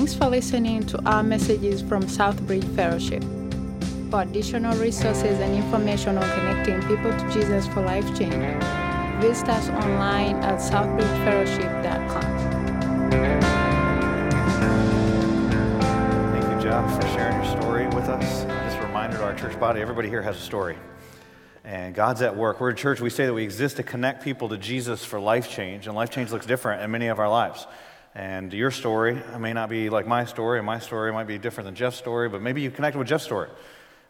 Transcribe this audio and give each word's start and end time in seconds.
Thanks 0.00 0.14
for 0.14 0.30
listening 0.30 0.86
to 0.86 0.98
our 1.04 1.22
messages 1.22 1.82
from 1.82 2.04
Southbridge 2.04 2.64
Fellowship. 2.74 3.22
For 4.10 4.22
additional 4.22 4.74
resources 4.78 5.38
and 5.38 5.54
information 5.54 6.16
on 6.16 6.26
connecting 6.30 6.80
people 6.88 7.10
to 7.10 7.30
Jesus 7.30 7.66
for 7.66 7.82
life 7.82 8.06
change, 8.18 8.32
visit 9.20 9.50
us 9.50 9.68
online 9.68 10.36
at 10.36 10.58
southbridgefellowship.com. 10.58 12.22
Thank 16.32 16.44
you, 16.44 16.60
Jeff, 16.62 16.96
for 16.96 17.02
sharing 17.08 17.44
your 17.44 17.60
story 17.60 17.86
with 17.88 18.08
us. 18.08 18.44
Just 18.44 18.78
a 18.78 18.86
reminder 18.86 19.18
to 19.18 19.24
our 19.24 19.34
church 19.34 19.60
body 19.60 19.82
everybody 19.82 20.08
here 20.08 20.22
has 20.22 20.38
a 20.38 20.40
story. 20.40 20.78
And 21.62 21.94
God's 21.94 22.22
at 22.22 22.34
work. 22.34 22.58
We're 22.58 22.70
a 22.70 22.74
church, 22.74 23.02
we 23.02 23.10
say 23.10 23.26
that 23.26 23.34
we 23.34 23.44
exist 23.44 23.76
to 23.76 23.82
connect 23.82 24.24
people 24.24 24.48
to 24.48 24.56
Jesus 24.56 25.04
for 25.04 25.20
life 25.20 25.50
change, 25.50 25.86
and 25.86 25.94
life 25.94 26.08
change 26.08 26.32
looks 26.32 26.46
different 26.46 26.82
in 26.82 26.90
many 26.90 27.08
of 27.08 27.18
our 27.18 27.28
lives. 27.28 27.66
And 28.20 28.52
your 28.52 28.70
story 28.70 29.18
may 29.38 29.54
not 29.54 29.70
be 29.70 29.88
like 29.88 30.06
my 30.06 30.26
story, 30.26 30.58
and 30.58 30.66
my 30.66 30.78
story 30.78 31.10
might 31.10 31.26
be 31.26 31.38
different 31.38 31.64
than 31.64 31.74
Jeff's 31.74 31.96
story, 31.96 32.28
but 32.28 32.42
maybe 32.42 32.60
you 32.60 32.70
connected 32.70 32.98
with 32.98 33.08
Jeff's 33.08 33.24
story. 33.24 33.48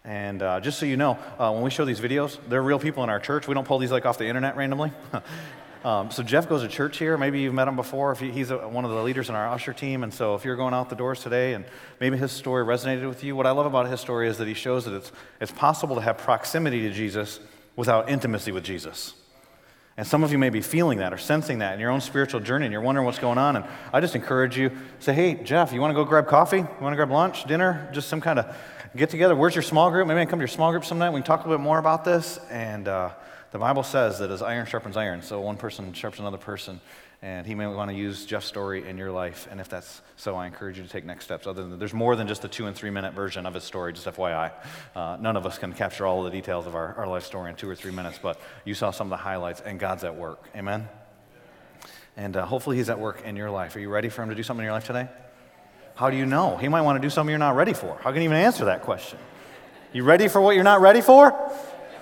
And 0.04 0.42
uh, 0.42 0.58
just 0.58 0.80
so 0.80 0.86
you 0.86 0.96
know, 0.96 1.16
uh, 1.38 1.52
when 1.52 1.62
we 1.62 1.70
show 1.70 1.84
these 1.84 2.00
videos, 2.00 2.36
they're 2.48 2.60
real 2.60 2.80
people 2.80 3.04
in 3.04 3.08
our 3.08 3.20
church. 3.20 3.46
We 3.46 3.54
don't 3.54 3.64
pull 3.68 3.78
these 3.78 3.92
like 3.92 4.06
off 4.06 4.18
the 4.18 4.26
internet 4.26 4.56
randomly. 4.56 4.90
um, 5.84 6.10
so 6.10 6.24
Jeff 6.24 6.48
goes 6.48 6.62
to 6.62 6.68
church 6.68 6.98
here. 6.98 7.16
Maybe 7.16 7.40
you've 7.40 7.54
met 7.54 7.68
him 7.68 7.76
before. 7.76 8.10
If 8.10 8.18
he, 8.18 8.32
he's 8.32 8.50
a, 8.50 8.58
one 8.66 8.84
of 8.84 8.90
the 8.90 9.00
leaders 9.00 9.28
in 9.28 9.36
our 9.36 9.48
usher 9.48 9.72
team. 9.72 10.02
And 10.02 10.12
so 10.12 10.34
if 10.34 10.44
you're 10.44 10.56
going 10.56 10.74
out 10.74 10.90
the 10.90 10.96
doors 10.96 11.20
today 11.20 11.54
and 11.54 11.64
maybe 12.00 12.16
his 12.16 12.32
story 12.32 12.64
resonated 12.64 13.06
with 13.06 13.22
you, 13.22 13.36
what 13.36 13.46
I 13.46 13.52
love 13.52 13.66
about 13.66 13.86
his 13.86 14.00
story 14.00 14.26
is 14.26 14.38
that 14.38 14.48
he 14.48 14.54
shows 14.54 14.86
that 14.86 14.94
it's, 14.94 15.12
it's 15.40 15.52
possible 15.52 15.94
to 15.94 16.02
have 16.02 16.18
proximity 16.18 16.80
to 16.80 16.90
Jesus 16.90 17.38
without 17.76 18.10
intimacy 18.10 18.50
with 18.50 18.64
Jesus. 18.64 19.14
And 20.00 20.06
some 20.06 20.24
of 20.24 20.32
you 20.32 20.38
may 20.38 20.48
be 20.48 20.62
feeling 20.62 21.00
that 21.00 21.12
or 21.12 21.18
sensing 21.18 21.58
that 21.58 21.74
in 21.74 21.80
your 21.80 21.90
own 21.90 22.00
spiritual 22.00 22.40
journey 22.40 22.64
and 22.64 22.72
you're 22.72 22.80
wondering 22.80 23.04
what's 23.04 23.18
going 23.18 23.36
on. 23.36 23.56
And 23.56 23.66
I 23.92 24.00
just 24.00 24.14
encourage 24.14 24.56
you 24.56 24.70
say, 24.98 25.12
hey, 25.12 25.34
Jeff, 25.34 25.74
you 25.74 25.80
want 25.82 25.90
to 25.90 25.94
go 25.94 26.06
grab 26.06 26.26
coffee? 26.26 26.56
You 26.56 26.66
want 26.80 26.94
to 26.94 26.96
grab 26.96 27.10
lunch, 27.10 27.44
dinner? 27.44 27.86
Just 27.92 28.08
some 28.08 28.18
kind 28.18 28.38
of 28.38 28.56
get 28.96 29.10
together. 29.10 29.36
Where's 29.36 29.54
your 29.54 29.60
small 29.60 29.90
group? 29.90 30.08
Maybe 30.08 30.18
I 30.18 30.24
can 30.24 30.30
come 30.30 30.38
to 30.38 30.44
your 30.44 30.48
small 30.48 30.70
group 30.70 30.86
sometime. 30.86 31.12
We 31.12 31.20
can 31.20 31.26
talk 31.26 31.40
a 31.40 31.42
little 31.42 31.58
bit 31.58 31.62
more 31.62 31.78
about 31.78 32.06
this. 32.06 32.40
And 32.50 32.88
uh, 32.88 33.10
the 33.50 33.58
Bible 33.58 33.82
says 33.82 34.18
that 34.20 34.30
as 34.30 34.40
iron 34.40 34.64
sharpens 34.64 34.96
iron, 34.96 35.20
so 35.20 35.38
one 35.38 35.58
person 35.58 35.92
sharpens 35.92 36.20
another 36.20 36.38
person. 36.38 36.80
And 37.22 37.46
he 37.46 37.54
may 37.54 37.66
want 37.66 37.90
to 37.90 37.96
use 37.96 38.24
Jeff's 38.24 38.46
story 38.46 38.88
in 38.88 38.96
your 38.96 39.10
life. 39.12 39.46
And 39.50 39.60
if 39.60 39.68
that's 39.68 40.00
so, 40.16 40.36
I 40.36 40.46
encourage 40.46 40.78
you 40.78 40.84
to 40.84 40.88
take 40.88 41.04
next 41.04 41.26
steps. 41.26 41.46
Other 41.46 41.62
than 41.66 41.78
there's 41.78 41.92
more 41.92 42.16
than 42.16 42.26
just 42.26 42.42
a 42.46 42.48
two 42.48 42.66
and 42.66 42.74
three 42.74 42.88
minute 42.88 43.12
version 43.12 43.44
of 43.44 43.52
his 43.52 43.62
story, 43.62 43.92
just 43.92 44.06
FYI. 44.06 44.52
Uh, 44.96 45.18
none 45.20 45.36
of 45.36 45.44
us 45.44 45.58
can 45.58 45.74
capture 45.74 46.06
all 46.06 46.22
the 46.22 46.30
details 46.30 46.66
of 46.66 46.74
our, 46.74 46.94
our 46.94 47.06
life 47.06 47.24
story 47.24 47.50
in 47.50 47.56
two 47.56 47.68
or 47.68 47.74
three 47.74 47.92
minutes, 47.92 48.18
but 48.22 48.40
you 48.64 48.72
saw 48.72 48.90
some 48.90 49.08
of 49.08 49.10
the 49.10 49.22
highlights, 49.22 49.60
and 49.60 49.78
God's 49.78 50.02
at 50.04 50.16
work. 50.16 50.48
Amen? 50.56 50.88
And 52.16 52.36
uh, 52.36 52.46
hopefully, 52.46 52.78
He's 52.78 52.88
at 52.88 52.98
work 52.98 53.22
in 53.24 53.36
your 53.36 53.50
life. 53.50 53.76
Are 53.76 53.80
you 53.80 53.90
ready 53.90 54.08
for 54.08 54.22
Him 54.22 54.30
to 54.30 54.34
do 54.34 54.42
something 54.42 54.62
in 54.62 54.66
your 54.66 54.74
life 54.74 54.86
today? 54.86 55.08
How 55.96 56.08
do 56.08 56.16
you 56.16 56.24
know? 56.24 56.56
He 56.56 56.68
might 56.68 56.80
want 56.80 56.96
to 56.96 57.06
do 57.06 57.10
something 57.10 57.28
you're 57.30 57.38
not 57.38 57.54
ready 57.54 57.74
for. 57.74 57.98
How 58.02 58.12
can 58.12 58.22
you 58.22 58.28
even 58.28 58.38
answer 58.38 58.64
that 58.64 58.80
question? 58.80 59.18
You 59.92 60.04
ready 60.04 60.28
for 60.28 60.40
what 60.40 60.54
you're 60.54 60.64
not 60.64 60.80
ready 60.80 61.02
for? 61.02 61.52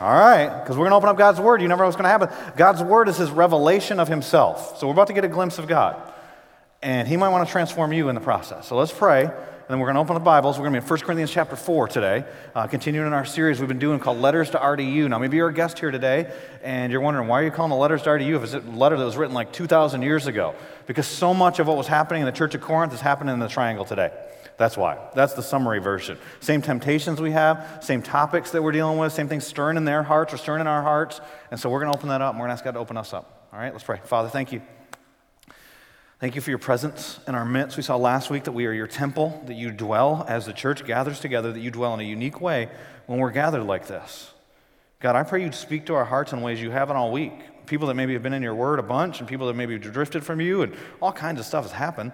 All 0.01 0.15
right, 0.15 0.63
because 0.63 0.77
we're 0.77 0.89
going 0.89 0.93
to 0.93 0.97
open 0.97 1.09
up 1.09 1.17
God's 1.17 1.41
Word. 1.41 1.61
You 1.61 1.67
never 1.67 1.83
know 1.83 1.89
what's 1.89 1.97
going 1.97 2.05
to 2.05 2.09
happen. 2.09 2.29
God's 2.57 2.85
Word 2.85 3.09
is 3.09 3.17
His 3.17 3.33
revelation 3.33 3.99
of 3.99 4.07
Himself. 4.07 4.79
So 4.79 4.87
we're 4.87 4.93
about 4.93 5.09
to 5.09 5.13
get 5.13 5.25
a 5.25 5.29
glimpse 5.29 5.59
of 5.59 5.67
God. 5.67 6.01
And 6.83 7.09
He 7.09 7.17
might 7.17 7.31
want 7.31 7.49
to 7.49 7.51
transform 7.51 7.93
you 7.93 8.09
in 8.09 8.15
the 8.15 8.21
process. 8.21 8.69
So 8.69 8.77
let's 8.77 8.93
pray, 8.93 9.25
and 9.25 9.33
then 9.69 9.81
we're 9.81 9.87
going 9.87 9.97
to 9.97 10.01
open 10.01 10.15
the 10.15 10.21
Bibles. 10.21 10.57
We're 10.57 10.69
going 10.69 10.75
to 10.75 10.81
be 10.81 10.85
in 10.85 10.89
1 10.89 11.01
Corinthians 11.01 11.33
chapter 11.33 11.57
4 11.57 11.89
today, 11.89 12.25
uh, 12.55 12.69
continuing 12.69 13.09
in 13.09 13.13
our 13.13 13.25
series 13.25 13.59
we've 13.59 13.67
been 13.67 13.81
doing 13.81 13.99
called 13.99 14.19
Letters 14.19 14.51
to 14.51 14.59
RDU. 14.59 15.09
Now, 15.09 15.19
maybe 15.19 15.37
you're 15.37 15.49
a 15.49 15.53
guest 15.53 15.81
here 15.81 15.91
today, 15.91 16.33
and 16.63 16.93
you're 16.93 17.01
wondering, 17.01 17.27
why 17.27 17.41
are 17.41 17.45
you 17.45 17.51
calling 17.51 17.71
the 17.71 17.77
Letters 17.77 18.03
to 18.03 18.11
RDU 18.11 18.37
if 18.37 18.45
it's 18.45 18.55
a 18.55 18.61
letter 18.71 18.97
that 18.97 19.05
was 19.05 19.17
written 19.17 19.35
like 19.35 19.53
2,000 19.53 20.03
years 20.03 20.29
ago? 20.29 20.55
Because 20.87 21.09
so 21.09 21.35
much 21.35 21.59
of 21.59 21.67
what 21.67 21.77
was 21.77 21.89
happening 21.89 22.23
in 22.23 22.27
the 22.27 22.33
Church 22.33 22.55
of 22.55 22.61
Corinth 22.61 22.95
is 22.95 23.01
happening 23.01 23.35
in 23.35 23.41
the 23.41 23.49
triangle 23.49 23.85
today. 23.85 24.13
That's 24.59 24.77
why. 24.77 24.99
That's 25.15 25.35
the 25.35 25.43
summary 25.43 25.79
version. 25.79 26.19
Same 26.41 26.61
temptations 26.61 27.21
we 27.21 27.31
have, 27.31 27.79
same 27.81 28.03
topics 28.03 28.51
that 28.51 28.63
we're 28.63 28.73
dealing 28.73 28.99
with, 28.99 29.13
same 29.13 29.29
things 29.29 29.47
stirring 29.47 29.77
in 29.77 29.85
their 29.85 30.03
hearts 30.03 30.35
or 30.35 30.37
stirring 30.37 30.61
in 30.61 30.67
our 30.67 30.83
hearts. 30.83 31.21
And 31.53 31.59
so 31.59 31.71
we're 31.71 31.79
going 31.79 31.93
to 31.93 31.97
open 31.97 32.09
that 32.09 32.21
up 32.21 32.33
and 32.33 32.41
we're 32.41 32.49
going 32.49 32.57
to 32.57 32.61
ask 32.61 32.65
God 32.65 32.73
to 32.73 32.81
open 32.81 32.97
us 32.97 33.15
up. 33.15 33.49
All 33.53 33.59
right, 33.59 33.73
let's 33.73 33.85
pray. 33.85 34.01
Father, 34.05 34.29
thank 34.29 34.53
you. 34.53 34.61
Thank 36.19 36.35
you 36.35 36.41
for 36.41 36.51
your 36.51 36.59
presence 36.59 37.21
in 37.29 37.37
our 37.37 37.45
midst. 37.45 37.77
We 37.77 37.85
saw 37.85 37.95
last 37.95 38.29
week 38.29 38.45
that 38.45 38.53
we 38.53 38.67
are 38.67 38.73
your 38.73 38.89
temple, 38.89 39.41
that 39.47 39.55
you 39.55 39.71
dwell 39.71 40.27
as 40.29 40.47
the 40.47 40.53
church 40.53 40.85
gathers 40.85 41.21
together, 41.21 41.53
that 41.53 41.61
you 41.61 41.71
dwell 41.71 41.95
in 41.95 42.01
a 42.01 42.05
unique 42.05 42.41
way 42.41 42.69
when 43.07 43.21
we're 43.21 43.31
gathered 43.31 43.63
like 43.63 43.87
this. 43.87 44.33
God, 44.99 45.15
I 45.15 45.23
pray 45.23 45.45
you'd 45.45 45.55
speak 45.55 45.87
to 45.87 45.95
our 45.95 46.05
hearts 46.05 46.33
in 46.33 46.43
ways 46.43 46.61
you 46.61 46.73
haven't 46.73 46.97
all 46.97 47.13
week. 47.13 47.67
People 47.67 47.87
that 47.87 47.95
maybe 47.95 48.15
have 48.15 48.25
been 48.25 48.33
in 48.33 48.43
your 48.43 48.57
word 48.57 48.81
a 48.81 48.83
bunch 48.83 49.21
and 49.21 49.29
people 49.29 49.47
that 49.47 49.55
maybe 49.55 49.79
drifted 49.79 50.25
from 50.25 50.41
you 50.41 50.63
and 50.63 50.75
all 51.01 51.13
kinds 51.13 51.39
of 51.39 51.47
stuff 51.47 51.63
has 51.63 51.71
happened. 51.71 52.11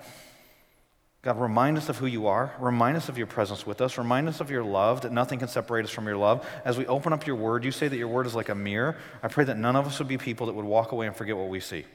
God, 1.24 1.40
remind 1.40 1.78
us 1.78 1.88
of 1.88 1.96
who 1.96 2.04
you 2.04 2.26
are. 2.26 2.54
Remind 2.60 2.98
us 2.98 3.08
of 3.08 3.16
your 3.16 3.26
presence 3.26 3.66
with 3.66 3.80
us. 3.80 3.96
Remind 3.96 4.28
us 4.28 4.40
of 4.40 4.50
your 4.50 4.62
love, 4.62 5.00
that 5.00 5.10
nothing 5.10 5.38
can 5.38 5.48
separate 5.48 5.86
us 5.86 5.90
from 5.90 6.06
your 6.06 6.18
love. 6.18 6.46
As 6.66 6.76
we 6.76 6.86
open 6.86 7.14
up 7.14 7.26
your 7.26 7.36
word, 7.36 7.64
you 7.64 7.70
say 7.70 7.88
that 7.88 7.96
your 7.96 8.08
word 8.08 8.26
is 8.26 8.34
like 8.34 8.50
a 8.50 8.54
mirror. 8.54 8.98
I 9.22 9.28
pray 9.28 9.44
that 9.44 9.56
none 9.56 9.74
of 9.74 9.86
us 9.86 9.98
would 9.98 10.06
be 10.06 10.18
people 10.18 10.48
that 10.48 10.52
would 10.52 10.66
walk 10.66 10.92
away 10.92 11.06
and 11.06 11.16
forget 11.16 11.34
what 11.34 11.48
we 11.48 11.60
see. 11.60 11.86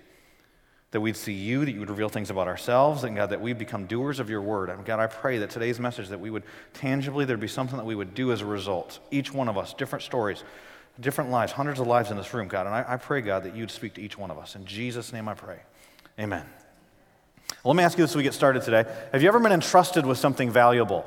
That 0.90 1.02
we'd 1.02 1.16
see 1.16 1.34
you, 1.34 1.64
that 1.64 1.72
you 1.72 1.80
would 1.80 1.92
reveal 1.92 2.10
things 2.10 2.32
about 2.32 2.48
ourselves, 2.48 3.04
and 3.04 3.16
God, 3.16 3.30
that 3.30 3.40
we'd 3.40 3.60
become 3.60 3.86
doers 3.86 4.20
of 4.20 4.32
your 4.32 4.42
word. 4.42 4.72
And 4.72 4.84
God, 4.84 5.00
I 5.00 5.06
pray 5.06 5.38
that 5.38 5.52
today's 5.52 5.80
message, 5.80 6.08
that 6.08 6.20
we 6.20 6.32
would 6.32 6.42
tangibly, 6.74 7.24
there'd 7.24 7.40
be 7.40 7.48
something 7.48 7.78
that 7.78 7.86
we 7.86 7.94
would 7.94 8.16
do 8.16 8.32
as 8.32 8.42
a 8.42 8.48
result. 8.48 8.98
Each 9.12 9.32
one 9.32 9.48
of 9.48 9.60
us, 9.60 9.76
different 9.76 10.02
stories, 10.02 10.44
different 11.00 11.30
lives, 11.30 11.52
hundreds 11.52 11.80
of 11.80 11.86
lives 11.86 12.10
in 12.10 12.18
this 12.18 12.34
room, 12.34 12.48
God. 12.48 12.66
And 12.66 12.74
I, 12.74 12.84
I 12.88 12.98
pray, 12.98 13.22
God, 13.22 13.44
that 13.44 13.56
you'd 13.56 13.70
speak 13.70 13.94
to 13.94 14.02
each 14.02 14.18
one 14.18 14.32
of 14.32 14.40
us. 14.40 14.56
In 14.56 14.66
Jesus' 14.66 15.14
name 15.14 15.30
I 15.30 15.36
pray. 15.36 15.60
Amen. 16.20 16.48
Well, 17.64 17.74
let 17.74 17.78
me 17.78 17.84
ask 17.84 17.98
you 17.98 18.06
this 18.06 18.12
as 18.12 18.16
we 18.16 18.24
get 18.24 18.34
started 18.34 18.64
today. 18.64 18.86
Have 19.12 19.22
you 19.22 19.28
ever 19.28 19.40
been 19.40 19.52
entrusted 19.52 20.06
with 20.06 20.18
something 20.18 20.50
valuable? 20.50 21.06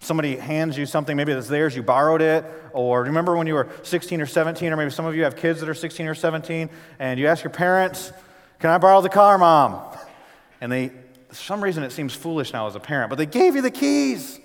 Somebody 0.00 0.36
hands 0.36 0.76
you 0.76 0.84
something, 0.84 1.16
maybe 1.16 1.30
it's 1.30 1.46
theirs, 1.46 1.76
you 1.76 1.82
borrowed 1.82 2.22
it, 2.22 2.44
or 2.72 3.04
remember 3.04 3.36
when 3.36 3.46
you 3.46 3.54
were 3.54 3.68
16 3.82 4.20
or 4.20 4.26
17, 4.26 4.72
or 4.72 4.76
maybe 4.76 4.90
some 4.90 5.06
of 5.06 5.14
you 5.14 5.22
have 5.22 5.36
kids 5.36 5.60
that 5.60 5.68
are 5.68 5.74
16 5.74 6.08
or 6.08 6.14
17, 6.14 6.68
and 6.98 7.20
you 7.20 7.28
ask 7.28 7.44
your 7.44 7.52
parents, 7.52 8.12
Can 8.58 8.70
I 8.70 8.78
borrow 8.78 9.00
the 9.00 9.08
car, 9.08 9.38
mom? 9.38 9.96
And 10.60 10.72
they, 10.72 10.88
for 11.28 11.34
some 11.34 11.62
reason, 11.62 11.84
it 11.84 11.92
seems 11.92 12.14
foolish 12.14 12.52
now 12.52 12.66
as 12.66 12.74
a 12.74 12.80
parent, 12.80 13.08
but 13.10 13.16
they 13.16 13.26
gave 13.26 13.54
you 13.54 13.62
the 13.62 13.70
keys. 13.70 14.40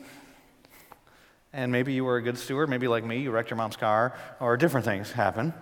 And 1.53 1.71
maybe 1.71 1.91
you 1.91 2.05
were 2.05 2.17
a 2.17 2.21
good 2.21 2.37
steward, 2.37 2.69
maybe 2.69 2.87
like 2.87 3.03
me, 3.03 3.17
you 3.17 3.31
wrecked 3.31 3.49
your 3.49 3.57
mom's 3.57 3.77
car, 3.77 4.15
or 4.39 4.57
different 4.57 4.85
things 4.85 5.11
happen. 5.11 5.53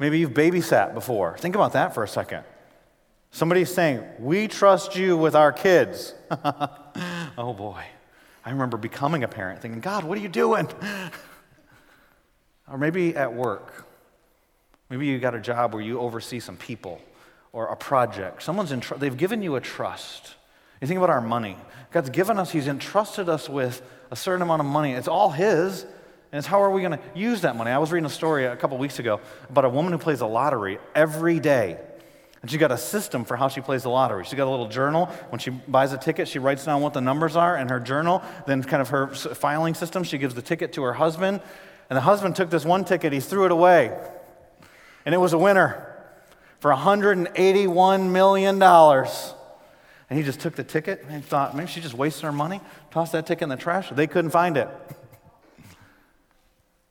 Maybe 0.00 0.18
you've 0.18 0.32
babysat 0.32 0.94
before. 0.94 1.38
Think 1.38 1.54
about 1.54 1.72
that 1.74 1.94
for 1.94 2.02
a 2.02 2.08
second. 2.08 2.44
Somebody's 3.36 3.70
saying, 3.70 4.02
We 4.18 4.48
trust 4.48 4.96
you 4.96 5.14
with 5.14 5.36
our 5.36 5.52
kids. 5.52 6.14
oh 7.36 7.54
boy. 7.54 7.84
I 8.42 8.50
remember 8.50 8.78
becoming 8.78 9.24
a 9.24 9.28
parent 9.28 9.60
thinking, 9.60 9.82
God, 9.82 10.04
what 10.04 10.16
are 10.16 10.22
you 10.22 10.28
doing? 10.30 10.66
or 12.72 12.78
maybe 12.78 13.14
at 13.14 13.34
work. 13.34 13.84
Maybe 14.88 15.04
you 15.04 15.18
got 15.18 15.34
a 15.34 15.38
job 15.38 15.74
where 15.74 15.82
you 15.82 16.00
oversee 16.00 16.40
some 16.40 16.56
people 16.56 16.98
or 17.52 17.66
a 17.66 17.76
project. 17.76 18.42
Someone's 18.42 18.72
in 18.72 18.80
tr- 18.80 18.94
they've 18.94 19.14
given 19.14 19.42
you 19.42 19.56
a 19.56 19.60
trust. 19.60 20.34
You 20.80 20.88
think 20.88 20.96
about 20.96 21.10
our 21.10 21.20
money. 21.20 21.58
God's 21.90 22.08
given 22.08 22.38
us, 22.38 22.50
He's 22.50 22.68
entrusted 22.68 23.28
us 23.28 23.50
with 23.50 23.82
a 24.10 24.16
certain 24.16 24.40
amount 24.40 24.60
of 24.60 24.66
money. 24.66 24.92
It's 24.92 25.08
all 25.08 25.28
His. 25.28 25.82
And 25.82 26.38
it's 26.38 26.46
how 26.46 26.62
are 26.62 26.70
we 26.70 26.80
going 26.80 26.92
to 26.92 27.04
use 27.14 27.42
that 27.42 27.54
money? 27.54 27.70
I 27.70 27.76
was 27.76 27.92
reading 27.92 28.06
a 28.06 28.08
story 28.08 28.46
a 28.46 28.56
couple 28.56 28.78
weeks 28.78 28.98
ago 28.98 29.20
about 29.50 29.66
a 29.66 29.68
woman 29.68 29.92
who 29.92 29.98
plays 29.98 30.20
the 30.20 30.26
lottery 30.26 30.78
every 30.94 31.38
day. 31.38 31.76
And 32.46 32.50
she's 32.52 32.60
got 32.60 32.70
a 32.70 32.78
system 32.78 33.24
for 33.24 33.36
how 33.36 33.48
she 33.48 33.60
plays 33.60 33.82
the 33.82 33.88
lottery. 33.88 34.22
She's 34.22 34.34
got 34.34 34.46
a 34.46 34.50
little 34.50 34.68
journal. 34.68 35.06
When 35.30 35.40
she 35.40 35.50
buys 35.50 35.92
a 35.92 35.98
ticket, 35.98 36.28
she 36.28 36.38
writes 36.38 36.64
down 36.64 36.80
what 36.80 36.92
the 36.92 37.00
numbers 37.00 37.34
are 37.34 37.56
in 37.56 37.70
her 37.70 37.80
journal. 37.80 38.22
Then, 38.46 38.62
kind 38.62 38.80
of 38.80 38.90
her 38.90 39.08
filing 39.08 39.74
system, 39.74 40.04
she 40.04 40.16
gives 40.16 40.36
the 40.36 40.42
ticket 40.42 40.72
to 40.74 40.84
her 40.84 40.92
husband. 40.92 41.40
And 41.90 41.96
the 41.96 42.02
husband 42.02 42.36
took 42.36 42.48
this 42.48 42.64
one 42.64 42.84
ticket, 42.84 43.12
he 43.12 43.18
threw 43.18 43.46
it 43.46 43.50
away. 43.50 43.98
And 45.04 45.12
it 45.12 45.18
was 45.18 45.32
a 45.32 45.38
winner 45.38 45.92
for 46.60 46.70
$181 46.70 48.10
million. 48.12 48.62
And 48.62 50.16
he 50.16 50.22
just 50.22 50.38
took 50.38 50.54
the 50.54 50.62
ticket 50.62 51.04
and 51.08 51.24
thought, 51.24 51.56
maybe 51.56 51.68
she's 51.68 51.82
just 51.82 51.96
wasting 51.96 52.26
her 52.26 52.32
money. 52.32 52.60
Tossed 52.92 53.10
that 53.10 53.26
ticket 53.26 53.42
in 53.42 53.48
the 53.48 53.56
trash. 53.56 53.90
They 53.90 54.06
couldn't 54.06 54.30
find 54.30 54.56
it. 54.56 54.68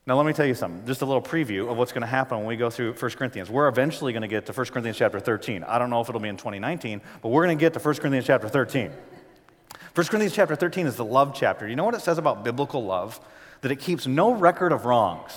Now, 0.06 0.16
let 0.16 0.24
me 0.24 0.32
tell 0.32 0.46
you 0.46 0.54
something, 0.54 0.86
just 0.86 1.02
a 1.02 1.04
little 1.04 1.20
preview 1.20 1.68
of 1.68 1.76
what's 1.76 1.90
going 1.90 2.02
to 2.02 2.06
happen 2.06 2.38
when 2.38 2.46
we 2.46 2.56
go 2.56 2.70
through 2.70 2.92
1 2.92 3.10
Corinthians. 3.12 3.50
We're 3.50 3.66
eventually 3.66 4.12
going 4.12 4.22
to 4.22 4.28
get 4.28 4.46
to 4.46 4.52
1 4.52 4.66
Corinthians 4.66 4.96
chapter 4.96 5.18
13. 5.18 5.64
I 5.64 5.80
don't 5.80 5.90
know 5.90 6.00
if 6.00 6.08
it'll 6.08 6.20
be 6.20 6.28
in 6.28 6.36
2019, 6.36 7.00
but 7.22 7.30
we're 7.30 7.44
going 7.44 7.58
to 7.58 7.60
get 7.60 7.72
to 7.72 7.80
1 7.80 7.94
Corinthians 7.96 8.24
chapter 8.24 8.48
13. 8.48 8.92
1 8.92 10.06
Corinthians 10.06 10.32
chapter 10.32 10.54
13 10.54 10.86
is 10.86 10.94
the 10.94 11.04
love 11.04 11.34
chapter. 11.34 11.66
You 11.66 11.74
know 11.74 11.84
what 11.84 11.94
it 11.94 12.02
says 12.02 12.18
about 12.18 12.44
biblical 12.44 12.84
love? 12.84 13.18
That 13.62 13.72
it 13.72 13.80
keeps 13.80 14.06
no 14.06 14.32
record 14.32 14.70
of 14.70 14.84
wrongs. 14.84 15.32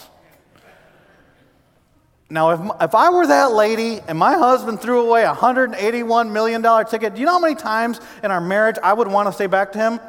Now, 2.30 2.52
if, 2.52 2.60
if 2.80 2.94
I 2.94 3.10
were 3.10 3.26
that 3.26 3.54
lady 3.54 4.02
and 4.08 4.20
my 4.20 4.36
husband 4.36 4.82
threw 4.82 5.08
away 5.08 5.24
a 5.24 5.34
$181 5.34 6.32
million 6.32 6.86
ticket, 6.86 7.16
do 7.16 7.20
you 7.20 7.26
know 7.26 7.34
how 7.34 7.40
many 7.40 7.56
times 7.56 8.00
in 8.24 8.30
our 8.30 8.42
marriage 8.42 8.76
I 8.84 8.94
would 8.94 9.08
want 9.08 9.28
to 9.30 9.34
say 9.34 9.48
back 9.48 9.72
to 9.72 9.80
him, 9.80 10.00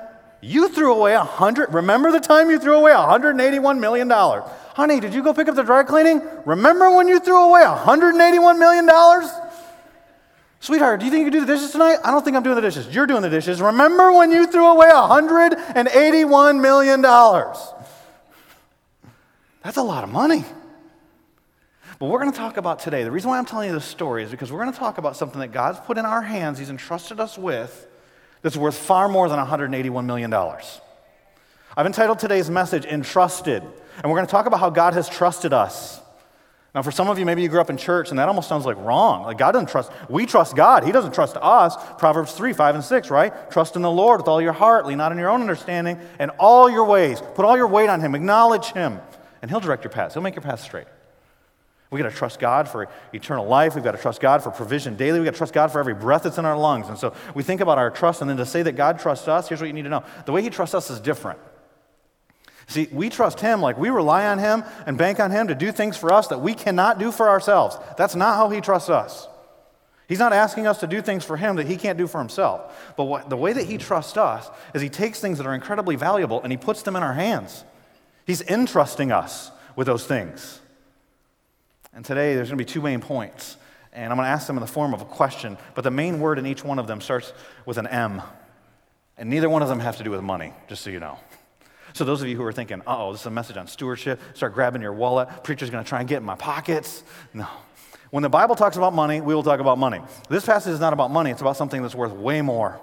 you 0.41 0.69
threw 0.69 0.93
away 0.93 1.15
a 1.15 1.25
hundred. 1.25 1.73
Remember 1.75 2.11
the 2.11 2.21
time 2.21 2.51
you 2.51 2.59
threw 2.59 2.75
away 2.75 2.93
a 2.93 2.97
$181 2.97 3.79
million? 3.79 4.11
Honey, 4.11 5.01
did 5.01 5.13
you 5.13 5.23
go 5.23 5.35
pick 5.35 5.49
up 5.49 5.55
the 5.55 5.63
dry 5.63 5.83
cleaning? 5.83 6.23
Remember 6.47 6.91
when 6.95 7.09
you 7.09 7.21
threw 7.21 7.37
away 7.37 7.63
a 7.63 7.77
$181 7.77 8.59
million? 8.59 8.89
Sweetheart, 10.61 11.01
do 11.01 11.07
you 11.07 11.13
think 11.13 11.25
you 11.25 11.31
can 11.31 11.41
do 11.41 11.47
the 11.47 11.53
dishes 11.55 11.73
tonight? 11.73 11.99
I 12.05 12.11
don't 12.11 12.25
think 12.25 12.37
I'm 12.37 12.43
doing 12.43 12.57
the 12.57 12.63
dishes. 12.63 12.87
You're 12.95 13.07
doing 13.07 13.23
the 13.23 13.31
dishes. 13.31 13.61
Remember 13.63 14.13
when 14.13 14.31
you 14.31 14.47
threw 14.47 14.67
away 14.67 14.89
a 14.89 14.93
$181 14.93 16.61
million? 16.61 17.03
That's 19.63 19.77
a 19.77 19.83
lot 19.83 20.05
of 20.05 20.11
money. 20.11 20.45
But 21.99 22.07
we're 22.07 22.19
going 22.19 22.33
to 22.33 22.39
talk 22.39 22.57
about 22.57 22.79
today. 22.79 23.05
The 23.05 23.11
reason 23.11 23.29
why 23.29 23.37
I'm 23.37 23.45
telling 23.45 23.69
you 23.69 23.75
this 23.75 23.85
story 23.85 24.25
is 24.25 24.31
because 24.31 24.51
we're 24.51 24.61
going 24.61 24.73
to 24.73 24.79
talk 24.79 24.97
about 24.97 25.17
something 25.17 25.41
that 25.41 25.53
God's 25.53 25.81
put 25.81 25.99
in 25.99 26.07
our 26.07 26.23
hands, 26.23 26.59
He's 26.59 26.71
entrusted 26.71 27.21
us 27.21 27.37
with, 27.37 27.87
that's 28.43 28.57
worth 28.57 28.77
far 28.77 29.09
more 29.09 29.29
than 29.29 29.39
$181 29.39 30.05
million. 30.05 30.33
I've 30.33 31.87
entitled 31.87 32.19
today's 32.19 32.51
message, 32.51 32.85
Entrusted. 32.85 33.63
And 33.63 34.11
we're 34.11 34.17
going 34.17 34.27
to 34.27 34.31
talk 34.31 34.47
about 34.47 34.61
how 34.61 34.71
God 34.71 34.95
has 34.95 35.09
trusted 35.09 35.53
us. 35.53 36.01
Now, 36.75 36.83
for 36.83 36.93
some 36.93 37.09
of 37.09 37.19
you, 37.19 37.27
maybe 37.27 37.43
you 37.43 37.49
grew 37.49 37.61
up 37.61 37.71
in 37.71 37.77
church 37.77 38.11
and 38.11 38.19
that 38.19 38.29
almost 38.29 38.49
sounds 38.49 38.65
like 38.65 38.77
wrong. 38.79 39.25
Like 39.25 39.39
God 39.39 39.53
doesn't 39.53 39.69
trust, 39.69 39.91
we 40.09 40.25
trust 40.25 40.55
God. 40.55 40.85
He 40.85 40.93
doesn't 40.93 41.13
trust 41.13 41.37
us. 41.37 41.77
Proverbs 41.99 42.33
3, 42.33 42.53
5, 42.53 42.75
and 42.77 42.85
6, 42.85 43.11
right? 43.11 43.51
Trust 43.51 43.75
in 43.75 43.83
the 43.83 43.91
Lord 43.91 44.21
with 44.21 44.29
all 44.29 44.41
your 44.41 44.53
heart, 44.53 44.87
lean 44.87 44.99
not 44.99 45.11
on 45.11 45.19
your 45.19 45.31
own 45.31 45.41
understanding, 45.41 45.99
and 46.21 46.31
all 46.39 46.71
your 46.71 46.85
ways. 46.85 47.21
Put 47.35 47.45
all 47.45 47.57
your 47.57 47.67
weight 47.67 47.89
on 47.89 48.01
Him, 48.01 48.15
acknowledge 48.15 48.67
Him, 48.67 49.01
and 49.43 49.51
He'll 49.51 49.61
direct 49.61 49.83
your 49.83 49.91
paths. 49.91 50.15
He'll 50.15 50.23
make 50.23 50.37
your 50.37 50.43
path 50.43 50.61
straight. 50.61 50.87
We 51.91 52.01
got 52.01 52.09
to 52.09 52.17
trust 52.17 52.39
God 52.39 52.69
for 52.69 52.89
eternal 53.13 53.47
life. 53.47 53.75
We've 53.75 53.83
got 53.83 53.93
to 53.93 53.99
trust 53.99 54.21
God 54.21 54.45
for 54.45 54.51
provision 54.51 54.97
daily. 54.97 55.19
We've 55.19 55.27
got 55.27 55.33
to 55.33 55.39
trust 55.39 55.53
God 55.53 55.73
for 55.73 55.81
every 55.81 55.95
breath 55.95 56.23
that's 56.23 56.39
in 56.39 56.45
our 56.45 56.57
lungs. 56.57 56.89
And 56.89 56.97
so 56.97 57.15
we 57.35 57.43
think 57.43 57.61
about 57.61 57.79
our 57.79 57.91
trust, 57.91 58.21
and 58.21 58.31
then 58.31 58.37
to 58.37 58.47
say 58.47 58.63
that 58.63 58.73
God 58.73 59.01
trusts 59.01 59.27
us, 59.27 59.49
here's 59.49 59.61
what 59.61 59.67
you 59.67 59.73
need 59.73 59.83
to 59.83 59.89
know 59.89 60.05
the 60.25 60.33
way 60.33 60.43
He 60.43 60.51
trusts 60.51 60.75
us 60.75 60.89
is 60.91 61.01
different. 61.01 61.41
See, 62.69 62.89
we 62.93 63.09
trust 63.09 63.41
Him 63.41 63.61
like 63.61 63.77
we 63.77 63.91
rely 63.91 64.27
on 64.27 64.39
Him 64.39 64.63
and 64.87 64.97
bank 64.97 65.19
on 65.19 65.33
Him 65.33 65.49
to 65.49 65.57
do 65.57 65.73
things 65.73 65.97
for 65.97 66.13
us 66.13 66.29
that 66.29 66.41
we 66.41 66.55
cannot 66.55 67.01
do 67.01 67.11
for 67.11 67.29
ourselves. 67.29 67.77
That's 67.99 68.15
not 68.15 68.37
how 68.37 68.51
He 68.51 68.61
trusts 68.61 68.89
us. 68.89 69.27
He's 70.09 70.21
not 70.21 70.33
asking 70.33 70.69
us 70.69 70.79
to 70.79 70.87
do 70.87 71.03
things 71.03 71.25
for 71.25 71.37
Him 71.37 71.57
that 71.57 71.67
He 71.67 71.77
can't 71.77 71.99
do 71.99 72.07
for 72.07 72.19
Himself. 72.19 72.95
But 72.97 73.05
what, 73.05 73.29
the 73.29 73.37
way 73.37 73.53
that 73.53 73.67
He 73.67 73.79
trusts 73.79 74.17
us 74.17 74.49
is 74.75 74.83
He 74.83 74.89
takes 74.89 75.19
things 75.19 75.39
that 75.39 75.47
are 75.49 75.55
incredibly 75.55 75.97
valuable 75.97 76.41
and 76.43 76.53
He 76.53 76.57
puts 76.57 76.83
them 76.83 76.95
in 76.95 77.03
our 77.03 77.15
hands. 77.15 77.65
He's 78.25 78.43
entrusting 78.43 79.11
us 79.11 79.51
with 79.75 79.89
those 79.89 80.07
things. 80.07 80.60
And 81.93 82.05
today 82.05 82.35
there's 82.35 82.49
going 82.49 82.59
to 82.59 82.65
be 82.65 82.71
two 82.71 82.81
main 82.81 83.01
points. 83.01 83.57
And 83.93 84.13
I'm 84.13 84.17
going 84.17 84.27
to 84.27 84.31
ask 84.31 84.47
them 84.47 84.57
in 84.57 84.61
the 84.61 84.69
form 84.69 84.95
of 84.95 85.03
a 85.03 85.05
question, 85.05 85.59
but 85.75 85.83
the 85.83 85.91
main 85.91 86.21
word 86.21 86.39
in 86.39 86.47
each 86.47 86.63
one 86.63 86.79
of 86.79 86.87
them 86.87 87.01
starts 87.01 87.33
with 87.67 87.77
an 87.77 87.89
M. 87.89 88.23
And 89.19 89.29
neither 89.29 89.49
one 89.49 89.63
of 89.63 89.69
them 89.69 89.81
have 89.81 89.97
to 89.97 90.05
do 90.05 90.11
with 90.11 90.23
money, 90.23 90.53
just 90.69 90.83
so 90.83 90.91
you 90.91 91.01
know. 91.01 91.19
So, 91.93 92.05
those 92.05 92.23
of 92.23 92.29
you 92.29 92.37
who 92.37 92.45
are 92.45 92.53
thinking, 92.53 92.83
oh, 92.87 93.11
this 93.11 93.23
is 93.23 93.27
a 93.27 93.31
message 93.31 93.57
on 93.57 93.67
stewardship, 93.67 94.21
start 94.35 94.55
grabbing 94.55 94.81
your 94.81 94.93
wallet, 94.93 95.29
preacher's 95.43 95.71
gonna 95.71 95.83
try 95.83 95.99
and 95.99 96.09
get 96.09 96.19
in 96.19 96.25
my 96.25 96.37
pockets. 96.37 97.03
No. 97.35 97.49
When 98.11 98.23
the 98.23 98.29
Bible 98.29 98.55
talks 98.55 98.77
about 98.77 98.95
money, 98.95 99.21
we 99.21 99.35
will 99.35 99.43
talk 99.43 99.61
about 99.61 99.77
money. 99.77 100.01
This 100.29 100.47
passage 100.47 100.73
is 100.73 100.81
not 100.81 100.93
about 100.93 101.11
money, 101.11 101.31
it's 101.31 101.41
about 101.41 101.57
something 101.57 101.83
that's 101.83 101.95
worth 101.95 102.13
way 102.13 102.43
more. 102.43 102.81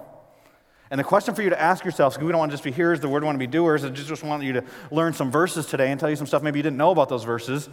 And 0.90 0.98
the 0.98 1.04
question 1.04 1.34
for 1.34 1.42
you 1.42 1.50
to 1.50 1.60
ask 1.60 1.84
yourself, 1.84 2.14
because 2.14 2.24
we 2.24 2.32
don't 2.32 2.38
want 2.38 2.50
to 2.50 2.54
just 2.54 2.64
be 2.64 2.70
hearers, 2.70 3.00
the 3.00 3.08
word 3.08 3.24
want 3.24 3.34
to 3.34 3.38
be 3.38 3.46
doers, 3.46 3.84
I 3.84 3.90
just 3.90 4.22
want 4.22 4.42
you 4.42 4.54
to 4.54 4.64
learn 4.90 5.12
some 5.12 5.30
verses 5.30 5.66
today 5.66 5.90
and 5.90 6.00
tell 6.00 6.08
you 6.08 6.16
some 6.16 6.26
stuff 6.26 6.42
maybe 6.42 6.58
you 6.58 6.62
didn't 6.62 6.78
know 6.78 6.90
about 6.90 7.08
those 7.08 7.24
verses. 7.24 7.68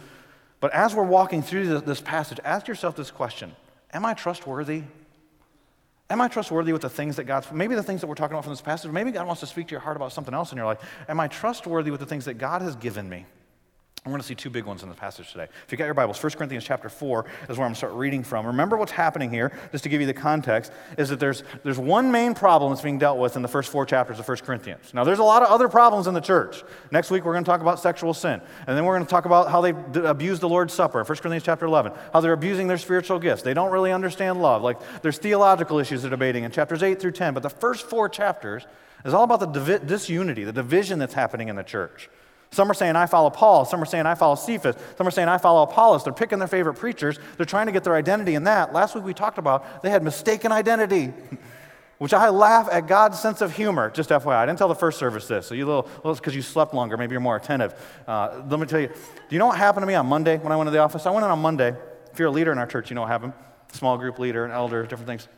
But 0.60 0.72
as 0.72 0.94
we're 0.94 1.04
walking 1.04 1.42
through 1.42 1.80
this 1.80 2.00
passage, 2.00 2.40
ask 2.44 2.66
yourself 2.68 2.96
this 2.96 3.10
question 3.10 3.54
Am 3.92 4.04
I 4.04 4.14
trustworthy? 4.14 4.82
Am 6.08 6.20
I 6.20 6.28
trustworthy 6.28 6.72
with 6.72 6.82
the 6.82 6.88
things 6.88 7.16
that 7.16 7.24
God's, 7.24 7.50
maybe 7.50 7.74
the 7.74 7.82
things 7.82 8.00
that 8.00 8.06
we're 8.06 8.14
talking 8.14 8.34
about 8.34 8.44
from 8.44 8.52
this 8.52 8.60
passage, 8.60 8.90
maybe 8.92 9.10
God 9.10 9.26
wants 9.26 9.40
to 9.40 9.46
speak 9.46 9.66
to 9.68 9.72
your 9.72 9.80
heart 9.80 9.96
about 9.96 10.12
something 10.12 10.34
else 10.34 10.52
in 10.52 10.56
your 10.56 10.66
life. 10.66 10.78
Am 11.08 11.18
I 11.18 11.26
trustworthy 11.26 11.90
with 11.90 11.98
the 11.98 12.06
things 12.06 12.26
that 12.26 12.34
God 12.34 12.62
has 12.62 12.76
given 12.76 13.08
me? 13.08 13.26
We're 14.06 14.12
going 14.12 14.20
to 14.20 14.26
see 14.28 14.36
two 14.36 14.50
big 14.50 14.66
ones 14.66 14.84
in 14.84 14.88
the 14.88 14.94
passage 14.94 15.32
today. 15.32 15.48
If 15.64 15.72
you 15.72 15.76
got 15.76 15.86
your 15.86 15.94
Bibles, 15.94 16.22
1 16.22 16.34
Corinthians 16.34 16.62
chapter 16.62 16.88
4 16.88 17.26
is 17.48 17.58
where 17.58 17.66
I'm 17.66 17.70
going 17.70 17.72
to 17.72 17.76
start 17.76 17.92
reading 17.94 18.22
from. 18.22 18.46
Remember 18.46 18.76
what's 18.76 18.92
happening 18.92 19.30
here, 19.30 19.50
just 19.72 19.82
to 19.82 19.90
give 19.90 20.00
you 20.00 20.06
the 20.06 20.14
context, 20.14 20.70
is 20.96 21.08
that 21.08 21.18
there's, 21.18 21.42
there's 21.64 21.76
one 21.78 22.12
main 22.12 22.32
problem 22.32 22.70
that's 22.70 22.82
being 22.82 23.00
dealt 23.00 23.18
with 23.18 23.34
in 23.34 23.42
the 23.42 23.48
first 23.48 23.68
four 23.68 23.84
chapters 23.84 24.20
of 24.20 24.28
1 24.28 24.36
Corinthians. 24.38 24.94
Now, 24.94 25.02
there's 25.02 25.18
a 25.18 25.24
lot 25.24 25.42
of 25.42 25.48
other 25.48 25.68
problems 25.68 26.06
in 26.06 26.14
the 26.14 26.20
church. 26.20 26.62
Next 26.92 27.10
week, 27.10 27.24
we're 27.24 27.32
going 27.32 27.42
to 27.42 27.50
talk 27.50 27.60
about 27.62 27.80
sexual 27.80 28.14
sin. 28.14 28.40
And 28.68 28.76
then 28.76 28.84
we're 28.84 28.94
going 28.94 29.06
to 29.06 29.10
talk 29.10 29.24
about 29.24 29.50
how 29.50 29.60
they 29.60 29.74
abuse 30.08 30.38
the 30.38 30.48
Lord's 30.48 30.72
Supper, 30.72 30.98
1 30.98 31.04
Corinthians 31.04 31.42
chapter 31.42 31.66
11, 31.66 31.90
how 32.12 32.20
they're 32.20 32.32
abusing 32.32 32.68
their 32.68 32.78
spiritual 32.78 33.18
gifts. 33.18 33.42
They 33.42 33.54
don't 33.54 33.72
really 33.72 33.90
understand 33.90 34.40
love. 34.40 34.62
Like, 34.62 34.78
there's 35.02 35.18
theological 35.18 35.80
issues 35.80 36.02
they're 36.02 36.10
debating 36.12 36.44
in 36.44 36.52
chapters 36.52 36.84
8 36.84 37.00
through 37.00 37.10
10. 37.10 37.34
But 37.34 37.42
the 37.42 37.50
first 37.50 37.90
four 37.90 38.08
chapters 38.08 38.66
is 39.04 39.12
all 39.14 39.24
about 39.24 39.40
the 39.40 39.46
divi- 39.46 39.84
disunity, 39.84 40.44
the 40.44 40.52
division 40.52 41.00
that's 41.00 41.14
happening 41.14 41.48
in 41.48 41.56
the 41.56 41.64
church. 41.64 42.08
Some 42.50 42.70
are 42.70 42.74
saying, 42.74 42.96
I 42.96 43.06
follow 43.06 43.30
Paul. 43.30 43.64
Some 43.64 43.82
are 43.82 43.86
saying, 43.86 44.06
I 44.06 44.14
follow 44.14 44.34
Cephas. 44.34 44.76
Some 44.96 45.06
are 45.06 45.10
saying, 45.10 45.28
I 45.28 45.38
follow 45.38 45.62
Apollos. 45.62 46.04
They're 46.04 46.12
picking 46.12 46.38
their 46.38 46.48
favorite 46.48 46.74
preachers. 46.74 47.18
They're 47.36 47.46
trying 47.46 47.66
to 47.66 47.72
get 47.72 47.84
their 47.84 47.94
identity 47.94 48.34
in 48.34 48.44
that. 48.44 48.72
Last 48.72 48.94
week 48.94 49.04
we 49.04 49.14
talked 49.14 49.38
about 49.38 49.82
they 49.82 49.90
had 49.90 50.02
mistaken 50.02 50.52
identity, 50.52 51.12
which 51.98 52.14
I 52.14 52.28
laugh 52.28 52.68
at 52.70 52.86
God's 52.86 53.18
sense 53.18 53.40
of 53.40 53.54
humor. 53.54 53.90
Just 53.90 54.10
FYI, 54.10 54.36
I 54.36 54.46
didn't 54.46 54.58
tell 54.58 54.68
the 54.68 54.74
first 54.74 54.98
service 54.98 55.26
this, 55.26 55.46
so 55.46 55.54
you 55.54 55.66
little, 55.66 55.88
because 56.14 56.34
you 56.34 56.42
slept 56.42 56.72
longer. 56.72 56.96
Maybe 56.96 57.12
you're 57.12 57.20
more 57.20 57.36
attentive. 57.36 57.74
Uh, 58.06 58.42
let 58.48 58.60
me 58.60 58.66
tell 58.66 58.80
you, 58.80 58.88
do 58.88 58.94
you 59.30 59.38
know 59.38 59.46
what 59.46 59.58
happened 59.58 59.82
to 59.82 59.86
me 59.86 59.94
on 59.94 60.06
Monday 60.06 60.38
when 60.38 60.52
I 60.52 60.56
went 60.56 60.68
to 60.68 60.72
the 60.72 60.78
office? 60.78 61.04
I 61.04 61.10
went 61.10 61.24
in 61.24 61.30
on 61.30 61.40
Monday. 61.40 61.74
If 62.12 62.18
you're 62.18 62.28
a 62.28 62.32
leader 62.32 62.52
in 62.52 62.58
our 62.58 62.66
church, 62.66 62.90
you 62.90 62.94
know 62.94 63.02
what 63.02 63.10
happened. 63.10 63.34
Small 63.72 63.98
group 63.98 64.18
leader, 64.18 64.44
an 64.44 64.52
elder, 64.52 64.82
different 64.84 65.06
things. 65.06 65.28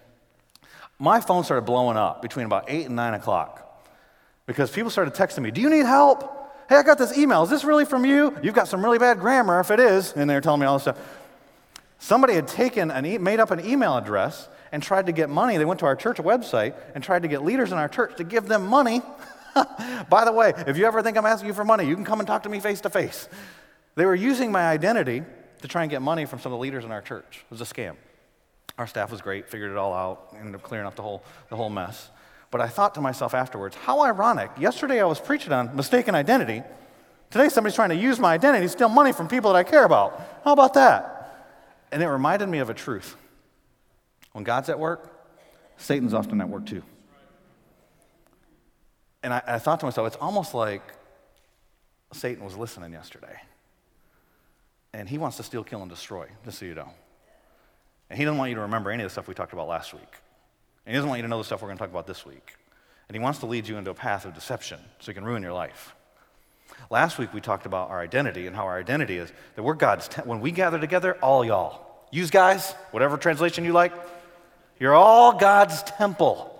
My 0.98 1.20
phone 1.20 1.42
started 1.44 1.62
blowing 1.62 1.96
up 1.96 2.22
between 2.22 2.46
about 2.46 2.66
8 2.68 2.86
and 2.86 2.96
9 2.96 3.14
o'clock 3.14 3.64
because 4.46 4.70
people 4.70 4.90
started 4.90 5.14
texting 5.14 5.42
me, 5.42 5.50
Do 5.50 5.60
you 5.60 5.70
need 5.70 5.86
help? 5.86 6.37
Hey, 6.68 6.76
I 6.76 6.82
got 6.82 6.98
this 6.98 7.16
email. 7.16 7.42
Is 7.42 7.50
this 7.50 7.64
really 7.64 7.86
from 7.86 8.04
you? 8.04 8.36
You've 8.42 8.54
got 8.54 8.68
some 8.68 8.84
really 8.84 8.98
bad 8.98 9.20
grammar 9.20 9.58
if 9.60 9.70
it 9.70 9.80
is. 9.80 10.12
And 10.12 10.28
they're 10.28 10.42
telling 10.42 10.60
me 10.60 10.66
all 10.66 10.76
this 10.76 10.82
stuff. 10.82 10.98
Somebody 11.98 12.34
had 12.34 12.46
taken 12.46 12.90
an 12.90 13.06
e- 13.06 13.18
made 13.18 13.40
up 13.40 13.50
an 13.50 13.64
email 13.64 13.96
address 13.96 14.48
and 14.70 14.82
tried 14.82 15.06
to 15.06 15.12
get 15.12 15.30
money. 15.30 15.56
They 15.56 15.64
went 15.64 15.80
to 15.80 15.86
our 15.86 15.96
church 15.96 16.18
website 16.18 16.74
and 16.94 17.02
tried 17.02 17.22
to 17.22 17.28
get 17.28 17.42
leaders 17.42 17.72
in 17.72 17.78
our 17.78 17.88
church 17.88 18.16
to 18.16 18.24
give 18.24 18.48
them 18.48 18.66
money. 18.66 19.00
By 20.10 20.26
the 20.26 20.32
way, 20.32 20.52
if 20.66 20.76
you 20.76 20.84
ever 20.84 21.02
think 21.02 21.16
I'm 21.16 21.24
asking 21.24 21.48
you 21.48 21.54
for 21.54 21.64
money, 21.64 21.86
you 21.86 21.94
can 21.94 22.04
come 22.04 22.20
and 22.20 22.26
talk 22.26 22.42
to 22.42 22.50
me 22.50 22.60
face 22.60 22.82
to 22.82 22.90
face. 22.90 23.28
They 23.94 24.04
were 24.04 24.14
using 24.14 24.52
my 24.52 24.68
identity 24.68 25.22
to 25.62 25.68
try 25.68 25.82
and 25.82 25.90
get 25.90 26.02
money 26.02 26.26
from 26.26 26.38
some 26.38 26.52
of 26.52 26.58
the 26.58 26.62
leaders 26.62 26.84
in 26.84 26.92
our 26.92 27.02
church. 27.02 27.44
It 27.44 27.50
was 27.50 27.62
a 27.62 27.64
scam. 27.64 27.96
Our 28.76 28.86
staff 28.86 29.10
was 29.10 29.22
great, 29.22 29.48
figured 29.48 29.72
it 29.72 29.76
all 29.76 29.92
out, 29.92 30.36
ended 30.38 30.54
up 30.54 30.62
clearing 30.62 30.86
up 30.86 30.94
the 30.94 31.02
whole, 31.02 31.24
the 31.48 31.56
whole 31.56 31.70
mess. 31.70 32.10
But 32.50 32.60
I 32.60 32.68
thought 32.68 32.94
to 32.94 33.00
myself 33.00 33.34
afterwards, 33.34 33.76
how 33.76 34.00
ironic. 34.00 34.50
Yesterday 34.58 35.00
I 35.00 35.04
was 35.04 35.20
preaching 35.20 35.52
on 35.52 35.76
mistaken 35.76 36.14
identity. 36.14 36.62
Today 37.30 37.48
somebody's 37.48 37.74
trying 37.74 37.90
to 37.90 37.96
use 37.96 38.18
my 38.18 38.32
identity 38.32 38.64
to 38.64 38.68
steal 38.70 38.88
money 38.88 39.12
from 39.12 39.28
people 39.28 39.52
that 39.52 39.58
I 39.58 39.64
care 39.64 39.84
about. 39.84 40.40
How 40.44 40.52
about 40.52 40.74
that? 40.74 41.46
And 41.92 42.02
it 42.02 42.08
reminded 42.08 42.48
me 42.48 42.58
of 42.58 42.70
a 42.70 42.74
truth. 42.74 43.16
When 44.32 44.44
God's 44.44 44.68
at 44.68 44.78
work, 44.78 45.12
Satan's 45.76 46.14
often 46.14 46.40
at 46.40 46.48
work 46.48 46.66
too. 46.66 46.82
And 49.22 49.34
I, 49.34 49.42
I 49.46 49.58
thought 49.58 49.80
to 49.80 49.86
myself, 49.86 50.06
it's 50.06 50.16
almost 50.16 50.54
like 50.54 50.82
Satan 52.12 52.44
was 52.44 52.56
listening 52.56 52.92
yesterday. 52.92 53.36
And 54.94 55.08
he 55.08 55.18
wants 55.18 55.36
to 55.36 55.42
steal, 55.42 55.64
kill, 55.64 55.82
and 55.82 55.90
destroy, 55.90 56.28
just 56.44 56.58
so 56.58 56.64
you 56.64 56.74
know. 56.74 56.88
And 58.08 58.18
he 58.18 58.24
doesn't 58.24 58.38
want 58.38 58.48
you 58.48 58.54
to 58.54 58.62
remember 58.62 58.90
any 58.90 59.02
of 59.02 59.08
the 59.08 59.12
stuff 59.12 59.28
we 59.28 59.34
talked 59.34 59.52
about 59.52 59.68
last 59.68 59.92
week. 59.92 60.14
And 60.88 60.94
he 60.94 60.96
doesn't 60.96 61.10
want 61.10 61.18
you 61.18 61.24
to 61.24 61.28
know 61.28 61.36
the 61.36 61.44
stuff 61.44 61.60
we're 61.60 61.68
going 61.68 61.76
to 61.76 61.82
talk 61.82 61.90
about 61.90 62.06
this 62.06 62.24
week. 62.24 62.54
And 63.08 63.14
he 63.14 63.22
wants 63.22 63.40
to 63.40 63.46
lead 63.46 63.68
you 63.68 63.76
into 63.76 63.90
a 63.90 63.94
path 63.94 64.24
of 64.24 64.32
deception 64.32 64.80
so 65.00 65.12
he 65.12 65.14
can 65.14 65.22
ruin 65.22 65.42
your 65.42 65.52
life. 65.52 65.94
Last 66.88 67.18
week 67.18 67.34
we 67.34 67.42
talked 67.42 67.66
about 67.66 67.90
our 67.90 68.00
identity 68.00 68.46
and 68.46 68.56
how 68.56 68.64
our 68.64 68.78
identity 68.78 69.18
is 69.18 69.30
that 69.54 69.62
we're 69.62 69.74
God's, 69.74 70.08
te- 70.08 70.22
when 70.22 70.40
we 70.40 70.50
gather 70.50 70.78
together, 70.78 71.18
all 71.20 71.44
y'all, 71.44 72.06
use 72.10 72.30
guys, 72.30 72.72
whatever 72.90 73.18
translation 73.18 73.66
you 73.66 73.74
like, 73.74 73.92
you're 74.80 74.94
all 74.94 75.34
God's 75.34 75.82
temple. 75.82 76.57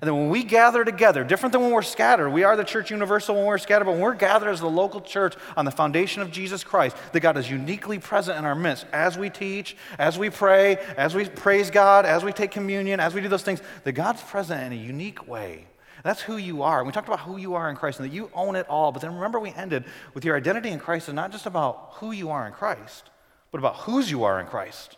And 0.00 0.08
then 0.08 0.16
when 0.16 0.30
we 0.30 0.42
gather 0.42 0.84
together, 0.84 1.22
different 1.22 1.52
than 1.52 1.60
when 1.60 1.70
we're 1.70 1.82
scattered, 1.82 2.30
we 2.30 2.44
are 2.44 2.56
the 2.56 2.64
church 2.64 2.90
universal 2.90 3.34
when 3.34 3.44
we're 3.44 3.58
scattered, 3.58 3.84
but 3.84 3.92
when 3.92 4.00
we're 4.00 4.14
gathered 4.14 4.48
as 4.48 4.60
the 4.60 4.70
local 4.70 5.02
church 5.02 5.34
on 5.56 5.66
the 5.66 5.70
foundation 5.70 6.22
of 6.22 6.30
Jesus 6.30 6.64
Christ, 6.64 6.96
that 7.12 7.20
God 7.20 7.36
is 7.36 7.50
uniquely 7.50 7.98
present 7.98 8.38
in 8.38 8.46
our 8.46 8.54
midst 8.54 8.86
as 8.92 9.18
we 9.18 9.28
teach, 9.28 9.76
as 9.98 10.18
we 10.18 10.30
pray, 10.30 10.76
as 10.96 11.14
we 11.14 11.28
praise 11.28 11.70
God, 11.70 12.06
as 12.06 12.24
we 12.24 12.32
take 12.32 12.50
communion, 12.50 13.00
as 13.00 13.12
we 13.12 13.20
do 13.20 13.28
those 13.28 13.42
things, 13.42 13.60
that 13.84 13.92
God's 13.92 14.22
present 14.22 14.62
in 14.62 14.72
a 14.72 14.82
unique 14.82 15.28
way. 15.28 15.66
That's 16.02 16.22
who 16.22 16.36
you 16.36 16.62
are. 16.62 16.82
We 16.84 16.92
talked 16.92 17.08
about 17.08 17.20
who 17.20 17.36
you 17.36 17.54
are 17.54 17.68
in 17.68 17.76
Christ 17.76 18.00
and 18.00 18.08
that 18.08 18.14
you 18.14 18.30
own 18.34 18.56
it 18.56 18.66
all. 18.68 18.92
But 18.92 19.02
then 19.02 19.14
remember, 19.14 19.38
we 19.38 19.52
ended 19.52 19.84
with 20.14 20.24
your 20.24 20.36
identity 20.36 20.70
in 20.70 20.80
Christ 20.80 21.08
is 21.08 21.14
not 21.14 21.30
just 21.30 21.46
about 21.46 21.90
who 21.96 22.12
you 22.12 22.30
are 22.30 22.46
in 22.46 22.52
Christ, 22.52 23.10
but 23.50 23.58
about 23.58 23.76
whose 23.76 24.10
you 24.10 24.24
are 24.24 24.40
in 24.40 24.46
Christ. 24.46 24.96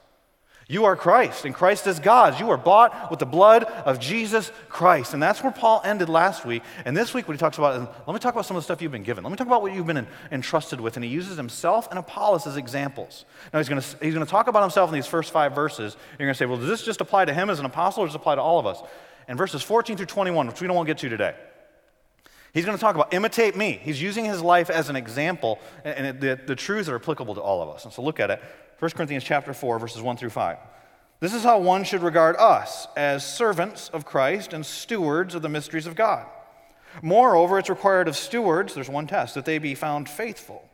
You 0.66 0.86
are 0.86 0.96
Christ, 0.96 1.44
and 1.44 1.54
Christ 1.54 1.86
is 1.86 2.00
God's. 2.00 2.40
You 2.40 2.48
are 2.48 2.56
bought 2.56 3.10
with 3.10 3.18
the 3.18 3.26
blood 3.26 3.64
of 3.64 4.00
Jesus 4.00 4.50
Christ. 4.70 5.12
And 5.12 5.22
that's 5.22 5.42
where 5.42 5.52
Paul 5.52 5.82
ended 5.84 6.08
last 6.08 6.46
week. 6.46 6.62
And 6.86 6.96
this 6.96 7.12
week, 7.12 7.28
what 7.28 7.34
he 7.34 7.38
talks 7.38 7.58
about 7.58 7.82
is 7.82 7.88
let 8.06 8.14
me 8.14 8.18
talk 8.18 8.32
about 8.32 8.46
some 8.46 8.56
of 8.56 8.62
the 8.62 8.64
stuff 8.64 8.80
you've 8.80 8.90
been 8.90 9.02
given. 9.02 9.24
Let 9.24 9.30
me 9.30 9.36
talk 9.36 9.46
about 9.46 9.60
what 9.60 9.74
you've 9.74 9.86
been 9.86 10.06
entrusted 10.32 10.80
with. 10.80 10.96
And 10.96 11.04
he 11.04 11.10
uses 11.10 11.36
himself 11.36 11.86
and 11.90 11.98
Apollos 11.98 12.46
as 12.46 12.56
examples. 12.56 13.26
Now, 13.52 13.58
he's 13.58 13.68
going 13.68 13.82
to, 13.82 13.96
he's 14.00 14.14
to 14.14 14.24
talk 14.24 14.48
about 14.48 14.62
himself 14.62 14.88
in 14.88 14.94
these 14.94 15.06
first 15.06 15.32
five 15.32 15.54
verses. 15.54 15.98
You're 16.18 16.26
going 16.26 16.34
to 16.34 16.38
say, 16.38 16.46
well, 16.46 16.56
does 16.56 16.68
this 16.68 16.82
just 16.82 17.02
apply 17.02 17.26
to 17.26 17.34
him 17.34 17.50
as 17.50 17.60
an 17.60 17.66
apostle, 17.66 18.04
or 18.04 18.06
does 18.06 18.14
it 18.14 18.18
apply 18.18 18.36
to 18.36 18.40
all 18.40 18.58
of 18.58 18.64
us? 18.64 18.80
And 19.28 19.36
verses 19.36 19.62
14 19.62 19.98
through 19.98 20.06
21, 20.06 20.46
which 20.46 20.62
we 20.62 20.66
don't 20.66 20.76
want 20.76 20.86
to 20.86 20.94
get 20.94 20.98
to 21.00 21.10
today. 21.10 21.34
He's 22.54 22.64
going 22.64 22.78
to 22.78 22.80
talk 22.80 22.94
about 22.94 23.12
imitate 23.12 23.54
me. 23.56 23.80
He's 23.82 24.00
using 24.00 24.24
his 24.24 24.40
life 24.40 24.70
as 24.70 24.88
an 24.88 24.96
example, 24.96 25.58
and 25.84 26.20
the, 26.20 26.40
the 26.46 26.54
truths 26.56 26.88
are 26.88 26.94
applicable 26.94 27.34
to 27.34 27.40
all 27.40 27.60
of 27.60 27.68
us. 27.68 27.84
And 27.84 27.92
so 27.92 28.00
look 28.00 28.18
at 28.18 28.30
it 28.30 28.40
1 28.84 28.90
Corinthians 28.90 29.24
chapter 29.24 29.54
4, 29.54 29.78
verses 29.78 30.02
1 30.02 30.18
through 30.18 30.28
5. 30.28 30.58
This 31.18 31.32
is 31.32 31.42
how 31.42 31.58
one 31.58 31.84
should 31.84 32.02
regard 32.02 32.36
us 32.36 32.86
as 32.98 33.24
servants 33.24 33.88
of 33.88 34.04
Christ 34.04 34.52
and 34.52 34.66
stewards 34.66 35.34
of 35.34 35.40
the 35.40 35.48
mysteries 35.48 35.86
of 35.86 35.94
God. 35.94 36.26
Moreover, 37.00 37.58
it's 37.58 37.70
required 37.70 38.08
of 38.08 38.14
stewards, 38.14 38.74
there's 38.74 38.90
one 38.90 39.06
test, 39.06 39.36
that 39.36 39.46
they 39.46 39.56
be 39.56 39.74
found 39.74 40.06
faithful. 40.06 40.68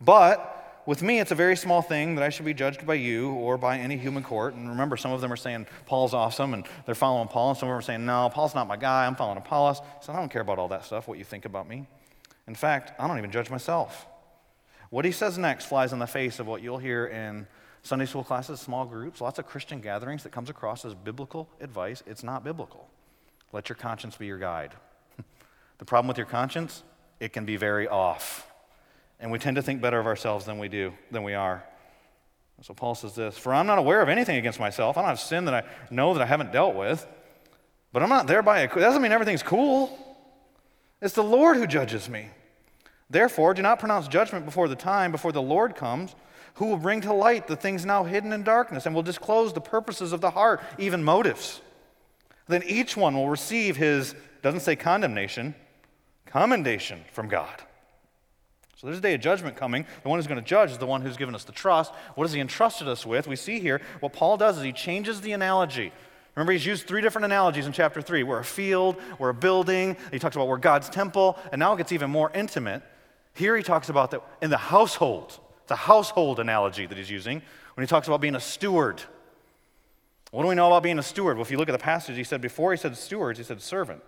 But 0.00 0.82
with 0.84 1.00
me, 1.00 1.20
it's 1.20 1.30
a 1.30 1.36
very 1.36 1.54
small 1.54 1.80
thing 1.80 2.16
that 2.16 2.24
I 2.24 2.30
should 2.30 2.44
be 2.44 2.54
judged 2.54 2.84
by 2.84 2.94
you 2.94 3.30
or 3.30 3.56
by 3.56 3.78
any 3.78 3.96
human 3.96 4.24
court. 4.24 4.54
And 4.54 4.68
remember, 4.68 4.96
some 4.96 5.12
of 5.12 5.20
them 5.20 5.32
are 5.32 5.36
saying 5.36 5.68
Paul's 5.86 6.14
awesome 6.14 6.54
and 6.54 6.66
they're 6.86 6.96
following 6.96 7.28
Paul, 7.28 7.50
and 7.50 7.58
some 7.58 7.68
of 7.68 7.72
them 7.72 7.78
are 7.78 7.82
saying, 7.82 8.04
no, 8.04 8.28
Paul's 8.34 8.56
not 8.56 8.66
my 8.66 8.76
guy, 8.76 9.06
I'm 9.06 9.14
following 9.14 9.38
Apollos. 9.38 9.80
So 10.00 10.12
I 10.12 10.16
don't 10.16 10.28
care 10.28 10.42
about 10.42 10.58
all 10.58 10.70
that 10.70 10.84
stuff, 10.84 11.06
what 11.06 11.18
you 11.18 11.24
think 11.24 11.44
about 11.44 11.68
me. 11.68 11.86
In 12.48 12.56
fact, 12.56 13.00
I 13.00 13.06
don't 13.06 13.16
even 13.16 13.30
judge 13.30 13.48
myself. 13.48 14.08
What 14.90 15.04
he 15.04 15.12
says 15.12 15.36
next 15.38 15.66
flies 15.66 15.92
in 15.92 15.98
the 15.98 16.06
face 16.06 16.38
of 16.38 16.46
what 16.46 16.62
you'll 16.62 16.78
hear 16.78 17.06
in 17.06 17.46
Sunday 17.82 18.06
school 18.06 18.24
classes, 18.24 18.60
small 18.60 18.84
groups, 18.86 19.20
lots 19.20 19.38
of 19.38 19.46
Christian 19.46 19.80
gatherings 19.80 20.22
that 20.22 20.32
comes 20.32 20.50
across 20.50 20.84
as 20.84 20.94
biblical 20.94 21.48
advice. 21.60 22.02
It's 22.06 22.22
not 22.22 22.44
biblical. 22.44 22.88
Let 23.52 23.68
your 23.68 23.76
conscience 23.76 24.16
be 24.16 24.26
your 24.26 24.38
guide. 24.38 24.72
the 25.78 25.84
problem 25.84 26.08
with 26.08 26.16
your 26.16 26.26
conscience, 26.26 26.82
it 27.20 27.32
can 27.32 27.44
be 27.44 27.56
very 27.56 27.88
off. 27.88 28.50
And 29.20 29.30
we 29.30 29.38
tend 29.38 29.56
to 29.56 29.62
think 29.62 29.80
better 29.80 29.98
of 29.98 30.06
ourselves 30.06 30.44
than 30.44 30.58
we 30.58 30.68
do, 30.68 30.92
than 31.10 31.22
we 31.22 31.34
are. 31.34 31.64
So 32.62 32.74
Paul 32.74 32.94
says 32.94 33.14
this 33.14 33.38
For 33.38 33.54
I'm 33.54 33.66
not 33.66 33.78
aware 33.78 34.00
of 34.00 34.08
anything 34.08 34.36
against 34.36 34.60
myself. 34.60 34.96
I 34.96 35.02
don't 35.02 35.10
have 35.10 35.20
sin 35.20 35.44
that 35.46 35.54
I 35.54 35.62
know 35.90 36.14
that 36.14 36.22
I 36.22 36.26
haven't 36.26 36.52
dealt 36.52 36.74
with. 36.74 37.06
But 37.92 38.02
I'm 38.02 38.08
not 38.08 38.26
thereby, 38.26 38.66
that 38.66 38.74
doesn't 38.74 39.00
mean 39.00 39.12
everything's 39.12 39.42
cool. 39.42 39.96
It's 41.00 41.14
the 41.14 41.22
Lord 41.22 41.56
who 41.56 41.66
judges 41.66 42.08
me. 42.08 42.28
Therefore, 43.10 43.54
do 43.54 43.62
not 43.62 43.78
pronounce 43.78 44.08
judgment 44.08 44.44
before 44.44 44.68
the 44.68 44.76
time, 44.76 45.12
before 45.12 45.32
the 45.32 45.42
Lord 45.42 45.74
comes 45.74 46.14
who 46.58 46.66
will 46.66 46.76
bring 46.76 47.00
to 47.00 47.12
light 47.12 47.46
the 47.46 47.54
things 47.54 47.86
now 47.86 48.02
hidden 48.02 48.32
in 48.32 48.42
darkness 48.42 48.84
and 48.84 48.92
will 48.92 49.02
disclose 49.02 49.52
the 49.52 49.60
purposes 49.60 50.12
of 50.12 50.20
the 50.20 50.30
heart, 50.30 50.60
even 50.76 51.04
motives. 51.04 51.60
Then 52.48 52.64
each 52.64 52.96
one 52.96 53.14
will 53.14 53.28
receive 53.28 53.76
his, 53.76 54.14
doesn't 54.42 54.60
say 54.60 54.74
condemnation, 54.74 55.54
commendation 56.26 57.04
from 57.12 57.28
God. 57.28 57.62
So 58.74 58.88
there's 58.88 58.98
a 58.98 59.02
day 59.02 59.14
of 59.14 59.20
judgment 59.20 59.56
coming. 59.56 59.86
The 60.02 60.08
one 60.08 60.18
who's 60.18 60.26
going 60.26 60.40
to 60.40 60.46
judge 60.46 60.72
is 60.72 60.78
the 60.78 60.86
one 60.86 61.02
who's 61.02 61.16
given 61.16 61.34
us 61.34 61.44
the 61.44 61.52
trust. 61.52 61.92
What 62.16 62.24
has 62.24 62.32
he 62.32 62.40
entrusted 62.40 62.88
us 62.88 63.06
with? 63.06 63.28
We 63.28 63.36
see 63.36 63.60
here 63.60 63.80
what 64.00 64.12
Paul 64.12 64.36
does 64.36 64.56
is 64.56 64.64
he 64.64 64.72
changes 64.72 65.20
the 65.20 65.32
analogy. 65.32 65.92
Remember, 66.34 66.52
he's 66.52 66.66
used 66.66 66.88
three 66.88 67.02
different 67.02 67.24
analogies 67.24 67.66
in 67.66 67.72
chapter 67.72 68.02
3. 68.02 68.24
We're 68.24 68.40
a 68.40 68.44
field, 68.44 68.96
we're 69.18 69.30
a 69.30 69.34
building. 69.34 69.96
He 70.10 70.18
talks 70.18 70.34
about 70.34 70.48
we're 70.48 70.58
God's 70.58 70.88
temple, 70.88 71.38
and 71.52 71.60
now 71.60 71.74
it 71.74 71.78
gets 71.78 71.92
even 71.92 72.10
more 72.10 72.32
intimate. 72.34 72.82
Here 73.38 73.56
he 73.56 73.62
talks 73.62 73.88
about 73.88 74.10
that 74.10 74.22
in 74.42 74.50
the 74.50 74.56
household. 74.56 75.38
A 75.70 75.76
household 75.76 76.40
analogy 76.40 76.86
that 76.86 76.96
he's 76.96 77.10
using 77.10 77.42
when 77.74 77.86
he 77.86 77.86
talks 77.86 78.08
about 78.08 78.22
being 78.22 78.34
a 78.34 78.40
steward. 78.40 79.02
What 80.30 80.42
do 80.42 80.48
we 80.48 80.54
know 80.54 80.66
about 80.66 80.82
being 80.82 80.98
a 80.98 81.02
steward? 81.02 81.36
Well, 81.36 81.44
if 81.44 81.50
you 81.50 81.58
look 81.58 81.68
at 81.68 81.72
the 81.72 81.78
passage, 81.78 82.16
he 82.16 82.24
said 82.24 82.40
before 82.40 82.72
he 82.72 82.78
said 82.78 82.96
stewards, 82.96 83.38
he 83.38 83.44
said 83.44 83.60
servant. 83.60 84.02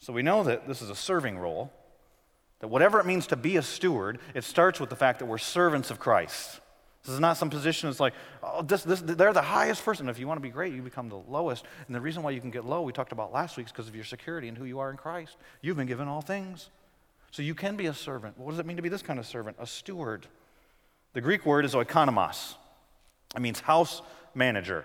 So 0.00 0.12
we 0.12 0.22
know 0.22 0.42
that 0.42 0.66
this 0.66 0.82
is 0.82 0.90
a 0.90 0.96
serving 0.96 1.38
role, 1.38 1.72
that 2.58 2.68
whatever 2.68 2.98
it 2.98 3.06
means 3.06 3.28
to 3.28 3.36
be 3.36 3.56
a 3.56 3.62
steward, 3.62 4.18
it 4.34 4.42
starts 4.42 4.80
with 4.80 4.90
the 4.90 4.96
fact 4.96 5.20
that 5.20 5.26
we're 5.26 5.38
servants 5.38 5.90
of 5.90 6.00
Christ. 6.00 6.60
This 7.04 7.14
is 7.14 7.20
not 7.20 7.36
some 7.36 7.48
position 7.48 7.88
that's 7.88 8.00
like, 8.00 8.14
oh, 8.42 8.62
this, 8.62 8.82
this, 8.82 9.00
they're 9.00 9.32
the 9.32 9.40
highest 9.40 9.84
person. 9.84 10.08
If 10.08 10.18
you 10.18 10.26
want 10.26 10.38
to 10.38 10.42
be 10.42 10.50
great, 10.50 10.74
you 10.74 10.82
become 10.82 11.08
the 11.08 11.22
lowest. 11.28 11.64
And 11.86 11.94
the 11.94 12.00
reason 12.00 12.24
why 12.24 12.32
you 12.32 12.40
can 12.40 12.50
get 12.50 12.66
low, 12.66 12.82
we 12.82 12.92
talked 12.92 13.12
about 13.12 13.32
last 13.32 13.56
week, 13.56 13.66
is 13.66 13.72
because 13.72 13.88
of 13.88 13.94
your 13.94 14.04
security 14.04 14.48
and 14.48 14.58
who 14.58 14.64
you 14.64 14.80
are 14.80 14.90
in 14.90 14.96
Christ. 14.96 15.36
You've 15.62 15.76
been 15.76 15.86
given 15.86 16.08
all 16.08 16.22
things. 16.22 16.70
So 17.30 17.42
you 17.42 17.54
can 17.54 17.76
be 17.76 17.86
a 17.86 17.94
servant. 17.94 18.38
What 18.38 18.50
does 18.50 18.58
it 18.58 18.66
mean 18.66 18.76
to 18.76 18.82
be 18.82 18.88
this 18.88 19.02
kind 19.02 19.18
of 19.18 19.26
servant? 19.26 19.56
A 19.60 19.66
steward. 19.66 20.26
The 21.12 21.20
Greek 21.20 21.46
word 21.46 21.64
is 21.64 21.74
oikonomos. 21.74 22.54
It 23.34 23.40
means 23.40 23.60
house 23.60 24.02
manager. 24.34 24.84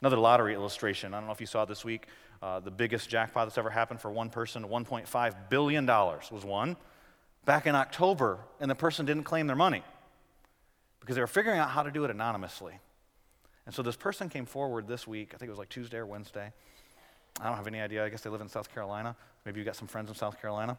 Another 0.00 0.16
lottery 0.16 0.54
illustration. 0.54 1.14
I 1.14 1.18
don't 1.18 1.26
know 1.26 1.32
if 1.32 1.40
you 1.40 1.46
saw 1.46 1.64
this 1.64 1.84
week. 1.84 2.06
Uh, 2.42 2.60
the 2.60 2.70
biggest 2.70 3.08
jackpot 3.08 3.46
that's 3.46 3.58
ever 3.58 3.70
happened 3.70 4.00
for 4.00 4.10
one 4.10 4.28
person, 4.28 4.64
$1.5 4.64 5.34
billion 5.48 5.86
was 5.86 6.44
won 6.44 6.76
back 7.44 7.66
in 7.66 7.74
October, 7.74 8.38
and 8.60 8.70
the 8.70 8.74
person 8.74 9.06
didn't 9.06 9.24
claim 9.24 9.46
their 9.46 9.56
money 9.56 9.82
because 11.00 11.14
they 11.14 11.22
were 11.22 11.26
figuring 11.26 11.58
out 11.58 11.70
how 11.70 11.82
to 11.82 11.90
do 11.90 12.04
it 12.04 12.10
anonymously. 12.10 12.74
And 13.64 13.74
so 13.74 13.82
this 13.82 13.96
person 13.96 14.28
came 14.28 14.44
forward 14.44 14.86
this 14.86 15.06
week, 15.06 15.32
I 15.34 15.38
think 15.38 15.48
it 15.48 15.50
was 15.50 15.58
like 15.58 15.68
Tuesday 15.68 15.96
or 15.96 16.06
Wednesday. 16.06 16.52
I 17.40 17.46
don't 17.48 17.56
have 17.56 17.66
any 17.66 17.80
idea. 17.80 18.04
I 18.04 18.08
guess 18.08 18.22
they 18.22 18.30
live 18.30 18.40
in 18.40 18.48
South 18.48 18.72
Carolina. 18.72 19.16
Maybe 19.44 19.60
you 19.60 19.64
got 19.64 19.76
some 19.76 19.88
friends 19.88 20.08
in 20.08 20.16
South 20.16 20.40
Carolina. 20.40 20.76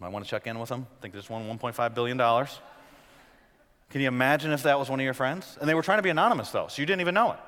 Might 0.00 0.12
want 0.12 0.24
to 0.24 0.30
check 0.30 0.46
in 0.46 0.58
with 0.58 0.70
them. 0.70 0.86
I 0.98 1.02
think 1.02 1.12
they 1.12 1.18
just 1.18 1.28
won 1.28 1.46
$1.5 1.46 1.94
billion. 1.94 2.18
Can 3.90 4.00
you 4.00 4.08
imagine 4.08 4.52
if 4.52 4.62
that 4.62 4.78
was 4.78 4.88
one 4.88 4.98
of 4.98 5.04
your 5.04 5.14
friends? 5.14 5.58
And 5.60 5.68
they 5.68 5.74
were 5.74 5.82
trying 5.82 5.98
to 5.98 6.02
be 6.02 6.10
anonymous, 6.10 6.50
though, 6.50 6.68
so 6.68 6.80
you 6.80 6.86
didn't 6.86 7.02
even 7.02 7.14
know 7.14 7.32
it. 7.32 7.38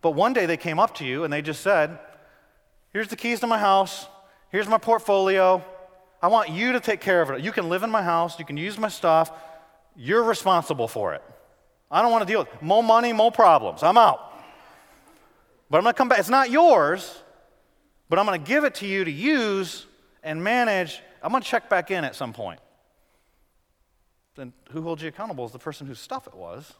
But 0.00 0.12
one 0.12 0.32
day 0.32 0.46
they 0.46 0.56
came 0.56 0.78
up 0.78 0.94
to 0.96 1.04
you 1.04 1.24
and 1.24 1.32
they 1.32 1.42
just 1.42 1.60
said, 1.60 1.98
Here's 2.92 3.08
the 3.08 3.16
keys 3.16 3.40
to 3.40 3.46
my 3.46 3.58
house. 3.58 4.06
Here's 4.50 4.66
my 4.66 4.78
portfolio. 4.78 5.64
I 6.22 6.28
want 6.28 6.50
you 6.50 6.72
to 6.72 6.80
take 6.80 7.00
care 7.00 7.22
of 7.22 7.30
it. 7.30 7.40
You 7.40 7.52
can 7.52 7.68
live 7.68 7.82
in 7.82 7.90
my 7.90 8.02
house. 8.02 8.38
You 8.38 8.44
can 8.44 8.56
use 8.56 8.78
my 8.78 8.88
stuff. 8.88 9.30
You're 9.94 10.24
responsible 10.24 10.88
for 10.88 11.14
it. 11.14 11.22
I 11.90 12.02
don't 12.02 12.10
want 12.10 12.26
to 12.26 12.32
deal 12.32 12.40
with 12.40 12.48
it. 12.48 12.62
more 12.62 12.82
money, 12.82 13.12
more 13.12 13.30
problems. 13.30 13.82
I'm 13.82 13.98
out. 13.98 14.32
But 15.68 15.78
I'm 15.78 15.84
going 15.84 15.94
to 15.94 15.98
come 15.98 16.08
back. 16.08 16.18
It's 16.18 16.28
not 16.28 16.50
yours, 16.50 17.22
but 18.08 18.18
I'm 18.18 18.26
going 18.26 18.40
to 18.40 18.46
give 18.46 18.64
it 18.64 18.76
to 18.76 18.86
you 18.86 19.04
to 19.04 19.10
use 19.10 19.86
and 20.22 20.42
manage. 20.42 21.00
I'm 21.22 21.30
going 21.30 21.42
to 21.42 21.48
check 21.48 21.68
back 21.68 21.90
in 21.90 22.04
at 22.04 22.14
some 22.14 22.32
point 22.32 22.60
then 24.40 24.52
who 24.70 24.82
holds 24.82 25.02
you 25.02 25.08
accountable 25.08 25.44
is 25.44 25.52
the 25.52 25.58
person 25.58 25.86
whose 25.86 26.00
stuff 26.00 26.26
it 26.26 26.34
was. 26.34 26.72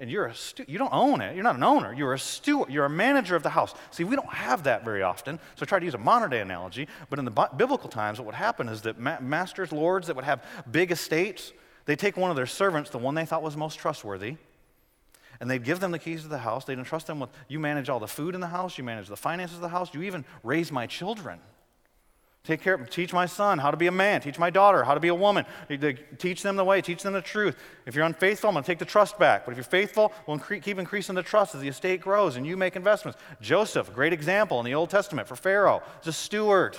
And 0.00 0.10
you're 0.10 0.26
a 0.26 0.34
stu- 0.34 0.64
you 0.66 0.76
don't 0.76 0.92
own 0.92 1.20
it. 1.20 1.36
You're 1.36 1.44
not 1.44 1.54
an 1.54 1.62
owner. 1.62 1.94
You're 1.94 2.14
a 2.14 2.18
steward. 2.18 2.68
You're 2.68 2.84
a 2.84 2.90
manager 2.90 3.36
of 3.36 3.44
the 3.44 3.50
house. 3.50 3.74
See, 3.92 4.02
we 4.02 4.16
don't 4.16 4.32
have 4.32 4.64
that 4.64 4.84
very 4.84 5.02
often. 5.02 5.38
So 5.54 5.62
I 5.62 5.66
try 5.66 5.78
to 5.78 5.84
use 5.84 5.94
a 5.94 5.98
modern 5.98 6.30
day 6.30 6.40
analogy. 6.40 6.88
But 7.08 7.20
in 7.20 7.24
the 7.24 7.30
bi- 7.30 7.48
biblical 7.56 7.88
times, 7.88 8.18
what 8.18 8.26
would 8.26 8.34
happen 8.34 8.68
is 8.68 8.82
that 8.82 8.98
ma- 8.98 9.20
masters, 9.20 9.70
lords 9.70 10.08
that 10.08 10.16
would 10.16 10.24
have 10.24 10.44
big 10.68 10.90
estates, 10.90 11.52
they 11.84 11.94
take 11.94 12.16
one 12.16 12.30
of 12.30 12.36
their 12.36 12.46
servants, 12.46 12.90
the 12.90 12.98
one 12.98 13.14
they 13.14 13.24
thought 13.24 13.42
was 13.42 13.56
most 13.56 13.78
trustworthy, 13.78 14.36
and 15.38 15.48
they'd 15.48 15.64
give 15.64 15.78
them 15.78 15.92
the 15.92 15.98
keys 16.00 16.22
to 16.22 16.28
the 16.28 16.38
house. 16.38 16.64
They'd 16.64 16.78
entrust 16.78 17.06
them 17.06 17.20
with 17.20 17.30
you 17.46 17.60
manage 17.60 17.88
all 17.88 18.00
the 18.00 18.08
food 18.08 18.34
in 18.34 18.40
the 18.40 18.48
house, 18.48 18.76
you 18.76 18.82
manage 18.82 19.06
the 19.06 19.16
finances 19.16 19.56
of 19.56 19.62
the 19.62 19.68
house, 19.68 19.94
you 19.94 20.02
even 20.02 20.24
raise 20.42 20.72
my 20.72 20.88
children. 20.88 21.38
Take 22.44 22.60
care, 22.60 22.76
teach 22.76 23.14
my 23.14 23.24
son 23.24 23.56
how 23.56 23.70
to 23.70 23.76
be 23.78 23.86
a 23.86 23.92
man. 23.92 24.20
Teach 24.20 24.38
my 24.38 24.50
daughter 24.50 24.84
how 24.84 24.92
to 24.92 25.00
be 25.00 25.08
a 25.08 25.14
woman. 25.14 25.46
Teach 26.18 26.42
them 26.42 26.56
the 26.56 26.64
way. 26.64 26.82
Teach 26.82 27.02
them 27.02 27.14
the 27.14 27.22
truth. 27.22 27.56
If 27.86 27.94
you're 27.94 28.04
unfaithful, 28.04 28.48
I'm 28.48 28.54
going 28.54 28.64
to 28.64 28.66
take 28.66 28.78
the 28.78 28.84
trust 28.84 29.18
back. 29.18 29.46
But 29.46 29.52
if 29.52 29.56
you're 29.56 29.64
faithful, 29.64 30.12
we'll 30.26 30.38
keep 30.38 30.78
increasing 30.78 31.14
the 31.14 31.22
trust 31.22 31.54
as 31.54 31.62
the 31.62 31.68
estate 31.68 32.02
grows 32.02 32.36
and 32.36 32.46
you 32.46 32.58
make 32.58 32.76
investments. 32.76 33.18
Joseph, 33.40 33.88
a 33.88 33.92
great 33.92 34.12
example 34.12 34.58
in 34.58 34.66
the 34.66 34.74
Old 34.74 34.90
Testament 34.90 35.26
for 35.26 35.36
Pharaoh, 35.36 35.82
is 36.02 36.08
a 36.08 36.12
steward. 36.12 36.76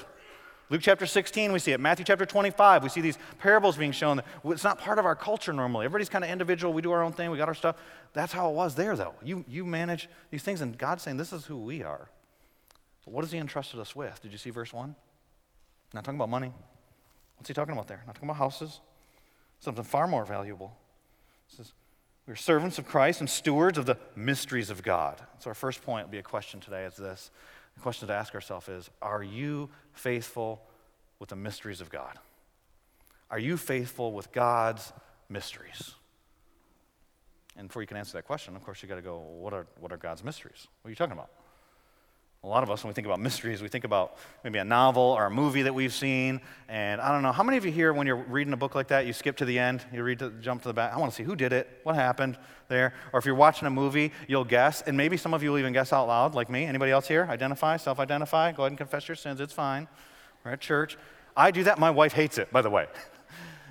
Luke 0.69 0.81
chapter 0.83 1.07
16, 1.07 1.51
we 1.51 1.57
see 1.57 1.71
it. 1.71 1.79
Matthew 1.79 2.05
chapter 2.05 2.27
25, 2.27 2.83
we 2.83 2.89
see 2.89 3.01
these 3.01 3.17
parables 3.39 3.75
being 3.75 3.91
shown. 3.91 4.21
It's 4.43 4.63
not 4.63 4.77
part 4.77 4.99
of 4.99 5.05
our 5.05 5.15
culture 5.15 5.53
normally. 5.53 5.85
Everybody's 5.85 6.09
kind 6.09 6.23
of 6.23 6.29
individual. 6.29 6.73
We 6.73 6.83
do 6.83 6.91
our 6.91 7.01
own 7.01 7.11
thing. 7.11 7.31
We 7.31 7.39
got 7.39 7.47
our 7.47 7.55
stuff. 7.55 7.77
That's 8.13 8.33
how 8.33 8.51
it 8.51 8.53
was 8.53 8.75
there, 8.75 8.95
though. 8.95 9.15
You, 9.23 9.43
you 9.47 9.65
manage 9.65 10.09
these 10.29 10.43
things, 10.43 10.61
and 10.61 10.77
God's 10.77 11.01
saying, 11.03 11.17
This 11.17 11.33
is 11.33 11.45
who 11.45 11.57
we 11.57 11.81
are. 11.81 12.09
But 13.03 13.13
what 13.13 13.23
has 13.23 13.31
He 13.31 13.37
entrusted 13.37 13.79
us 13.79 13.95
with? 13.95 14.19
Did 14.21 14.31
you 14.31 14.39
see 14.39 14.51
verse 14.51 14.73
1? 14.73 14.95
Not 15.93 16.03
talking 16.03 16.17
about 16.17 16.29
money. 16.29 16.51
What's 17.37 17.47
he 17.47 17.53
talking 17.53 17.73
about 17.73 17.87
there? 17.87 18.03
Not 18.05 18.15
talking 18.15 18.29
about 18.29 18.37
houses. 18.37 18.79
Something 19.59 19.83
far 19.83 20.07
more 20.07 20.25
valuable. 20.25 20.75
He 21.47 21.55
says, 21.57 21.73
We're 22.27 22.35
servants 22.35 22.77
of 22.77 22.87
Christ 22.87 23.19
and 23.19 23.29
stewards 23.29 23.77
of 23.77 23.85
the 23.85 23.97
mysteries 24.15 24.69
of 24.69 24.83
God. 24.83 25.21
So, 25.39 25.49
our 25.49 25.55
first 25.55 25.83
point 25.83 26.07
will 26.07 26.11
be 26.11 26.17
a 26.17 26.23
question 26.23 26.59
today 26.59 26.83
is 26.83 26.95
this. 26.95 27.31
The 27.75 27.81
question 27.81 28.07
to 28.07 28.13
ask 28.13 28.33
ourselves 28.33 28.67
is 28.67 28.89
Are 29.01 29.23
you 29.23 29.69
faithful 29.93 30.61
with 31.19 31.29
the 31.29 31.35
mysteries 31.35 31.81
of 31.81 31.89
God? 31.89 32.19
Are 33.31 33.39
you 33.39 33.57
faithful 33.57 34.11
with 34.11 34.31
God's 34.31 34.93
mysteries? 35.29 35.95
And 37.57 37.67
before 37.67 37.81
you 37.81 37.87
can 37.87 37.97
answer 37.97 38.13
that 38.13 38.25
question, 38.25 38.55
of 38.55 38.63
course, 38.63 38.81
you 38.83 38.89
got 38.89 38.95
to 38.95 39.01
go, 39.01 39.17
what 39.17 39.53
are, 39.53 39.65
what 39.79 39.91
are 39.91 39.97
God's 39.97 40.23
mysteries? 40.23 40.67
What 40.81 40.89
are 40.89 40.91
you 40.91 40.95
talking 40.95 41.13
about? 41.13 41.29
A 42.45 42.47
lot 42.47 42.61
of 42.61 42.69
us, 42.69 42.83
when 42.83 42.89
we 42.89 42.93
think 42.93 43.07
about 43.07 43.19
mysteries, 43.19 43.63
we 43.63 43.69
think 43.69 43.85
about 43.85 44.17
maybe 44.43 44.59
a 44.59 44.63
novel 44.63 45.01
or 45.01 45.25
a 45.25 45.31
movie 45.31 45.63
that 45.63 45.73
we've 45.73 45.91
seen. 45.91 46.39
And 46.69 47.01
I 47.01 47.11
don't 47.11 47.23
know, 47.23 47.31
how 47.31 47.41
many 47.41 47.57
of 47.57 47.65
you 47.65 47.71
here, 47.71 47.91
when 47.91 48.05
you're 48.05 48.17
reading 48.17 48.53
a 48.53 48.57
book 48.57 48.75
like 48.75 48.89
that, 48.89 49.07
you 49.07 49.13
skip 49.13 49.37
to 49.37 49.45
the 49.45 49.57
end, 49.57 49.83
you 49.91 50.03
read 50.03 50.19
to, 50.19 50.29
jump 50.29 50.61
to 50.61 50.67
the 50.67 50.73
back? 50.73 50.93
I 50.93 50.99
want 50.99 51.11
to 51.11 51.15
see 51.15 51.23
who 51.23 51.35
did 51.35 51.53
it, 51.53 51.79
what 51.81 51.95
happened 51.95 52.37
there. 52.67 52.93
Or 53.13 53.19
if 53.19 53.25
you're 53.25 53.33
watching 53.33 53.67
a 53.67 53.71
movie, 53.71 54.11
you'll 54.27 54.43
guess, 54.43 54.83
and 54.83 54.95
maybe 54.95 55.17
some 55.17 55.33
of 55.33 55.41
you 55.41 55.49
will 55.49 55.57
even 55.57 55.73
guess 55.73 55.91
out 55.91 56.05
loud, 56.07 56.35
like 56.35 56.51
me. 56.51 56.65
Anybody 56.65 56.91
else 56.91 57.07
here? 57.07 57.25
Identify, 57.27 57.77
self 57.77 57.99
identify. 57.99 58.51
Go 58.51 58.61
ahead 58.61 58.73
and 58.73 58.77
confess 58.77 59.07
your 59.07 59.15
sins, 59.15 59.41
it's 59.41 59.53
fine. 59.53 59.87
We're 60.43 60.51
at 60.51 60.61
church. 60.61 60.99
I 61.35 61.49
do 61.49 61.63
that. 61.63 61.79
My 61.79 61.89
wife 61.89 62.13
hates 62.13 62.37
it, 62.37 62.51
by 62.51 62.61
the 62.61 62.69
way. 62.69 62.85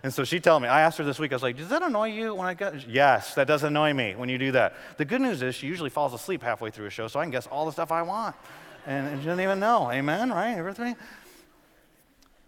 And 0.03 0.13
so 0.13 0.23
she 0.23 0.39
told 0.39 0.61
me, 0.61 0.69
I 0.69 0.83
asked 0.83 0.99
her 0.99 1.05
this 1.05 1.19
week, 1.19 1.33
I 1.33 1.37
was 1.37 1.43
like, 1.43 1.57
does 1.57 1.71
that 1.71 1.83
annoy 1.83 2.09
you 2.09 2.35
when 2.35 2.47
I 2.47 2.53
get? 2.53 2.87
Yes, 2.87 3.35
that 3.37 3.47
does 3.47 3.65
annoy 3.65 3.95
me 3.95 4.15
when 4.15 4.29
you 4.29 4.37
do 4.37 4.53
that. 4.53 4.75
The 4.99 5.07
good 5.07 5.23
news 5.23 5.41
is 5.41 5.55
she 5.55 5.67
usually 5.67 5.89
falls 5.89 6.13
asleep 6.13 6.43
halfway 6.43 6.69
through 6.69 6.85
a 6.85 6.91
show, 6.91 7.09
so 7.09 7.21
I 7.21 7.25
can 7.25 7.31
guess 7.31 7.47
all 7.47 7.65
the 7.65 7.73
stuff 7.73 7.91
I 7.91 8.03
want 8.03 8.37
and, 8.87 9.07
and 9.09 9.19
you 9.19 9.25
didn't 9.25 9.41
even 9.41 9.61
know. 9.61 9.91
Amen, 9.91 10.31
right? 10.31 10.57
Everything. 10.57 10.97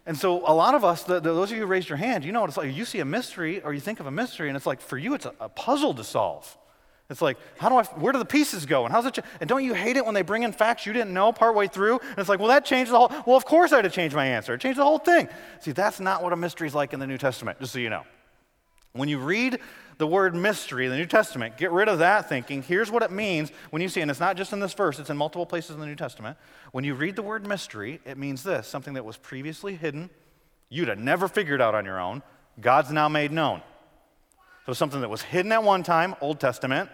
And 0.05 0.17
so, 0.17 0.37
a 0.49 0.53
lot 0.53 0.73
of 0.73 0.85
us, 0.85 1.03
the, 1.03 1.15
the, 1.15 1.33
those 1.33 1.51
of 1.51 1.57
you 1.57 1.63
who 1.63 1.67
raised 1.67 1.89
your 1.89 1.97
hand, 1.97 2.23
you 2.23 2.31
know 2.31 2.41
what 2.41 2.49
it's 2.49 2.57
like. 2.57 2.73
You 2.73 2.85
see 2.85 2.99
a 2.99 3.05
mystery, 3.05 3.61
or 3.61 3.73
you 3.73 3.81
think 3.81 3.99
of 3.99 4.05
a 4.05 4.11
mystery, 4.11 4.47
and 4.47 4.55
it's 4.55 4.65
like 4.65 4.79
for 4.79 4.97
you, 4.97 5.13
it's 5.13 5.25
a, 5.25 5.33
a 5.39 5.49
puzzle 5.49 5.93
to 5.95 6.03
solve. 6.03 6.57
It's 7.09 7.21
like, 7.21 7.37
how 7.57 7.69
do 7.69 7.77
I, 7.77 7.83
where 7.83 8.11
do 8.11 8.19
the 8.19 8.25
pieces 8.25 8.65
go? 8.65 8.83
And 8.83 8.93
how's 8.93 9.05
it, 9.05 9.19
and 9.39 9.47
don't 9.49 9.63
you 9.63 9.73
hate 9.73 9.95
it 9.95 10.05
when 10.05 10.13
they 10.13 10.23
bring 10.23 10.43
in 10.43 10.51
facts 10.51 10.85
you 10.85 10.91
didn't 10.91 11.13
know 11.13 11.31
partway 11.31 11.67
through? 11.67 11.99
And 11.99 12.19
it's 12.19 12.27
like, 12.27 12.39
well, 12.39 12.49
that 12.49 12.65
changed 12.65 12.91
the 12.91 12.97
whole, 12.97 13.11
well, 13.25 13.37
of 13.37 13.45
course 13.45 13.71
I 13.71 13.77
had 13.77 13.83
to 13.83 13.89
change 13.89 14.13
my 14.13 14.25
answer. 14.25 14.53
It 14.53 14.61
changed 14.61 14.79
the 14.79 14.83
whole 14.83 14.97
thing. 14.97 15.29
See, 15.61 15.71
that's 15.71 16.01
not 16.01 16.21
what 16.21 16.33
a 16.33 16.35
mystery 16.35 16.67
is 16.67 16.75
like 16.75 16.93
in 16.93 16.99
the 16.99 17.07
New 17.07 17.17
Testament, 17.17 17.59
just 17.59 17.71
so 17.71 17.79
you 17.79 17.89
know. 17.89 18.03
When 18.91 19.07
you 19.07 19.19
read 19.19 19.59
the 19.97 20.07
word 20.07 20.35
mystery 20.35 20.85
in 20.85 20.91
the 20.91 20.97
New 20.97 21.05
Testament, 21.05 21.57
get 21.57 21.71
rid 21.71 21.89
of 21.89 21.99
that 21.99 22.29
thinking. 22.29 22.61
Here's 22.61 22.91
what 22.91 23.03
it 23.03 23.11
means 23.11 23.51
when 23.71 23.81
you 23.81 23.89
see, 23.89 24.01
and 24.01 24.11
it's 24.11 24.19
not 24.19 24.37
just 24.37 24.53
in 24.53 24.59
this 24.59 24.73
verse, 24.73 24.99
it's 24.99 25.09
in 25.09 25.17
multiple 25.17 25.45
places 25.45 25.71
in 25.71 25.79
the 25.79 25.87
New 25.87 25.95
Testament. 25.95 26.37
When 26.71 26.83
you 26.83 26.93
read 26.93 27.15
the 27.15 27.23
word 27.23 27.47
mystery, 27.47 27.99
it 28.05 28.17
means 28.17 28.43
this 28.43 28.67
something 28.67 28.93
that 28.93 29.05
was 29.05 29.17
previously 29.17 29.75
hidden, 29.75 30.09
you'd 30.69 30.87
have 30.87 30.99
never 30.99 31.27
figured 31.27 31.61
out 31.61 31.73
on 31.73 31.85
your 31.85 31.99
own, 31.99 32.21
God's 32.59 32.91
now 32.91 33.09
made 33.09 33.31
known. 33.31 33.61
So 34.65 34.73
something 34.73 35.01
that 35.01 35.09
was 35.09 35.21
hidden 35.21 35.51
at 35.51 35.63
one 35.63 35.81
time, 35.81 36.15
Old 36.21 36.39
Testament, 36.39 36.89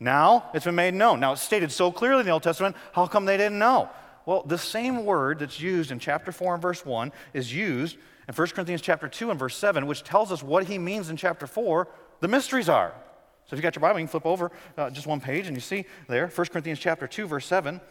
now 0.00 0.50
it's 0.52 0.64
been 0.64 0.74
made 0.74 0.94
known. 0.94 1.20
Now 1.20 1.32
it's 1.32 1.42
stated 1.42 1.70
so 1.70 1.92
clearly 1.92 2.20
in 2.20 2.26
the 2.26 2.32
Old 2.32 2.42
Testament, 2.42 2.76
how 2.92 3.06
come 3.06 3.24
they 3.24 3.36
didn't 3.36 3.58
know? 3.58 3.88
Well, 4.26 4.42
the 4.42 4.58
same 4.58 5.04
word 5.04 5.38
that's 5.38 5.60
used 5.60 5.90
in 5.90 5.98
chapter 5.98 6.32
4 6.32 6.54
and 6.54 6.62
verse 6.62 6.84
1 6.84 7.12
is 7.32 7.54
used 7.54 7.96
in 8.26 8.34
1 8.34 8.48
Corinthians 8.48 8.80
chapter 8.80 9.06
2 9.06 9.30
and 9.30 9.38
verse 9.38 9.56
7, 9.56 9.86
which 9.86 10.02
tells 10.02 10.32
us 10.32 10.42
what 10.42 10.64
he 10.64 10.78
means 10.78 11.10
in 11.10 11.16
chapter 11.16 11.46
4, 11.46 11.86
the 12.24 12.28
mysteries 12.28 12.70
are. 12.70 12.94
So 13.44 13.52
if 13.52 13.58
you 13.58 13.62
got 13.62 13.76
your 13.76 13.82
Bible, 13.82 14.00
you 14.00 14.06
can 14.06 14.10
flip 14.10 14.24
over 14.24 14.50
uh, 14.78 14.88
just 14.88 15.06
one 15.06 15.20
page 15.20 15.46
and 15.46 15.54
you 15.54 15.60
see 15.60 15.84
there, 16.08 16.28
1 16.28 16.46
Corinthians 16.46 16.78
chapter 16.78 17.06
2, 17.06 17.26
verse 17.26 17.44
7 17.44 17.82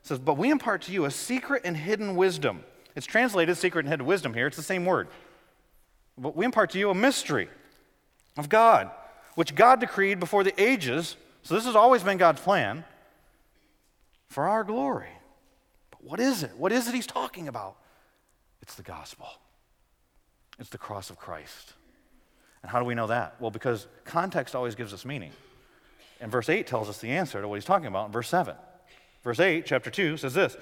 says, 0.00 0.18
But 0.18 0.38
we 0.38 0.48
impart 0.50 0.80
to 0.82 0.92
you 0.92 1.04
a 1.04 1.10
secret 1.10 1.60
and 1.66 1.76
hidden 1.76 2.16
wisdom. 2.16 2.64
It's 2.96 3.04
translated 3.04 3.54
secret 3.58 3.80
and 3.80 3.90
hidden 3.90 4.06
wisdom 4.06 4.32
here, 4.32 4.46
it's 4.46 4.56
the 4.56 4.62
same 4.62 4.86
word. 4.86 5.08
But 6.16 6.34
we 6.34 6.46
impart 6.46 6.70
to 6.70 6.78
you 6.78 6.88
a 6.88 6.94
mystery 6.94 7.50
of 8.38 8.48
God, 8.48 8.90
which 9.34 9.54
God 9.54 9.78
decreed 9.80 10.18
before 10.18 10.42
the 10.42 10.58
ages. 10.58 11.16
So 11.42 11.54
this 11.54 11.66
has 11.66 11.76
always 11.76 12.02
been 12.02 12.16
God's 12.16 12.40
plan 12.40 12.86
for 14.30 14.48
our 14.48 14.64
glory. 14.64 15.12
But 15.90 16.02
what 16.02 16.18
is 16.18 16.42
it? 16.42 16.52
What 16.56 16.72
is 16.72 16.88
it 16.88 16.94
he's 16.94 17.06
talking 17.06 17.46
about? 17.46 17.76
It's 18.62 18.74
the 18.74 18.84
gospel, 18.84 19.28
it's 20.58 20.70
the 20.70 20.78
cross 20.78 21.10
of 21.10 21.18
Christ. 21.18 21.74
And 22.62 22.70
how 22.70 22.78
do 22.78 22.84
we 22.84 22.94
know 22.94 23.08
that? 23.08 23.36
Well, 23.40 23.50
because 23.50 23.86
context 24.04 24.54
always 24.54 24.74
gives 24.74 24.92
us 24.92 25.04
meaning. 25.04 25.32
And 26.20 26.30
verse 26.30 26.48
8 26.48 26.66
tells 26.66 26.88
us 26.88 26.98
the 26.98 27.10
answer 27.10 27.40
to 27.40 27.48
what 27.48 27.56
he's 27.56 27.64
talking 27.64 27.86
about 27.86 28.06
in 28.06 28.12
verse 28.12 28.28
7. 28.28 28.54
Verse 29.24 29.40
8, 29.40 29.66
chapter 29.66 29.90
2, 29.90 30.16
says 30.16 30.34
this 30.34 30.56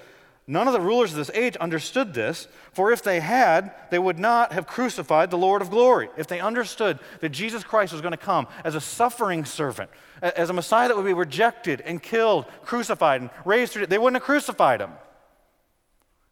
None 0.47 0.67
of 0.67 0.73
the 0.73 0.81
rulers 0.81 1.11
of 1.11 1.17
this 1.17 1.29
age 1.35 1.55
understood 1.57 2.13
this, 2.13 2.47
for 2.73 2.91
if 2.91 3.03
they 3.03 3.19
had, 3.19 3.73
they 3.91 3.99
would 3.99 4.17
not 4.17 4.53
have 4.53 4.65
crucified 4.65 5.29
the 5.29 5.37
Lord 5.37 5.61
of 5.61 5.69
glory. 5.69 6.09
If 6.17 6.27
they 6.27 6.39
understood 6.39 6.99
that 7.19 7.29
Jesus 7.29 7.63
Christ 7.63 7.93
was 7.93 8.01
going 8.01 8.11
to 8.11 8.17
come 8.17 8.47
as 8.63 8.73
a 8.73 8.81
suffering 8.81 9.45
servant, 9.45 9.91
as 10.21 10.49
a 10.49 10.53
Messiah 10.53 10.87
that 10.87 10.97
would 10.97 11.05
be 11.05 11.13
rejected 11.13 11.81
and 11.81 12.01
killed, 12.01 12.45
crucified, 12.63 13.21
and 13.21 13.29
raised, 13.45 13.75
they 13.75 13.97
wouldn't 13.97 14.21
have 14.21 14.25
crucified 14.25 14.81
him. 14.81 14.91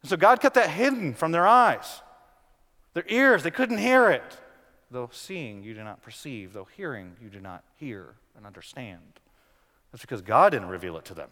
so 0.02 0.16
God 0.16 0.40
kept 0.40 0.56
that 0.56 0.70
hidden 0.70 1.14
from 1.14 1.30
their 1.30 1.46
eyes, 1.46 2.02
their 2.94 3.06
ears, 3.08 3.44
they 3.44 3.52
couldn't 3.52 3.78
hear 3.78 4.10
it. 4.10 4.36
Though 4.90 5.08
seeing, 5.12 5.62
you 5.62 5.74
do 5.74 5.84
not 5.84 6.02
perceive, 6.02 6.52
though 6.52 6.68
hearing, 6.76 7.16
you 7.22 7.28
do 7.28 7.40
not 7.40 7.62
hear 7.76 8.14
and 8.36 8.44
understand. 8.44 9.00
That's 9.92 10.02
because 10.02 10.22
God 10.22 10.50
didn't 10.50 10.68
reveal 10.68 10.96
it 10.96 11.04
to 11.06 11.14
them. 11.14 11.30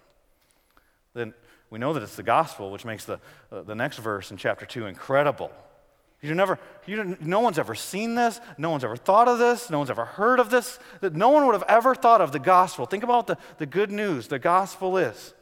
Then 1.14 1.34
we 1.70 1.78
know 1.78 1.92
that 1.92 2.02
it's 2.02 2.16
the 2.16 2.22
gospel, 2.22 2.70
which 2.70 2.84
makes 2.84 3.04
the, 3.04 3.20
uh, 3.50 3.62
the 3.62 3.74
next 3.74 3.98
verse 3.98 4.30
in 4.30 4.36
chapter 4.36 4.64
2 4.64 4.86
incredible. 4.86 5.50
You 6.20 6.34
never, 6.34 6.58
you 6.86 7.16
no 7.20 7.40
one's 7.40 7.58
ever 7.58 7.76
seen 7.76 8.16
this. 8.16 8.40
No 8.56 8.70
one's 8.70 8.82
ever 8.82 8.96
thought 8.96 9.28
of 9.28 9.38
this. 9.38 9.70
No 9.70 9.78
one's 9.78 9.90
ever 9.90 10.04
heard 10.04 10.40
of 10.40 10.50
this. 10.50 10.78
That 11.00 11.14
no 11.14 11.28
one 11.28 11.46
would 11.46 11.54
have 11.54 11.64
ever 11.68 11.94
thought 11.94 12.20
of 12.20 12.32
the 12.32 12.40
gospel. 12.40 12.86
Think 12.86 13.04
about 13.04 13.28
the, 13.28 13.38
the 13.58 13.66
good 13.66 13.92
news 13.92 14.26
the 14.26 14.40
gospel 14.40 14.96
is. 14.96 15.34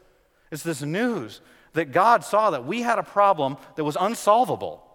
It's 0.51 0.63
this 0.63 0.83
news 0.83 1.41
that 1.73 1.93
God 1.93 2.25
saw 2.25 2.50
that 2.50 2.67
we 2.67 2.83
had 2.83 2.99
a 2.99 3.02
problem 3.02 3.57
that 3.76 3.85
was 3.85 3.97
unsolvable. 3.99 4.86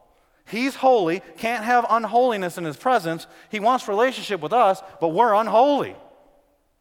He's 0.52 0.76
holy, 0.76 1.22
can't 1.38 1.64
have 1.64 1.86
unholiness 1.90 2.58
in 2.58 2.66
his 2.66 2.76
presence. 2.76 3.26
He 3.50 3.62
wants 3.62 3.88
relationship 3.88 4.42
with 4.42 4.52
us, 4.52 4.82
but 5.00 5.10
we're 5.10 5.34
unholy. 5.34 5.96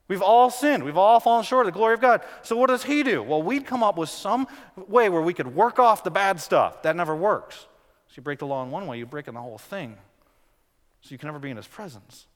We've 0.09 0.23
all 0.23 0.51
sinned. 0.51 0.83
We've 0.83 0.97
all 0.97 1.21
fallen 1.21 1.45
short 1.45 1.69
of 1.69 1.73
the 1.73 1.79
glory 1.79 1.95
of 1.95 2.01
God. 2.01 2.23
So, 2.43 2.57
what 2.57 2.67
does 2.67 2.83
He 2.83 3.05
do? 3.05 3.23
Well, 3.23 3.45
we'd 3.45 3.65
come 3.65 3.85
up 3.85 3.97
with 3.97 4.09
some 4.09 4.49
way 4.89 5.09
where 5.09 5.23
we 5.23 5.33
could 5.33 5.55
work 5.55 5.79
off 5.79 6.03
the 6.03 6.11
bad 6.11 6.41
stuff. 6.41 6.83
That 6.83 6.97
never 6.97 7.15
works. 7.15 7.61
So, 8.09 8.15
you 8.17 8.23
break 8.25 8.41
the 8.41 8.47
law 8.47 8.65
in 8.65 8.73
one 8.73 8.89
way, 8.89 8.99
you're 8.99 9.07
breaking 9.07 9.35
the 9.35 9.41
whole 9.41 9.57
thing. 9.57 9.97
So, 11.03 11.13
you 11.13 11.19
can 11.19 11.29
never 11.29 11.39
be 11.39 11.51
in 11.51 11.57
His 11.57 11.69
presence. 11.69 12.27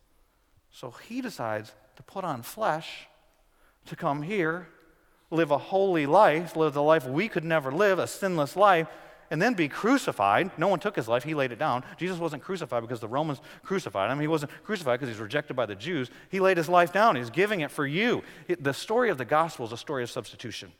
So, 0.70 0.92
He 0.92 1.20
decides 1.20 1.72
to 1.96 2.04
put 2.04 2.22
on 2.22 2.42
flesh, 2.42 3.08
to 3.86 3.96
come 3.96 4.22
here, 4.22 4.68
live 5.32 5.50
a 5.50 5.58
holy 5.58 6.06
life, 6.06 6.54
live 6.54 6.74
the 6.74 6.82
life 6.82 7.08
we 7.08 7.28
could 7.28 7.44
never 7.44 7.72
live, 7.72 7.98
a 7.98 8.06
sinless 8.06 8.54
life, 8.54 8.86
and 9.34 9.42
then 9.42 9.54
be 9.54 9.68
crucified. 9.68 10.52
No 10.56 10.68
one 10.68 10.78
took 10.78 10.94
his 10.94 11.08
life, 11.08 11.24
he 11.24 11.34
laid 11.34 11.50
it 11.50 11.58
down. 11.58 11.82
Jesus 11.96 12.20
wasn't 12.20 12.44
crucified 12.44 12.82
because 12.82 13.00
the 13.00 13.08
Romans 13.08 13.40
crucified 13.64 14.08
him. 14.08 14.20
He 14.20 14.28
wasn't 14.28 14.52
crucified 14.62 15.00
because 15.00 15.12
he's 15.12 15.20
rejected 15.20 15.54
by 15.54 15.66
the 15.66 15.74
Jews. 15.74 16.08
He 16.30 16.38
laid 16.38 16.56
his 16.56 16.68
life 16.68 16.92
down, 16.92 17.16
he's 17.16 17.30
giving 17.30 17.58
it 17.58 17.72
for 17.72 17.84
you. 17.84 18.22
The 18.60 18.72
story 18.72 19.10
of 19.10 19.18
the 19.18 19.24
gospel 19.24 19.66
is 19.66 19.72
a 19.72 19.76
story 19.76 20.04
of 20.04 20.10
substitution. 20.12 20.70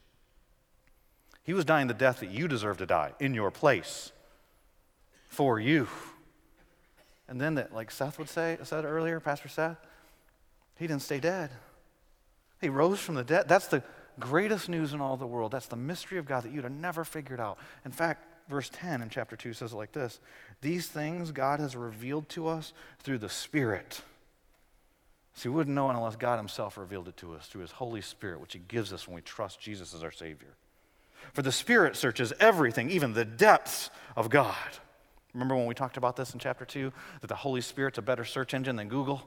He 1.43 1.53
was 1.53 1.65
dying 1.65 1.89
the 1.89 1.95
death 1.95 2.21
that 2.21 2.31
you 2.31 2.47
deserve 2.47 2.79
to 2.79 2.87
die 2.87 3.15
in 3.19 3.35
your 3.35 3.51
place 3.51 4.13
for 5.27 5.59
you. 5.59 5.89
And 7.27 7.41
then 7.41 7.57
that, 7.57 7.75
like 7.75 7.91
Seth 7.91 8.21
would 8.21 8.29
say, 8.29 8.57
said 8.63 8.85
earlier, 8.85 9.19
Pastor 9.19 9.49
Seth, 9.49 9.79
he 10.79 10.87
didn't 10.87 11.03
stay 11.03 11.19
dead. 11.19 11.51
He 12.61 12.69
rose 12.69 13.01
from 13.01 13.17
the 13.17 13.25
dead. 13.25 13.49
That's 13.49 13.67
the 13.67 13.83
greatest 14.21 14.69
news 14.69 14.93
in 14.93 15.01
all 15.01 15.17
the 15.17 15.27
world. 15.27 15.51
That's 15.51 15.67
the 15.67 15.75
mystery 15.75 16.19
of 16.19 16.25
God 16.25 16.45
that 16.45 16.53
you'd 16.53 16.63
have 16.63 16.73
never 16.73 17.05
figured 17.05 17.41
out. 17.41 17.59
In 17.85 17.91
fact, 17.91 18.29
verse 18.49 18.71
10 18.73 19.03
in 19.03 19.09
chapter 19.09 19.37
2 19.37 19.53
says 19.53 19.73
it 19.73 19.77
like 19.77 19.93
this 19.93 20.21
These 20.61 20.87
things 20.87 21.33
God 21.33 21.61
has 21.61 21.77
revealed 21.77 22.29
to 22.31 22.49
us 22.49 22.73
through 23.01 23.19
the 23.19 23.29
Spirit. 23.29 24.01
See, 25.37 25.49
we 25.49 25.57
wouldn't 25.57 25.75
know 25.75 25.91
it 25.91 25.95
unless 25.95 26.17
God 26.17 26.37
Himself 26.37 26.79
revealed 26.79 27.09
it 27.09 27.17
to 27.19 27.35
us 27.35 27.47
through 27.47 27.63
His 27.63 27.73
Holy 27.73 28.01
Spirit, 28.01 28.41
which 28.41 28.53
He 28.53 28.61
gives 28.61 28.93
us 28.93 29.09
when 29.09 29.17
we 29.17 29.21
trust 29.23 29.61
Jesus 29.61 29.95
as 29.95 30.05
our 30.05 30.13
Savior. 30.13 30.55
For 31.33 31.43
the 31.43 31.53
Spirit 31.53 31.97
searches 31.97 32.33
everything, 32.39 32.91
even 32.91 33.15
the 33.15 33.25
depths 33.25 33.91
of 34.17 34.31
God. 34.31 34.55
Remember 35.33 35.57
when 35.57 35.67
we 35.67 35.75
talked 35.75 35.97
about 35.97 36.15
this 36.15 36.33
in 36.33 36.39
chapter 36.39 36.65
2? 36.65 36.93
That 37.21 37.27
the 37.27 37.35
Holy 37.35 37.61
Spirit's 37.61 37.99
a 37.99 38.03
better 38.03 38.25
search 38.25 38.55
engine 38.55 38.77
than 38.77 38.89
Google? 38.89 39.23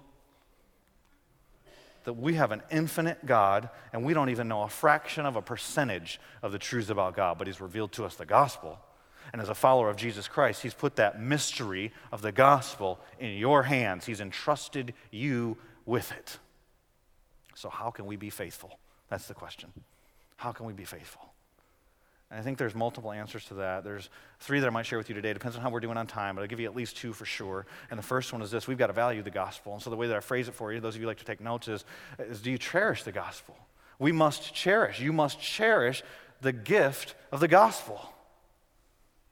That 2.06 2.14
we 2.14 2.36
have 2.36 2.54
an 2.54 2.64
infinite 2.72 3.26
God 3.26 3.70
and 3.92 4.06
we 4.06 4.14
don't 4.14 4.30
even 4.30 4.48
know 4.48 4.62
a 4.62 4.70
fraction 4.70 5.26
of 5.26 5.36
a 5.36 5.42
percentage 5.42 6.22
of 6.42 6.54
the 6.54 6.60
truths 6.60 6.90
about 6.90 7.18
God, 7.18 7.38
but 7.38 7.48
He's 7.48 7.60
revealed 7.60 7.92
to 7.94 8.06
us 8.06 8.16
the 8.16 8.26
gospel. 8.26 8.80
And 9.34 9.42
as 9.42 9.50
a 9.50 9.56
follower 9.56 9.90
of 9.90 9.98
Jesus 9.98 10.28
Christ, 10.28 10.62
He's 10.62 10.74
put 10.74 10.96
that 10.98 11.22
mystery 11.22 11.92
of 12.12 12.22
the 12.22 12.32
gospel 12.32 13.00
in 13.20 13.38
your 13.38 13.64
hands. 13.64 14.06
He's 14.06 14.22
entrusted 14.22 14.94
you 15.12 15.58
with 15.86 16.12
it. 16.12 16.40
So, 17.56 17.70
how 17.70 17.90
can 17.92 18.06
we 18.06 18.16
be 18.16 18.30
faithful? 18.30 18.78
That's 19.10 19.28
the 19.28 19.34
question. 19.34 19.72
How 20.36 20.52
can 20.52 20.66
we 20.66 20.74
be 20.74 20.86
faithful? 20.86 21.34
And 22.30 22.40
I 22.40 22.44
think 22.44 22.58
there's 22.58 22.76
multiple 22.76 23.12
answers 23.12 23.46
to 23.46 23.54
that. 23.56 23.84
There's 23.84 24.10
three 24.40 24.60
that 24.60 24.68
I 24.68 24.70
might 24.70 24.86
share 24.86 24.98
with 24.98 25.08
you 25.08 25.16
today. 25.16 25.30
It 25.30 25.36
Depends 25.36 25.56
on 25.56 25.64
how 25.64 25.70
we're 25.70 25.80
doing 25.80 25.98
on 25.98 26.08
time, 26.08 26.36
but 26.36 26.42
I'll 26.42 26.48
give 26.48 26.60
you 26.60 26.68
at 26.68 26.76
least 26.76 26.98
two 26.98 27.14
for 27.14 27.26
sure. 27.26 27.66
And 27.90 27.98
the 27.98 28.04
first 28.04 28.34
one 28.34 28.42
is 28.42 28.52
this 28.52 28.68
we've 28.68 28.78
got 28.78 28.88
to 28.88 28.94
value 28.94 29.24
the 29.24 29.32
gospel. 29.32 29.74
And 29.74 29.82
so 29.82 29.90
the 29.90 29.96
way 29.96 30.08
that 30.08 30.18
I 30.18 30.20
phrase 30.20 30.48
it 30.48 30.54
for 30.54 30.74
you, 30.74 30.80
those 30.82 30.96
of 30.96 31.02
you 31.02 31.08
like 31.08 31.20
to 31.20 31.26
take 31.26 31.40
notes, 31.40 31.68
is, 31.68 31.86
is 32.20 32.42
do 32.42 32.52
you 32.52 32.58
cherish 32.58 33.04
the 33.04 33.14
gospel? 33.14 33.56
We 33.98 34.12
must 34.12 34.54
cherish. 34.54 35.00
You 35.00 35.14
must 35.14 35.40
cherish 35.40 36.04
the 36.42 36.52
gift 36.52 37.16
of 37.32 37.40
the 37.40 37.48
gospel. 37.48 38.14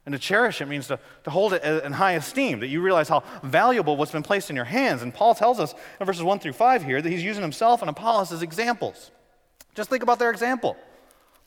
And 0.05 0.13
to 0.13 0.19
cherish 0.19 0.61
it 0.61 0.67
means 0.67 0.87
to, 0.87 0.99
to 1.23 1.29
hold 1.31 1.53
it 1.53 1.63
in 1.83 1.91
high 1.91 2.13
esteem, 2.13 2.59
that 2.59 2.67
you 2.67 2.81
realize 2.81 3.09
how 3.09 3.23
valuable 3.43 3.97
what's 3.97 4.11
been 4.11 4.23
placed 4.23 4.49
in 4.51 4.55
your 4.55 4.65
hands. 4.65 5.01
And 5.01 5.13
Paul 5.13 5.33
tells 5.33 5.59
us 5.59 5.73
in 5.99 6.05
verses 6.05 6.21
1 6.21 6.39
through 6.39 6.53
5 6.53 6.83
here 6.83 7.01
that 7.01 7.09
he's 7.09 7.23
using 7.23 7.41
himself 7.41 7.81
and 7.81 7.89
Apollos 7.89 8.31
as 8.31 8.43
examples. 8.43 9.11
Just 9.73 9.89
think 9.89 10.03
about 10.03 10.19
their 10.19 10.29
example. 10.29 10.77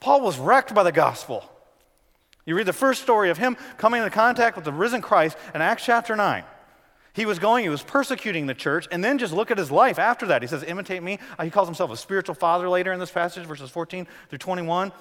Paul 0.01 0.23
was 0.23 0.39
wrecked 0.39 0.75
by 0.75 0.83
the 0.83 0.93
gospel. 0.93 1.49
You 2.45 2.57
read 2.57 2.67
the 2.67 2.73
first 2.73 3.03
story 3.03 3.31
of 3.31 3.39
him 3.39 3.57
coming 3.77 4.03
into 4.03 4.11
contact 4.11 4.57
with 4.57 4.65
the 4.65 4.73
risen 4.73 5.03
Christ 5.03 5.37
in 5.55 5.61
Acts 5.61 5.85
chapter 5.85 6.17
9. 6.17 6.45
He 7.13 7.27
was 7.27 7.39
going, 7.39 7.65
he 7.65 7.69
was 7.69 7.83
persecuting 7.83 8.47
the 8.47 8.55
church, 8.55 8.87
and 8.91 9.03
then 9.03 9.19
just 9.19 9.33
look 9.33 9.51
at 9.51 9.59
his 9.59 9.71
life 9.71 9.99
after 9.99 10.27
that. 10.27 10.41
He 10.41 10.49
says, 10.49 10.63
Imitate 10.63 11.03
me. 11.03 11.19
Uh, 11.39 11.45
he 11.45 11.51
calls 11.51 11.67
himself 11.67 11.91
a 11.91 11.97
spiritual 11.97 12.35
father 12.35 12.69
later 12.69 12.93
in 12.93 13.01
this 13.01 13.11
passage, 13.11 13.45
verses 13.45 13.71
14 13.71 14.07
through 14.29 14.39
21. 14.39 14.93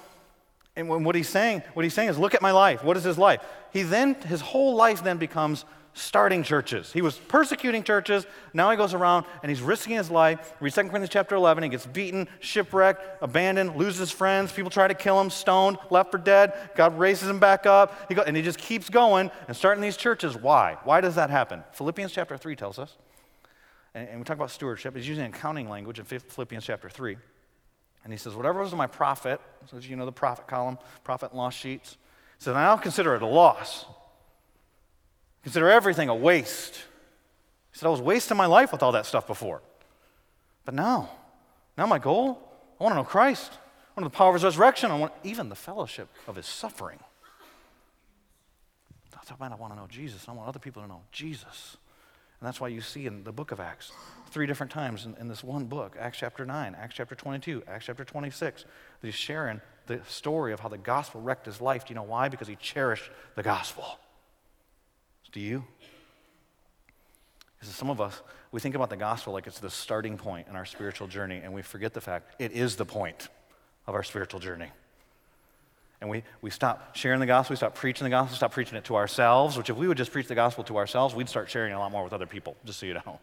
And 0.78 1.04
what 1.04 1.16
he's 1.16 1.28
saying, 1.28 1.64
what 1.74 1.84
he's 1.84 1.92
saying 1.92 2.08
is, 2.08 2.18
look 2.18 2.34
at 2.34 2.40
my 2.40 2.52
life. 2.52 2.84
What 2.84 2.96
is 2.96 3.02
his 3.02 3.18
life? 3.18 3.42
He 3.72 3.82
then, 3.82 4.14
his 4.14 4.40
whole 4.40 4.76
life 4.76 5.02
then 5.02 5.18
becomes 5.18 5.64
starting 5.92 6.44
churches. 6.44 6.92
He 6.92 7.02
was 7.02 7.16
persecuting 7.16 7.82
churches. 7.82 8.28
Now 8.54 8.70
he 8.70 8.76
goes 8.76 8.94
around 8.94 9.26
and 9.42 9.50
he's 9.50 9.60
risking 9.60 9.96
his 9.96 10.08
life. 10.08 10.54
Read 10.60 10.72
2 10.72 10.82
Corinthians 10.82 11.08
chapter 11.08 11.34
11. 11.34 11.64
He 11.64 11.68
gets 11.68 11.84
beaten, 11.84 12.28
shipwrecked, 12.38 13.20
abandoned, 13.20 13.74
loses 13.74 13.98
his 13.98 14.10
friends. 14.12 14.52
People 14.52 14.70
try 14.70 14.86
to 14.86 14.94
kill 14.94 15.20
him, 15.20 15.30
stoned, 15.30 15.78
left 15.90 16.12
for 16.12 16.18
dead. 16.18 16.52
God 16.76 16.96
raises 16.96 17.28
him 17.28 17.40
back 17.40 17.66
up. 17.66 18.08
He 18.08 18.14
go, 18.14 18.22
and 18.22 18.36
he 18.36 18.42
just 18.44 18.60
keeps 18.60 18.88
going 18.88 19.32
and 19.48 19.56
starting 19.56 19.82
these 19.82 19.96
churches. 19.96 20.36
Why? 20.36 20.76
Why 20.84 21.00
does 21.00 21.16
that 21.16 21.28
happen? 21.28 21.64
Philippians 21.72 22.12
chapter 22.12 22.36
3 22.36 22.54
tells 22.54 22.78
us. 22.78 22.96
And, 23.94 24.08
and 24.08 24.20
we 24.20 24.24
talk 24.24 24.36
about 24.36 24.52
stewardship. 24.52 24.94
He's 24.94 25.08
using 25.08 25.24
accounting 25.24 25.68
language 25.68 25.98
in 25.98 26.04
Philippians 26.04 26.64
chapter 26.64 26.88
3. 26.88 27.16
And 28.08 28.14
he 28.14 28.18
says, 28.18 28.34
Whatever 28.34 28.62
was 28.62 28.72
my 28.72 28.86
profit, 28.86 29.38
so 29.70 29.76
you 29.76 29.94
know 29.94 30.06
the 30.06 30.12
profit 30.12 30.46
column, 30.46 30.78
profit 31.04 31.32
and 31.32 31.38
loss 31.38 31.52
sheets, 31.52 31.98
he 32.38 32.44
says, 32.44 32.56
I 32.56 32.62
now 32.62 32.78
consider 32.78 33.14
it 33.14 33.20
a 33.20 33.26
loss. 33.26 33.84
Consider 35.42 35.68
everything 35.68 36.08
a 36.08 36.14
waste. 36.14 36.76
He 37.70 37.78
said, 37.78 37.86
I 37.86 37.90
was 37.90 38.00
wasting 38.00 38.38
my 38.38 38.46
life 38.46 38.72
with 38.72 38.82
all 38.82 38.92
that 38.92 39.04
stuff 39.04 39.26
before. 39.26 39.60
But 40.64 40.72
now, 40.72 41.10
now 41.76 41.84
my 41.84 41.98
goal, 41.98 42.40
I 42.80 42.82
want 42.82 42.92
to 42.92 42.96
know 42.96 43.04
Christ. 43.04 43.52
I 43.94 44.00
want 44.00 44.10
the 44.10 44.16
power 44.16 44.28
of 44.28 44.34
his 44.36 44.44
resurrection. 44.44 44.90
I 44.90 44.96
want 44.96 45.12
even 45.22 45.50
the 45.50 45.54
fellowship 45.54 46.08
of 46.26 46.36
his 46.36 46.46
suffering. 46.46 47.00
That's 49.12 49.28
why 49.38 49.48
I 49.48 49.54
want 49.54 49.74
to 49.74 49.78
know 49.78 49.86
Jesus. 49.86 50.24
I 50.26 50.32
want 50.32 50.48
other 50.48 50.58
people 50.58 50.80
to 50.80 50.88
know 50.88 51.02
Jesus. 51.12 51.76
And 52.40 52.46
that's 52.46 52.58
why 52.58 52.68
you 52.68 52.80
see 52.80 53.04
in 53.04 53.24
the 53.24 53.32
book 53.32 53.52
of 53.52 53.60
Acts, 53.60 53.92
three 54.28 54.46
different 54.46 54.72
times 54.72 55.06
in, 55.06 55.16
in, 55.16 55.28
this 55.28 55.42
one 55.42 55.64
book 55.64 55.96
Acts 55.98 56.18
chapter 56.18 56.44
9, 56.44 56.76
Acts 56.78 56.94
chapter 56.94 57.14
22, 57.14 57.62
Acts 57.66 57.86
chapter 57.86 58.04
26, 58.04 58.64
that 59.00 59.06
he's 59.06 59.14
sharing 59.14 59.60
the 59.86 60.00
story 60.06 60.52
of 60.52 60.60
how 60.60 60.68
the 60.68 60.78
gospel 60.78 61.20
wrecked 61.20 61.46
his 61.46 61.60
life. 61.60 61.86
Do 61.86 61.92
you 61.92 61.94
know 61.96 62.02
why? 62.02 62.28
Because 62.28 62.48
he 62.48 62.56
cherished 62.56 63.10
the 63.34 63.42
gospel. 63.42 63.98
Do 65.32 65.40
you? 65.40 65.64
Because 67.58 67.74
some 67.74 67.90
of 67.90 68.00
us, 68.00 68.20
we 68.52 68.60
think 68.60 68.74
about 68.74 68.90
the 68.90 68.96
gospel 68.96 69.32
like 69.32 69.46
it's 69.46 69.58
the 69.58 69.70
starting 69.70 70.16
point 70.16 70.46
in 70.48 70.56
our 70.56 70.64
spiritual 70.64 71.08
journey, 71.08 71.40
and 71.42 71.52
we 71.52 71.62
forget 71.62 71.92
the 71.92 72.00
fact 72.00 72.34
it 72.38 72.52
is 72.52 72.76
the 72.76 72.84
point 72.84 73.28
of 73.86 73.94
our 73.94 74.02
spiritual 74.02 74.40
journey. 74.40 74.68
And 76.00 76.08
we, 76.08 76.22
we 76.42 76.50
stop 76.50 76.94
sharing 76.94 77.18
the 77.18 77.26
gospel, 77.26 77.54
we 77.54 77.56
stop 77.56 77.74
preaching 77.74 78.04
the 78.04 78.10
gospel, 78.10 78.36
stop 78.36 78.52
preaching 78.52 78.78
it 78.78 78.84
to 78.84 78.94
ourselves, 78.94 79.56
which 79.56 79.68
if 79.68 79.76
we 79.76 79.88
would 79.88 79.96
just 79.96 80.12
preach 80.12 80.28
the 80.28 80.34
gospel 80.36 80.62
to 80.64 80.76
ourselves, 80.76 81.14
we'd 81.14 81.28
start 81.28 81.50
sharing 81.50 81.72
a 81.72 81.78
lot 81.78 81.90
more 81.90 82.04
with 82.04 82.12
other 82.12 82.26
people, 82.26 82.56
just 82.64 82.78
so 82.78 82.86
you 82.86 82.94
know. 82.94 83.18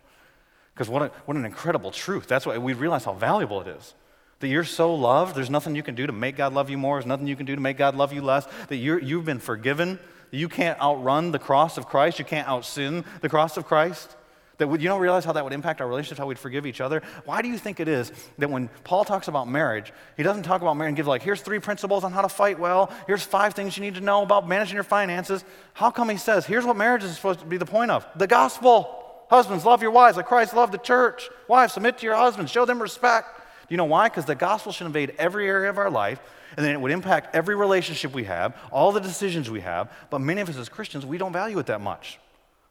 Because 0.76 0.90
what, 0.90 1.14
what 1.26 1.38
an 1.38 1.46
incredible 1.46 1.90
truth. 1.90 2.28
That's 2.28 2.46
why 2.46 2.58
we 2.58 2.74
realize 2.74 3.06
how 3.06 3.14
valuable 3.14 3.62
it 3.62 3.68
is. 3.68 3.94
That 4.42 4.50
you're 4.50 4.66
so 4.66 4.94
loved, 4.94 5.36
there's 5.36 5.50
nothing 5.50 5.76
you 5.76 5.84
can 5.84 5.96
do 5.96 6.06
to 6.06 6.12
make 6.12 6.36
God 6.36 6.54
love 6.54 6.70
you 6.70 6.78
more, 6.78 6.98
there's 6.98 7.06
nothing 7.06 7.28
you 7.28 7.38
can 7.38 7.46
do 7.46 7.56
to 7.56 7.62
make 7.62 7.78
God 7.78 7.96
love 7.96 8.12
you 8.12 8.22
less, 8.22 8.46
that 8.68 8.76
you're, 8.76 9.02
you've 9.02 9.24
been 9.24 9.40
forgiven, 9.40 9.98
you 10.30 10.50
can't 10.50 10.80
outrun 10.82 11.32
the 11.32 11.40
cross 11.40 11.78
of 11.78 11.88
Christ, 11.88 12.20
you 12.20 12.26
can't 12.26 12.46
outsin 12.46 13.06
the 13.22 13.30
cross 13.30 13.56
of 13.56 13.66
Christ. 13.66 14.18
That 14.58 14.70
you 14.70 14.88
don't 14.88 15.02
realize 15.02 15.26
how 15.26 15.34
that 15.34 15.44
would 15.44 15.52
impact 15.52 15.82
our 15.82 15.88
relationships, 15.88 16.18
how 16.18 16.28
we'd 16.28 16.40
forgive 16.40 16.66
each 16.66 16.80
other. 16.80 17.02
Why 17.26 17.42
do 17.42 17.50
you 17.50 17.58
think 17.58 17.82
it 17.82 17.90
is 17.90 18.12
that 18.38 18.50
when 18.50 18.70
Paul 18.86 19.04
talks 19.04 19.28
about 19.28 19.50
marriage, 19.50 19.92
he 20.16 20.24
doesn't 20.24 20.44
talk 20.44 20.62
about 20.62 20.78
marriage 20.78 20.92
and 20.92 20.98
give 20.98 21.08
like, 21.08 21.24
here's 21.24 21.42
three 21.42 21.60
principles 21.60 22.06
on 22.06 22.14
how 22.14 22.22
to 22.22 22.30
fight 22.30 22.58
well, 22.58 22.90
here's 23.06 23.24
five 23.24 23.54
things 23.54 23.76
you 23.76 23.84
need 23.84 23.96
to 23.96 24.02
know 24.02 24.24
about 24.24 24.48
managing 24.48 24.76
your 24.76 24.84
finances. 24.84 25.44
How 25.74 25.92
come 25.92 26.10
he 26.10 26.16
says, 26.16 26.46
here's 26.46 26.66
what 26.66 26.78
marriage 26.78 27.04
is 27.04 27.14
supposed 27.16 27.42
to 27.42 27.46
be 27.46 27.58
the 27.58 27.66
point 27.66 27.92
of? 27.92 28.08
The 28.16 28.28
gospel. 28.28 29.05
Husbands, 29.30 29.66
love 29.66 29.82
your 29.82 29.92
wives 29.92 30.18
like 30.18 30.28
Christ 30.28 30.54
loved 30.54 30.74
the 30.74 30.78
church. 30.78 31.30
Wives, 31.48 31.74
submit 31.74 31.98
to 32.00 32.06
your 32.06 32.16
husbands, 32.16 32.52
show 32.52 32.66
them 32.66 32.82
respect. 32.82 33.38
Do 33.68 33.74
you 33.74 33.78
know 33.78 33.86
why? 33.86 34.08
Because 34.10 34.26
the 34.26 34.36
gospel 34.36 34.72
should 34.72 34.86
invade 34.86 35.16
every 35.18 35.48
area 35.48 35.70
of 35.70 35.78
our 35.80 35.90
life, 35.90 36.20
and 36.56 36.64
then 36.66 36.74
it 36.74 36.80
would 36.80 36.92
impact 36.92 37.36
every 37.36 37.56
relationship 37.56 38.14
we 38.14 38.26
have, 38.26 38.56
all 38.72 38.92
the 38.92 39.00
decisions 39.02 39.50
we 39.50 39.62
have. 39.62 39.92
But 40.12 40.20
many 40.20 40.42
of 40.42 40.50
us 40.50 40.58
as 40.58 40.70
Christians, 40.70 41.06
we 41.06 41.18
don't 41.18 41.34
value 41.34 41.58
it 41.58 41.66
that 41.66 41.82
much. 41.82 42.20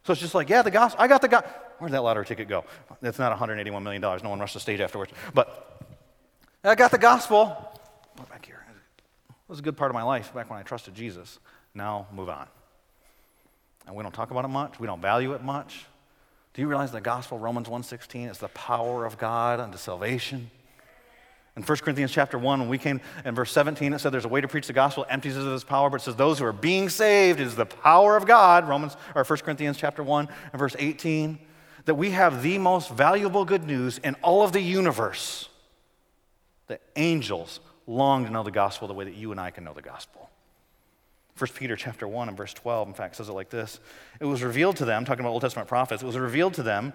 So 0.05 0.13
it's 0.13 0.21
just 0.21 0.35
like, 0.35 0.49
yeah, 0.49 0.61
the 0.61 0.71
gospel, 0.71 1.01
I 1.01 1.07
got 1.07 1.21
the 1.21 1.27
gospel. 1.27 1.51
Where'd 1.79 1.91
that 1.91 2.03
lottery 2.03 2.25
ticket 2.25 2.47
go? 2.47 2.63
That's 3.01 3.19
not 3.19 3.37
$181 3.37 3.83
million. 3.83 4.01
No 4.01 4.29
one 4.29 4.39
rushed 4.39 4.53
the 4.53 4.59
stage 4.61 4.79
afterwards. 4.79 5.11
But 5.33 5.83
I 6.63 6.75
got 6.75 6.91
the 6.91 6.97
gospel. 6.97 7.47
back 8.29 8.45
here. 8.45 8.65
It 8.69 9.49
was 9.49 9.59
a 9.59 9.61
good 9.61 9.75
part 9.75 9.91
of 9.91 9.95
my 9.95 10.03
life 10.03 10.33
back 10.33 10.49
when 10.49 10.57
I 10.57 10.63
trusted 10.63 10.95
Jesus. 10.95 11.39
Now 11.73 12.07
move 12.13 12.29
on. 12.29 12.47
And 13.85 13.95
we 13.95 14.03
don't 14.03 14.13
talk 14.13 14.31
about 14.31 14.45
it 14.45 14.49
much. 14.49 14.79
We 14.79 14.87
don't 14.87 15.01
value 15.01 15.33
it 15.33 15.43
much. 15.43 15.85
Do 16.55 16.61
you 16.61 16.69
realize 16.69 16.93
the 16.93 17.01
gospel, 17.01 17.37
Romans 17.37 17.67
1.16, 17.67 18.31
is 18.31 18.37
the 18.37 18.47
power 18.47 19.05
of 19.05 19.17
God 19.17 19.59
unto 19.59 19.77
salvation? 19.77 20.49
In 21.57 21.63
1 21.63 21.77
Corinthians 21.79 22.13
chapter 22.13 22.37
1, 22.37 22.61
when 22.61 22.69
we 22.69 22.77
came 22.77 23.01
in 23.25 23.35
verse 23.35 23.51
17, 23.51 23.91
it 23.91 23.99
said 23.99 24.13
there's 24.13 24.23
a 24.23 24.29
way 24.29 24.39
to 24.39 24.47
preach 24.47 24.67
the 24.67 24.73
gospel, 24.73 25.05
empties 25.09 25.35
of 25.35 25.45
its 25.47 25.65
power, 25.65 25.89
but 25.89 25.99
it 25.99 26.05
says 26.05 26.15
those 26.15 26.39
who 26.39 26.45
are 26.45 26.53
being 26.53 26.87
saved 26.87 27.41
is 27.41 27.55
the 27.55 27.65
power 27.65 28.15
of 28.15 28.25
God. 28.25 28.69
Romans 28.69 28.95
or 29.15 29.25
1 29.25 29.39
Corinthians 29.39 29.75
chapter 29.75 30.01
1 30.01 30.29
and 30.53 30.59
verse 30.59 30.77
18 30.79 31.39
that 31.83 31.95
we 31.95 32.11
have 32.11 32.41
the 32.41 32.57
most 32.57 32.89
valuable 32.89 33.43
good 33.43 33.65
news 33.65 33.97
in 33.97 34.15
all 34.21 34.41
of 34.41 34.53
the 34.53 34.61
universe. 34.61 35.49
The 36.67 36.79
angels 36.95 37.59
long 37.85 38.23
to 38.23 38.31
know 38.31 38.43
the 38.43 38.51
gospel 38.51 38.87
the 38.87 38.93
way 38.93 39.03
that 39.03 39.15
you 39.15 39.31
and 39.31 39.41
I 39.41 39.51
can 39.51 39.65
know 39.65 39.73
the 39.73 39.81
gospel. 39.81 40.29
1 41.37 41.49
Peter 41.55 41.75
chapter 41.75 42.07
1 42.07 42.29
and 42.29 42.37
verse 42.37 42.53
12, 42.53 42.87
in 42.87 42.93
fact, 42.93 43.17
says 43.17 43.27
it 43.27 43.33
like 43.33 43.49
this. 43.49 43.81
It 44.21 44.25
was 44.25 44.41
revealed 44.41 44.77
to 44.77 44.85
them, 44.85 45.03
talking 45.03 45.19
about 45.19 45.31
Old 45.31 45.41
Testament 45.41 45.67
prophets, 45.67 46.01
it 46.01 46.05
was 46.05 46.17
revealed 46.17 46.53
to 46.53 46.63
them 46.63 46.93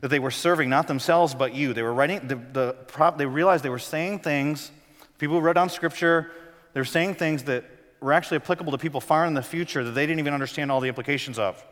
that 0.00 0.08
they 0.08 0.18
were 0.18 0.32
serving 0.32 0.68
not 0.68 0.88
themselves 0.88 1.34
but 1.34 1.54
you. 1.54 1.72
They 1.72 1.82
were 1.82 1.94
writing, 1.94 2.26
the, 2.26 2.34
the, 2.34 3.14
they 3.16 3.26
realized 3.26 3.62
they 3.62 3.70
were 3.70 3.78
saying 3.78 4.20
things, 4.20 4.72
people 5.18 5.36
who 5.36 5.40
wrote 5.40 5.54
down 5.54 5.70
scripture, 5.70 6.32
they 6.72 6.80
were 6.80 6.84
saying 6.84 7.14
things 7.14 7.44
that 7.44 7.64
were 8.00 8.12
actually 8.12 8.38
applicable 8.38 8.72
to 8.72 8.78
people 8.78 9.00
far 9.00 9.24
in 9.24 9.34
the 9.34 9.42
future 9.42 9.84
that 9.84 9.92
they 9.92 10.04
didn't 10.04 10.18
even 10.18 10.34
understand 10.34 10.72
all 10.72 10.80
the 10.80 10.88
implications 10.88 11.38
of 11.38 11.64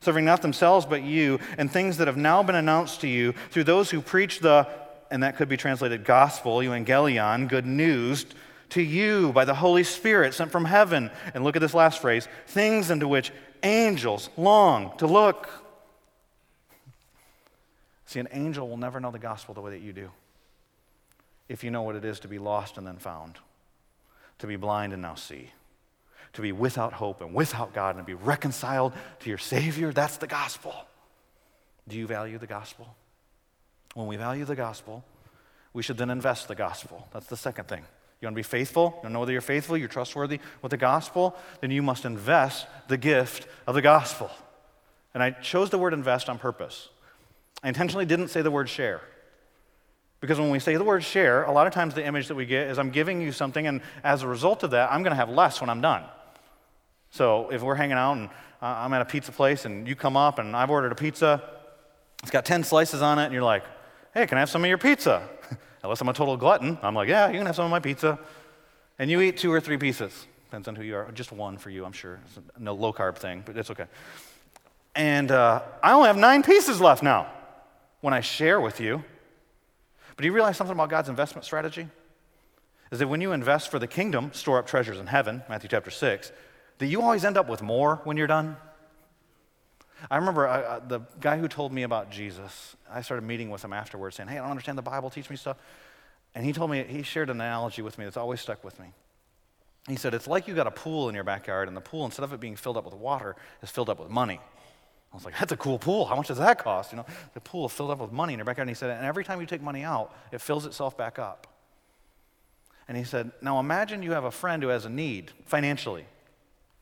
serving 0.00 0.24
not 0.24 0.42
themselves 0.42 0.84
but 0.86 1.02
you, 1.02 1.40
and 1.56 1.70
things 1.72 1.96
that 1.96 2.06
have 2.06 2.16
now 2.16 2.42
been 2.42 2.54
announced 2.54 3.00
to 3.00 3.08
you 3.08 3.32
through 3.50 3.64
those 3.64 3.90
who 3.90 4.00
preach 4.00 4.40
the, 4.40 4.68
and 5.10 5.22
that 5.22 5.36
could 5.36 5.48
be 5.48 5.56
translated 5.56 6.04
gospel, 6.04 6.58
evangelion, 6.58 7.48
good 7.48 7.66
news, 7.66 8.26
to 8.70 8.82
you 8.82 9.32
by 9.32 9.44
the 9.44 9.54
Holy 9.54 9.84
Spirit 9.84 10.34
sent 10.34 10.50
from 10.50 10.64
heaven. 10.64 11.10
And 11.34 11.44
look 11.44 11.56
at 11.56 11.62
this 11.62 11.74
last 11.74 12.00
phrase 12.00 12.28
things 12.46 12.90
into 12.90 13.08
which 13.08 13.32
angels 13.62 14.30
long 14.36 14.96
to 14.98 15.06
look. 15.06 15.48
See, 18.06 18.20
an 18.20 18.28
angel 18.32 18.68
will 18.68 18.76
never 18.76 19.00
know 19.00 19.10
the 19.10 19.18
gospel 19.18 19.54
the 19.54 19.60
way 19.60 19.72
that 19.72 19.80
you 19.80 19.92
do 19.92 20.10
if 21.48 21.64
you 21.64 21.70
know 21.70 21.82
what 21.82 21.96
it 21.96 22.04
is 22.04 22.20
to 22.20 22.28
be 22.28 22.38
lost 22.38 22.76
and 22.76 22.86
then 22.86 22.98
found, 22.98 23.38
to 24.38 24.46
be 24.46 24.56
blind 24.56 24.92
and 24.92 25.00
now 25.00 25.14
see 25.14 25.50
to 26.32 26.42
be 26.42 26.52
without 26.52 26.92
hope 26.92 27.20
and 27.20 27.34
without 27.34 27.72
God 27.72 27.96
and 27.96 28.06
to 28.06 28.06
be 28.06 28.14
reconciled 28.14 28.92
to 29.20 29.28
your 29.28 29.38
Savior. 29.38 29.92
That's 29.92 30.18
the 30.18 30.26
gospel. 30.26 30.74
Do 31.88 31.96
you 31.96 32.06
value 32.06 32.38
the 32.38 32.46
gospel? 32.46 32.94
When 33.94 34.06
we 34.06 34.16
value 34.16 34.44
the 34.44 34.54
gospel, 34.54 35.04
we 35.72 35.82
should 35.82 35.96
then 35.96 36.10
invest 36.10 36.48
the 36.48 36.54
gospel. 36.54 37.08
That's 37.12 37.26
the 37.26 37.36
second 37.36 37.66
thing. 37.66 37.84
You 38.20 38.26
want 38.26 38.34
to 38.34 38.38
be 38.38 38.42
faithful? 38.42 38.82
You 38.82 38.88
want 38.88 39.02
to 39.02 39.10
know 39.10 39.20
whether 39.20 39.32
you're 39.32 39.40
faithful, 39.40 39.76
you're 39.76 39.88
trustworthy 39.88 40.40
with 40.60 40.70
the 40.70 40.76
gospel, 40.76 41.36
then 41.60 41.70
you 41.70 41.82
must 41.82 42.04
invest 42.04 42.66
the 42.88 42.96
gift 42.96 43.46
of 43.66 43.74
the 43.74 43.82
gospel. 43.82 44.30
And 45.14 45.22
I 45.22 45.30
chose 45.30 45.70
the 45.70 45.78
word 45.78 45.92
invest 45.92 46.28
on 46.28 46.38
purpose. 46.38 46.88
I 47.62 47.68
intentionally 47.68 48.06
didn't 48.06 48.28
say 48.28 48.42
the 48.42 48.50
word 48.50 48.68
share. 48.68 49.02
Because 50.20 50.40
when 50.40 50.50
we 50.50 50.58
say 50.58 50.76
the 50.76 50.84
word 50.84 51.04
share, 51.04 51.44
a 51.44 51.52
lot 51.52 51.68
of 51.68 51.72
times 51.72 51.94
the 51.94 52.04
image 52.04 52.26
that 52.28 52.34
we 52.34 52.44
get 52.44 52.68
is 52.68 52.78
I'm 52.78 52.90
giving 52.90 53.20
you 53.20 53.30
something, 53.30 53.66
and 53.68 53.80
as 54.02 54.22
a 54.22 54.28
result 54.28 54.64
of 54.64 54.72
that, 54.72 54.90
I'm 54.90 55.02
going 55.02 55.12
to 55.12 55.16
have 55.16 55.28
less 55.28 55.60
when 55.60 55.70
I'm 55.70 55.80
done. 55.80 56.02
So 57.10 57.50
if 57.50 57.62
we're 57.62 57.76
hanging 57.76 57.96
out 57.96 58.16
and 58.16 58.28
uh, 58.60 58.66
I'm 58.66 58.92
at 58.92 59.02
a 59.02 59.04
pizza 59.04 59.30
place 59.30 59.64
and 59.64 59.86
you 59.86 59.94
come 59.94 60.16
up 60.16 60.40
and 60.40 60.56
I've 60.56 60.70
ordered 60.70 60.90
a 60.90 60.96
pizza, 60.96 61.42
it's 62.22 62.32
got 62.32 62.44
10 62.44 62.64
slices 62.64 63.00
on 63.00 63.20
it, 63.20 63.26
and 63.26 63.32
you're 63.32 63.44
like, 63.44 63.62
hey, 64.12 64.26
can 64.26 64.38
I 64.38 64.40
have 64.40 64.50
some 64.50 64.64
of 64.64 64.68
your 64.68 64.78
pizza? 64.78 65.28
Unless 65.82 66.00
I'm 66.00 66.08
a 66.08 66.12
total 66.12 66.36
glutton, 66.36 66.78
I'm 66.82 66.94
like, 66.94 67.08
yeah, 67.08 67.28
you 67.28 67.38
can 67.38 67.46
have 67.46 67.56
some 67.56 67.64
of 67.64 67.70
my 67.70 67.80
pizza. 67.80 68.18
And 68.98 69.10
you 69.10 69.20
eat 69.20 69.36
two 69.36 69.52
or 69.52 69.60
three 69.60 69.76
pieces. 69.76 70.26
Depends 70.44 70.66
on 70.66 70.74
who 70.74 70.82
you 70.82 70.96
are. 70.96 71.10
Just 71.12 71.30
one 71.30 71.58
for 71.58 71.70
you, 71.70 71.84
I'm 71.84 71.92
sure. 71.92 72.18
It's 72.26 72.38
no 72.58 72.74
low 72.74 72.92
carb 72.92 73.16
thing, 73.16 73.42
but 73.44 73.56
it's 73.56 73.70
okay. 73.70 73.86
And 74.94 75.30
uh, 75.30 75.62
I 75.82 75.92
only 75.92 76.08
have 76.08 76.16
nine 76.16 76.42
pieces 76.42 76.80
left 76.80 77.02
now 77.02 77.30
when 78.00 78.12
I 78.12 78.20
share 78.20 78.60
with 78.60 78.80
you. 78.80 79.04
But 80.16 80.22
do 80.22 80.26
you 80.26 80.32
realize 80.32 80.56
something 80.56 80.74
about 80.74 80.90
God's 80.90 81.08
investment 81.08 81.44
strategy? 81.44 81.86
Is 82.90 82.98
that 82.98 83.08
when 83.08 83.20
you 83.20 83.32
invest 83.32 83.70
for 83.70 83.78
the 83.78 83.86
kingdom, 83.86 84.32
store 84.32 84.58
up 84.58 84.66
treasures 84.66 84.98
in 84.98 85.06
heaven, 85.06 85.42
Matthew 85.48 85.68
chapter 85.68 85.90
6, 85.90 86.32
that 86.78 86.86
you 86.86 87.02
always 87.02 87.24
end 87.24 87.36
up 87.36 87.48
with 87.48 87.62
more 87.62 88.00
when 88.04 88.16
you're 88.16 88.26
done? 88.26 88.56
I 90.10 90.16
remember 90.16 90.46
I, 90.46 90.60
uh, 90.60 90.80
the 90.80 91.00
guy 91.20 91.38
who 91.38 91.48
told 91.48 91.72
me 91.72 91.82
about 91.82 92.10
Jesus, 92.10 92.76
I 92.90 93.02
started 93.02 93.22
meeting 93.22 93.50
with 93.50 93.64
him 93.64 93.72
afterwards 93.72 94.16
saying, 94.16 94.28
Hey, 94.28 94.38
I 94.38 94.42
don't 94.42 94.50
understand 94.50 94.78
the 94.78 94.82
Bible, 94.82 95.10
teach 95.10 95.28
me 95.28 95.36
stuff. 95.36 95.56
And 96.34 96.44
he 96.44 96.52
told 96.52 96.70
me, 96.70 96.84
he 96.84 97.02
shared 97.02 97.30
an 97.30 97.40
analogy 97.40 97.82
with 97.82 97.98
me 97.98 98.04
that's 98.04 98.16
always 98.16 98.40
stuck 98.40 98.62
with 98.62 98.78
me. 98.78 98.86
He 99.88 99.96
said, 99.96 100.14
It's 100.14 100.26
like 100.26 100.46
you 100.46 100.54
got 100.54 100.66
a 100.66 100.72
pool 100.72 101.08
in 101.08 101.14
your 101.14 101.24
backyard, 101.24 101.68
and 101.68 101.76
the 101.76 101.80
pool, 101.80 102.04
instead 102.04 102.22
of 102.22 102.32
it 102.32 102.40
being 102.40 102.56
filled 102.56 102.76
up 102.76 102.84
with 102.84 102.94
water, 102.94 103.36
is 103.62 103.70
filled 103.70 103.90
up 103.90 103.98
with 103.98 104.10
money. 104.10 104.40
I 105.12 105.16
was 105.16 105.24
like, 105.24 105.38
That's 105.38 105.52
a 105.52 105.56
cool 105.56 105.78
pool. 105.78 106.04
How 106.04 106.16
much 106.16 106.28
does 106.28 106.38
that 106.38 106.58
cost? 106.58 106.92
You 106.92 106.98
know, 106.98 107.06
the 107.34 107.40
pool 107.40 107.66
is 107.66 107.72
filled 107.72 107.90
up 107.90 107.98
with 107.98 108.12
money 108.12 108.34
in 108.34 108.38
your 108.38 108.44
backyard. 108.44 108.68
And 108.68 108.76
he 108.76 108.78
said, 108.78 108.90
And 108.90 109.04
every 109.04 109.24
time 109.24 109.40
you 109.40 109.46
take 109.46 109.62
money 109.62 109.82
out, 109.82 110.14
it 110.30 110.40
fills 110.40 110.66
itself 110.66 110.96
back 110.96 111.18
up. 111.18 111.46
And 112.86 112.96
he 112.96 113.04
said, 113.04 113.32
Now 113.42 113.58
imagine 113.60 114.02
you 114.02 114.12
have 114.12 114.24
a 114.24 114.30
friend 114.30 114.62
who 114.62 114.68
has 114.68 114.84
a 114.84 114.90
need 114.90 115.32
financially 115.46 116.06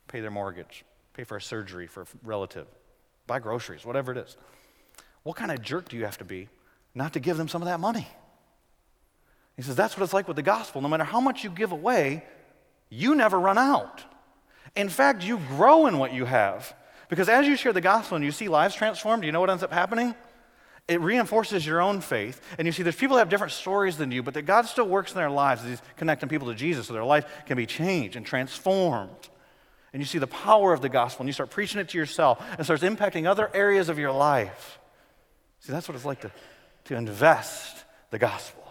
pay 0.09 0.21
their 0.21 0.31
mortgage, 0.31 0.85
pay 1.15 1.25
for 1.25 1.37
a 1.37 1.43
surgery 1.43 1.87
for 1.87 2.03
a 2.03 2.07
relative, 2.23 2.67
buy 3.27 3.39
groceries, 3.39 3.85
whatever 3.85 4.13
it 4.13 4.19
is. 4.19 4.37
What 5.23 5.37
kind 5.37 5.51
of 5.51 5.61
jerk 5.63 5.89
do 5.89 5.97
you 5.97 6.05
have 6.05 6.19
to 6.19 6.25
be 6.25 6.49
not 6.95 7.13
to 7.15 7.21
give 7.21 7.37
them 7.37 7.49
some 7.49 7.63
of 7.63 7.67
that 7.67 7.81
money? 7.81 8.07
He 9.57 9.63
says, 9.63 9.77
That's 9.77 9.97
what 9.97 10.05
it's 10.05 10.13
like 10.13 10.29
with 10.29 10.37
the 10.37 10.43
gospel. 10.43 10.81
No 10.81 10.89
matter 10.89 11.05
how 11.05 11.21
much 11.21 11.43
you 11.43 11.51
give 11.51 11.73
away, 11.73 12.25
you 12.91 13.15
never 13.15 13.39
run 13.39 13.59
out. 13.59 14.05
In 14.75 14.89
fact, 14.89 15.25
you 15.25 15.39
grow 15.39 15.87
in 15.87 15.99
what 15.99 16.13
you 16.13 16.27
have. 16.27 16.75
Because 17.09 17.29
as 17.29 17.47
you 17.47 17.57
share 17.57 17.73
the 17.73 17.81
gospel 17.81 18.17
and 18.17 18.25
you 18.25 18.33
see 18.33 18.49
lives 18.49 18.75
transformed, 18.75 19.25
you 19.25 19.33
know 19.33 19.41
what 19.41 19.51
ends 19.51 19.63
up 19.63 19.73
happening? 19.73 20.15
It 20.89 21.01
reinforces 21.01 21.67
your 21.67 21.81
own 21.81 22.01
faith. 22.01 22.41
And 22.59 22.67
you 22.67 22.73
see, 22.73 22.83
there's 22.83 22.97
people 22.97 23.17
that 23.17 23.23
have 23.23 23.29
different 23.29 23.53
stories 23.53 23.97
than 23.97 24.13
you, 24.13 24.23
but 24.23 24.35
that 24.35 24.43
God 24.43 24.67
still 24.67 24.87
works 24.87 25.13
in 25.13 25.17
their 25.17 25.31
lives 25.31 25.63
as 25.63 25.71
He's 25.71 25.83
connecting 25.97 26.29
people 26.29 26.49
to 26.49 26.55
Jesus 26.55 26.87
so 26.87 26.93
their 26.93 27.05
life 27.05 27.27
can 27.47 27.57
be 27.57 27.67
changed 27.67 28.17
and 28.17 28.25
transformed. 28.25 29.29
And 29.97 30.03
you 30.03 30.07
see 30.07 30.19
the 30.19 30.27
power 30.27 30.75
of 30.75 30.83
the 30.83 30.91
gospel, 30.91 31.23
and 31.23 31.29
you 31.31 31.33
start 31.33 31.49
preaching 31.49 31.81
it 31.81 31.89
to 31.89 31.97
yourself, 31.97 32.45
and 32.59 32.67
starts 32.67 32.83
impacting 32.83 33.25
other 33.25 33.51
areas 33.55 33.89
of 33.89 33.99
your 33.99 34.13
life. 34.13 34.79
See, 35.61 35.73
that's 35.73 35.89
what 35.89 35.95
it's 35.95 36.05
like 36.05 36.21
to, 36.21 36.31
to 36.85 36.97
invest 36.97 37.83
the 38.11 38.19
gospel. 38.19 38.63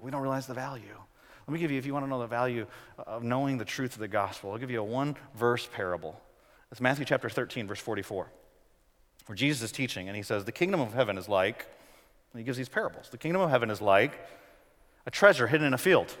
We 0.00 0.10
don't 0.10 0.22
realize 0.22 0.48
the 0.48 0.54
value. 0.54 0.98
Let 1.46 1.52
me 1.54 1.60
give 1.60 1.70
you, 1.70 1.78
if 1.78 1.86
you 1.86 1.92
want 1.92 2.06
to 2.06 2.10
know 2.10 2.18
the 2.18 2.26
value 2.26 2.66
of 2.98 3.22
knowing 3.22 3.58
the 3.58 3.64
truth 3.64 3.92
of 3.92 4.00
the 4.00 4.08
gospel, 4.08 4.50
I'll 4.50 4.58
give 4.58 4.72
you 4.72 4.80
a 4.80 4.82
one 4.82 5.14
verse 5.36 5.68
parable. 5.72 6.20
It's 6.72 6.80
Matthew 6.80 7.04
chapter 7.04 7.30
13, 7.30 7.68
verse 7.68 7.78
44 7.78 8.26
where 9.26 9.36
Jesus 9.36 9.62
is 9.62 9.70
teaching, 9.70 10.08
and 10.08 10.16
he 10.16 10.24
says, 10.24 10.44
The 10.44 10.50
kingdom 10.50 10.80
of 10.80 10.94
heaven 10.94 11.16
is 11.16 11.28
like, 11.28 11.64
and 12.32 12.40
he 12.40 12.44
gives 12.44 12.58
these 12.58 12.68
parables. 12.68 13.08
The 13.08 13.18
kingdom 13.18 13.40
of 13.40 13.50
heaven 13.50 13.70
is 13.70 13.80
like 13.80 14.18
a 15.06 15.12
treasure 15.12 15.46
hidden 15.46 15.64
in 15.64 15.74
a 15.74 15.78
field. 15.78 16.12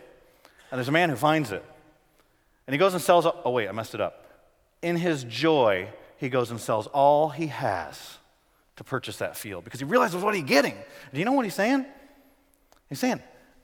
And 0.70 0.78
there's 0.78 0.86
a 0.86 0.92
man 0.92 1.10
who 1.10 1.16
finds 1.16 1.50
it. 1.50 1.64
And 2.66 2.74
he 2.74 2.78
goes 2.78 2.94
and 2.94 3.02
sells, 3.02 3.26
oh, 3.26 3.50
wait, 3.50 3.68
I 3.68 3.72
messed 3.72 3.94
it 3.94 4.00
up. 4.00 4.26
In 4.82 4.96
his 4.96 5.24
joy, 5.24 5.88
he 6.16 6.28
goes 6.28 6.50
and 6.50 6.60
sells 6.60 6.86
all 6.88 7.28
he 7.28 7.48
has 7.48 8.18
to 8.76 8.84
purchase 8.84 9.18
that 9.18 9.36
field 9.36 9.64
because 9.64 9.80
he 9.80 9.86
realizes 9.86 10.22
what 10.22 10.34
he's 10.34 10.44
getting. 10.44 10.74
Do 11.12 11.18
you 11.18 11.24
know 11.24 11.32
what 11.32 11.44
he's 11.44 11.54
saying? 11.54 11.86
He's 12.88 12.98
saying, 12.98 13.20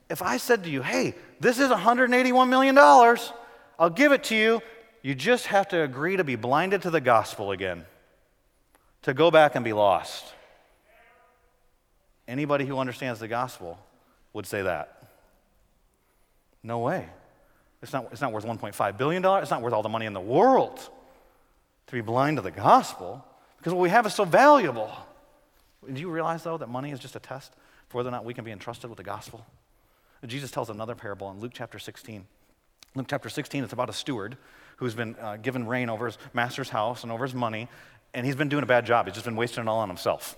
if 0.08 0.22
I 0.22 0.36
said 0.36 0.64
to 0.64 0.70
you, 0.70 0.82
hey, 0.82 1.14
this 1.40 1.58
is 1.58 1.70
$181 1.70 2.48
million, 2.48 2.76
I'll 2.76 3.90
give 3.90 4.12
it 4.12 4.24
to 4.24 4.36
you, 4.36 4.60
you 5.02 5.14
just 5.14 5.46
have 5.46 5.68
to 5.68 5.82
agree 5.82 6.16
to 6.16 6.24
be 6.24 6.36
blinded 6.36 6.82
to 6.82 6.90
the 6.90 7.00
gospel 7.00 7.52
again 7.52 7.84
to 9.02 9.14
go 9.14 9.30
back 9.30 9.54
and 9.54 9.64
be 9.64 9.72
lost. 9.72 10.24
Anybody 12.28 12.66
who 12.66 12.78
understands 12.78 13.18
the 13.18 13.28
gospel 13.28 13.78
would 14.32 14.46
say 14.46 14.62
that. 14.62 15.02
No 16.62 16.80
way. 16.80 17.08
It's 17.83 17.93
not, 17.93 18.09
it's 18.12 18.21
not 18.21 18.33
worth 18.33 18.45
$1.5 18.45 18.99
billion. 18.99 19.25
It's 19.25 19.51
not 19.51 19.62
worth 19.62 19.73
all 19.73 19.83
the 19.83 19.88
money 19.88 20.07
in 20.07 20.12
the 20.12 20.21
world 20.21 20.79
to 21.87 21.93
be 21.93 22.01
blind 22.01 22.37
to 22.37 22.43
the 22.43 22.51
gospel 22.51 23.25
because 23.59 23.73
what 23.73 23.83
we 23.83 23.90
have 23.90 24.07
is 24.07 24.14
so 24.14 24.25
valuable. 24.25 24.90
Do 25.90 26.01
you 26.01 26.11
realize, 26.11 26.43
though, 26.43 26.59
that 26.59 26.69
money 26.69 26.90
is 26.93 26.99
just 26.99 27.16
a 27.16 27.21
test 27.21 27.53
for 27.88 27.99
whether 27.99 28.09
or 28.09 28.12
not 28.12 28.25
we 28.25 28.35
can 28.35 28.45
be 28.45 28.51
entrusted 28.51 28.90
with 28.90 28.97
the 28.97 29.03
gospel? 29.03 29.45
Jesus 30.27 30.51
tells 30.51 30.69
another 30.69 30.95
parable 30.95 31.31
in 31.31 31.40
Luke 31.40 31.53
chapter 31.55 31.79
16. 31.79 32.27
Luke 32.95 33.07
chapter 33.09 33.29
16, 33.29 33.64
it's 33.64 33.73
about 33.73 33.88
a 33.88 33.93
steward 33.93 34.37
who's 34.77 34.95
been 34.95 35.16
uh, 35.21 35.37
given 35.37 35.66
reign 35.66 35.88
over 35.88 36.07
his 36.07 36.19
master's 36.35 36.69
house 36.69 37.03
and 37.03 37.12
over 37.12 37.25
his 37.25 37.35
money, 37.35 37.69
and 38.12 38.27
he's 38.27 38.35
been 38.35 38.49
doing 38.49 38.62
a 38.62 38.66
bad 38.66 38.85
job. 38.85 39.07
He's 39.07 39.14
just 39.14 39.25
been 39.25 39.37
wasting 39.37 39.64
it 39.64 39.69
all 39.69 39.79
on 39.79 39.88
himself. 39.88 40.37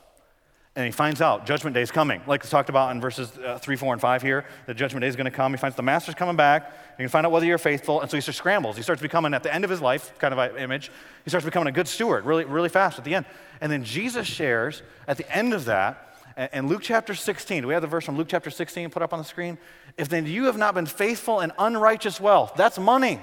And 0.75 0.87
he 0.87 0.91
finds 0.91 1.21
out 1.21 1.45
judgment 1.45 1.75
day 1.75 1.83
is 1.83 1.91
coming. 1.91 2.23
Like 2.27 2.41
it's 2.41 2.51
talked 2.51 2.71
about 2.71 2.91
in 2.93 3.01
verses 3.01 3.31
uh, 3.39 3.59
3, 3.59 3.77
4, 3.77 3.93
and 3.93 4.01
5 4.01 4.23
here, 4.23 4.47
the 4.67 4.73
judgment 4.73 5.03
day 5.03 5.09
is 5.09 5.17
going 5.17 5.27
to 5.27 5.31
come. 5.31 5.53
He 5.53 5.59
finds 5.59 5.77
the 5.77 5.83
master's 5.83 6.15
coming 6.15 6.37
back. 6.37 6.73
You 6.99 7.03
can 7.03 7.11
find 7.11 7.27
out 7.27 7.33
whether 7.33 7.45
you're 7.45 7.59
faithful. 7.59 8.01
And 8.01 8.11
so 8.11 8.17
he 8.17 8.23
starts 8.23 8.39
scrambles. 8.39 8.77
He 8.77 8.83
starts 8.83 9.03
becoming, 9.03 9.35
at 9.35 9.43
the 9.43 9.55
end 9.55 9.65
of 9.65 9.71
his 9.71 9.83
life, 9.83 10.19
kind 10.19 10.33
of 10.33 10.39
an 10.39 10.57
image, 10.57 10.91
he 11.25 11.31
starts 11.31 11.45
becoming 11.45 11.69
a 11.69 11.73
good 11.73 11.89
steward 11.89 12.25
really, 12.25 12.45
really 12.45 12.71
fast 12.71 12.99
at 12.99 13.05
the 13.05 13.15
end. 13.15 13.27
And 13.61 13.71
then 13.71 13.85
Jesus 13.85 14.27
shares 14.27 14.83
at 15.07 15.19
the 15.19 15.31
end 15.37 15.53
of 15.53 15.67
that, 15.67 16.09
in 16.55 16.67
Luke 16.69 16.81
chapter 16.83 17.15
16, 17.15 17.63
do 17.63 17.69
we 17.69 17.75
have 17.75 17.83
the 17.83 17.89
verse 17.89 18.07
from 18.07 18.17
Luke 18.17 18.29
chapter 18.31 18.49
16 18.49 18.89
put 18.89 19.03
up 19.03 19.13
on 19.13 19.19
the 19.19 19.25
screen? 19.25 19.59
If 19.99 20.09
then 20.09 20.27
you 20.27 20.45
have 20.45 20.57
not 20.57 20.75
been 20.75 20.87
faithful 20.87 21.41
in 21.41 21.53
unrighteous 21.59 22.21
wealth, 22.21 22.55
that's 22.57 22.79
money. 22.79 23.21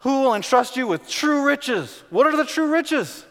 Who 0.00 0.22
will 0.22 0.34
entrust 0.34 0.76
you 0.76 0.86
with 0.86 1.08
true 1.08 1.44
riches? 1.44 2.02
What 2.10 2.26
are 2.26 2.36
the 2.36 2.44
true 2.44 2.72
riches? 2.72 3.24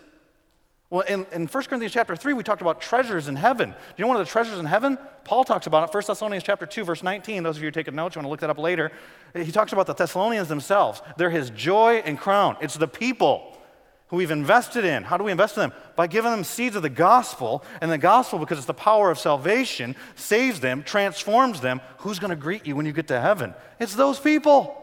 Well, 0.90 1.02
in, 1.02 1.26
in 1.34 1.48
1 1.48 1.64
Corinthians 1.66 1.92
chapter 1.92 2.16
3, 2.16 2.32
we 2.32 2.44
talked 2.44 2.62
about 2.62 2.80
treasures 2.80 3.28
in 3.28 3.36
heaven. 3.36 3.72
Do 3.72 3.76
you 3.98 4.04
know 4.04 4.08
one 4.08 4.18
of 4.18 4.26
the 4.26 4.32
treasures 4.32 4.58
in 4.58 4.66
heaven? 4.66 4.98
Paul 5.26 5.44
talks 5.44 5.68
about 5.68 5.90
it, 5.90 5.94
1 5.94 6.04
Thessalonians 6.08 6.46
chapter 6.46 6.66
2, 6.66 6.86
verse 6.86 7.04
19. 7.04 7.44
Those 7.44 7.58
of 7.58 7.62
you 7.62 7.66
who 7.66 7.70
are 7.70 7.72
taking 7.72 7.94
notes, 7.94 8.16
you 8.16 8.20
want 8.20 8.28
to 8.28 8.30
look 8.30 8.40
that 8.40 8.50
up 8.50 8.58
later. 8.58 8.94
He 9.36 9.52
talks 9.52 9.74
about 9.74 9.86
the 9.86 9.94
Thessalonians 9.94 10.48
themselves. 10.48 11.02
They're 11.18 11.30
his 11.30 11.50
joy 11.50 12.02
and 12.06 12.18
crown. 12.18 12.56
It's 12.62 12.76
the 12.76 12.88
people 12.88 13.58
who 14.08 14.16
we've 14.16 14.32
invested 14.32 14.86
in. 14.86 15.04
How 15.04 15.18
do 15.18 15.26
we 15.26 15.32
invest 15.32 15.58
in 15.58 15.62
them? 15.62 15.74
By 15.98 16.08
giving 16.08 16.32
them 16.32 16.46
seeds 16.46 16.78
of 16.78 16.84
the 16.84 16.90
gospel. 16.90 17.66
And 17.82 17.92
the 17.92 17.98
gospel, 17.98 18.40
because 18.40 18.58
it's 18.58 18.68
the 18.68 18.74
power 18.74 19.12
of 19.12 19.20
salvation, 19.20 19.94
saves 20.16 20.62
them, 20.62 20.84
transforms 20.84 21.60
them. 21.60 21.82
Who's 21.98 22.18
going 22.18 22.30
to 22.30 22.38
greet 22.38 22.66
you 22.66 22.78
when 22.78 22.86
you 22.86 22.94
get 22.94 23.10
to 23.10 23.20
heaven? 23.20 23.54
It's 23.78 23.94
those 23.94 24.22
people 24.22 24.74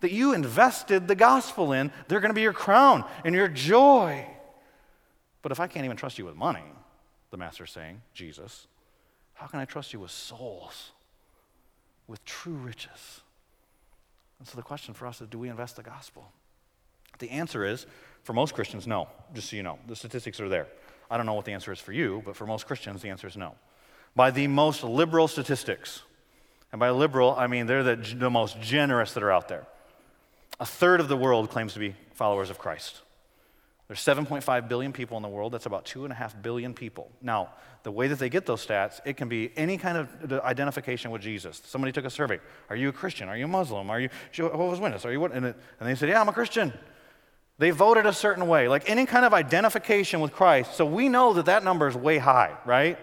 that 0.00 0.12
you 0.12 0.34
invested 0.34 1.08
the 1.08 1.14
gospel 1.14 1.72
in, 1.72 1.90
they're 2.08 2.20
going 2.20 2.30
to 2.30 2.34
be 2.34 2.42
your 2.42 2.52
crown 2.52 3.04
and 3.24 3.34
your 3.34 3.48
joy. 3.48 4.26
But 5.42 5.52
if 5.52 5.60
I 5.60 5.66
can't 5.66 5.84
even 5.84 5.96
trust 5.96 6.18
you 6.18 6.24
with 6.24 6.36
money, 6.36 6.64
the 7.30 7.36
master's 7.36 7.72
saying, 7.72 8.00
Jesus, 8.14 8.66
how 9.34 9.46
can 9.46 9.58
I 9.58 9.64
trust 9.64 9.92
you 9.92 10.00
with 10.00 10.10
souls, 10.10 10.92
with 12.06 12.24
true 12.24 12.54
riches? 12.54 13.22
And 14.38 14.48
so 14.48 14.56
the 14.56 14.62
question 14.62 14.94
for 14.94 15.06
us 15.06 15.20
is 15.20 15.28
do 15.28 15.38
we 15.38 15.48
invest 15.48 15.76
the 15.76 15.82
gospel? 15.82 16.30
The 17.18 17.30
answer 17.30 17.64
is, 17.64 17.86
for 18.22 18.32
most 18.32 18.54
Christians, 18.54 18.86
no, 18.86 19.08
just 19.34 19.50
so 19.50 19.56
you 19.56 19.62
know. 19.62 19.78
The 19.86 19.96
statistics 19.96 20.40
are 20.40 20.48
there. 20.48 20.66
I 21.10 21.16
don't 21.16 21.26
know 21.26 21.34
what 21.34 21.44
the 21.44 21.52
answer 21.52 21.72
is 21.72 21.78
for 21.78 21.92
you, 21.92 22.22
but 22.24 22.36
for 22.36 22.46
most 22.46 22.66
Christians, 22.66 23.02
the 23.02 23.10
answer 23.10 23.26
is 23.26 23.36
no. 23.36 23.54
By 24.14 24.30
the 24.30 24.46
most 24.46 24.84
liberal 24.84 25.28
statistics, 25.28 26.02
and 26.70 26.78
by 26.78 26.90
liberal, 26.90 27.34
I 27.36 27.46
mean 27.46 27.66
they're 27.66 27.82
the, 27.82 27.96
the 27.96 28.30
most 28.30 28.60
generous 28.60 29.12
that 29.14 29.22
are 29.22 29.30
out 29.30 29.48
there. 29.48 29.66
A 30.58 30.66
third 30.66 31.00
of 31.00 31.08
the 31.08 31.16
world 31.16 31.50
claims 31.50 31.74
to 31.74 31.78
be 31.78 31.94
followers 32.14 32.50
of 32.50 32.58
Christ. 32.58 33.00
There's 33.92 34.00
7.5 34.00 34.68
billion 34.70 34.90
people 34.90 35.18
in 35.18 35.22
the 35.22 35.28
world. 35.28 35.52
That's 35.52 35.66
about 35.66 35.84
2.5 35.84 36.40
billion 36.40 36.72
people. 36.72 37.10
Now, 37.20 37.50
the 37.82 37.90
way 37.90 38.08
that 38.08 38.18
they 38.18 38.30
get 38.30 38.46
those 38.46 38.66
stats, 38.66 39.00
it 39.04 39.18
can 39.18 39.28
be 39.28 39.52
any 39.54 39.76
kind 39.76 39.98
of 39.98 40.32
identification 40.32 41.10
with 41.10 41.20
Jesus. 41.20 41.60
Somebody 41.66 41.92
took 41.92 42.06
a 42.06 42.10
survey. 42.10 42.40
Are 42.70 42.76
you 42.76 42.88
a 42.88 42.92
Christian? 42.92 43.28
Are 43.28 43.36
you 43.36 43.44
a 43.44 43.48
Muslim? 43.48 43.90
Are 43.90 44.00
you 44.00 44.08
Jehovah's 44.32 44.80
Witness? 44.80 45.04
Are 45.04 45.12
you 45.12 45.20
what? 45.20 45.32
And, 45.32 45.44
it, 45.44 45.56
and 45.78 45.86
they 45.86 45.94
said, 45.94 46.08
Yeah, 46.08 46.22
I'm 46.22 46.28
a 46.30 46.32
Christian. 46.32 46.72
They 47.58 47.68
voted 47.68 48.06
a 48.06 48.14
certain 48.14 48.48
way, 48.48 48.66
like 48.66 48.88
any 48.88 49.04
kind 49.04 49.26
of 49.26 49.34
identification 49.34 50.20
with 50.20 50.32
Christ. 50.32 50.72
So 50.72 50.86
we 50.86 51.10
know 51.10 51.34
that 51.34 51.44
that 51.44 51.62
number 51.62 51.86
is 51.86 51.94
way 51.94 52.16
high, 52.16 52.56
right? 52.64 52.98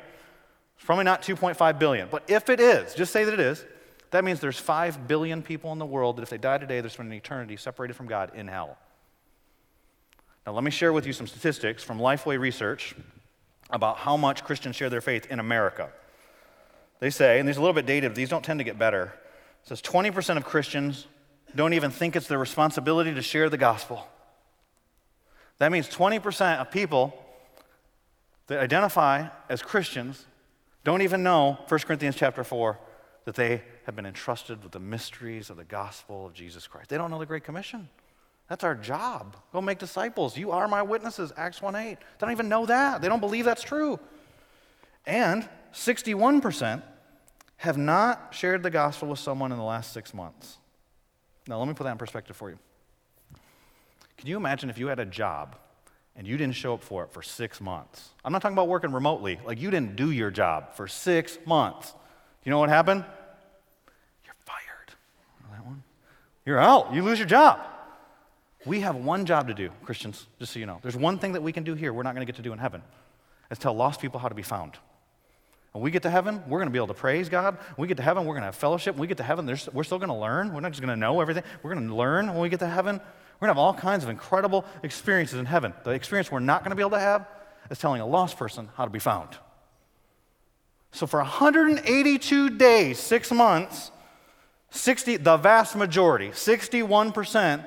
It's 0.76 0.86
probably 0.86 1.06
not 1.06 1.22
2.5 1.22 1.78
billion. 1.78 2.08
But 2.10 2.24
if 2.28 2.50
it 2.50 2.60
is, 2.60 2.96
just 2.96 3.14
say 3.14 3.26
that 3.26 3.34
it 3.36 3.40
is, 3.40 3.64
that 4.10 4.24
means 4.24 4.40
there's 4.40 4.58
5 4.58 5.08
billion 5.08 5.44
people 5.44 5.72
in 5.72 5.78
the 5.78 5.86
world 5.86 6.18
that 6.18 6.24
if 6.24 6.32
they 6.32 6.40
die 6.40 6.58
today, 6.58 6.82
they're 6.82 6.90
spending 6.90 7.16
eternity 7.16 7.58
separated 7.58 7.94
from 7.94 8.08
God 8.08 8.32
in 8.34 8.48
hell. 8.48 8.80
Now, 10.50 10.56
let 10.56 10.64
me 10.64 10.72
share 10.72 10.92
with 10.92 11.06
you 11.06 11.14
some 11.14 11.28
statistics 11.28 11.84
from 11.84 12.00
Lifeway 12.00 12.40
Research 12.40 12.96
about 13.70 13.98
how 13.98 14.18
much 14.18 14.44
Christians 14.44 14.76
share 14.76 14.90
their 14.90 15.00
faith 15.00 15.28
in 15.30 15.40
America. 15.40 15.92
They 17.00 17.12
say, 17.12 17.38
and 17.38 17.48
these 17.48 17.58
are 17.58 17.60
a 17.60 17.62
little 17.62 17.76
bit 17.76 17.86
dated, 17.86 18.16
these 18.16 18.30
don't 18.30 18.44
tend 18.44 18.60
to 18.60 18.64
get 18.64 18.80
better. 18.80 19.14
It 19.62 19.68
says 19.68 19.80
20% 19.80 20.38
of 20.38 20.46
Christians 20.46 21.06
don't 21.56 21.74
even 21.74 21.92
think 21.92 22.16
it's 22.16 22.26
their 22.26 22.40
responsibility 22.40 23.14
to 23.14 23.22
share 23.22 23.48
the 23.48 23.60
gospel. 23.60 24.08
That 25.60 25.72
means 25.72 25.88
20% 25.88 26.58
of 26.58 26.72
people 26.72 27.14
that 28.48 28.58
identify 28.58 29.28
as 29.50 29.62
Christians 29.62 30.26
don't 30.84 31.04
even 31.04 31.22
know 31.22 31.60
1 31.68 31.80
Corinthians 31.82 32.16
chapter 32.16 32.44
4 32.44 32.80
that 33.26 33.36
they 33.36 33.62
have 33.86 33.96
been 33.96 34.08
entrusted 34.08 34.64
with 34.64 34.72
the 34.72 34.80
mysteries 34.80 35.52
of 35.52 35.58
the 35.58 35.64
gospel 35.64 36.26
of 36.26 36.34
Jesus 36.34 36.66
Christ. 36.66 36.90
They 36.90 36.98
don't 36.98 37.12
know 37.12 37.20
the 37.20 37.28
Great 37.28 37.44
Commission. 37.44 37.88
That's 38.50 38.64
our 38.64 38.76
job. 38.76 39.38
Go 39.54 39.62
make 39.62 39.78
disciples. 39.78 40.36
You 40.36 40.52
are 40.52 40.68
my 40.68 40.82
witnesses, 40.82 41.32
Acts 41.38 41.62
1 41.62 41.76
8. 41.76 41.90
They 41.92 41.98
don't 42.20 42.32
even 42.32 42.50
know 42.50 42.66
that. 42.66 43.02
They 43.02 43.08
don't 43.08 43.20
believe 43.20 43.46
that's 43.46 43.64
true. 43.64 44.00
And 45.06 45.48
61% 45.74 46.82
have 47.58 47.78
not 47.78 48.34
shared 48.34 48.64
the 48.64 48.72
gospel 48.72 49.10
with 49.10 49.20
someone 49.20 49.52
in 49.52 49.58
the 49.58 49.64
last 49.64 49.94
six 49.94 50.14
months. 50.14 50.58
Now, 51.48 51.60
let 51.60 51.68
me 51.68 51.74
put 51.74 51.84
that 51.84 51.92
in 51.92 51.98
perspective 51.98 52.36
for 52.36 52.50
you. 52.50 52.58
Can 54.18 54.28
you 54.28 54.36
imagine 54.36 54.70
if 54.70 54.78
you 54.78 54.88
had 54.88 55.00
a 55.00 55.06
job 55.06 55.56
and 56.16 56.28
you 56.28 56.36
didn't 56.36 56.56
show 56.56 56.74
up 56.74 56.84
for 56.84 57.04
it 57.04 57.12
for 57.12 57.22
six 57.22 57.62
months? 57.62 58.10
I'm 58.26 58.34
not 58.34 58.42
talking 58.42 58.56
about 58.56 58.68
working 58.68 58.92
remotely, 58.92 59.40
like 59.46 59.62
you 59.62 59.70
didn't 59.70 59.96
do 59.96 60.10
your 60.10 60.32
job 60.32 60.74
for 60.74 60.88
six 60.88 61.38
months. 61.46 61.94
You 62.44 62.50
know 62.50 62.60
what 62.60 62.70
happened? 62.70 63.06
You're 64.26 64.34
fired. 64.46 64.94
That 65.52 65.66
one? 65.66 65.84
You're 66.46 66.60
out. 66.60 66.94
You 66.94 67.04
lose 67.04 67.20
your 67.20 67.28
job. 67.28 67.60
We 68.66 68.82
have 68.82 68.96
one 68.96 69.26
job 69.26 69.48
to 69.48 69.54
do, 69.54 69.70
Christians, 69.84 70.28
just 70.38 70.54
so 70.54 70.60
you 70.60 70.66
know. 70.66 70.80
There's 70.82 70.98
one 70.98 71.18
thing 71.18 71.34
that 71.34 71.42
we 71.42 71.54
can 71.54 71.64
do 71.64 71.76
here 71.76 71.94
we're 71.94 72.04
not 72.04 72.14
going 72.14 72.26
to 72.26 72.32
get 72.32 72.36
to 72.38 72.42
do 72.42 72.52
in 72.52 72.60
heaven. 72.60 72.82
is 73.50 73.58
tell 73.58 73.74
lost 73.74 74.02
people 74.02 74.20
how 74.20 74.28
to 74.28 74.36
be 74.36 74.44
found. 74.44 74.74
When 75.72 75.84
we 75.84 75.92
get 75.92 76.04
to 76.04 76.10
heaven, 76.10 76.42
we're 76.48 76.58
going 76.58 76.68
to 76.68 76.72
be 76.74 76.80
able 76.80 76.88
to 76.88 76.94
praise 76.94 77.30
God. 77.30 77.56
When 77.76 77.84
we 77.84 77.88
get 77.88 77.98
to 77.98 78.04
heaven, 78.04 78.26
we're 78.26 78.34
going 78.34 78.42
to 78.42 78.48
have 78.48 78.56
fellowship. 78.56 78.96
When 78.96 79.02
we 79.02 79.08
get 79.08 79.18
to 79.18 79.24
heaven, 79.24 79.46
we're 79.46 79.84
still 79.84 80.00
going 80.00 80.10
to 80.10 80.16
learn. 80.16 80.54
We're 80.54 80.62
not 80.62 80.72
just 80.72 80.82
going 80.82 80.94
to 80.94 81.00
know 81.00 81.22
everything. 81.22 81.44
We're 81.62 81.74
going 81.74 81.88
to 81.88 81.96
learn 81.96 82.28
when 82.28 82.40
we 82.40 82.50
get 82.50 82.60
to 82.60 82.68
heaven. 82.68 82.96
We're 82.96 83.48
going 83.48 83.56
to 83.56 83.60
have 83.60 83.66
all 83.66 83.74
kinds 83.74 84.04
of 84.04 84.10
incredible 84.10 84.66
experiences 84.84 85.40
in 85.40 85.46
heaven. 85.46 85.74
The 85.84 85.92
experience 85.92 86.32
we're 86.32 86.40
not 86.40 86.64
going 86.64 86.72
to 86.72 86.76
be 86.76 86.82
able 86.82 86.92
to 86.92 87.00
have 87.00 87.28
is 87.70 87.78
telling 87.78 88.02
a 88.02 88.08
lost 88.08 88.38
person 88.38 88.70
how 88.76 88.86
to 88.86 88.92
be 88.92 89.00
found. 89.00 89.30
So 90.92 91.06
for 91.06 91.20
182 91.20 92.50
days, 92.58 93.00
six 93.00 93.32
months, 93.32 93.92
60, 94.72 95.18
the 95.18 95.38
vast 95.38 95.76
majority, 95.76 96.30
61% 96.30 97.64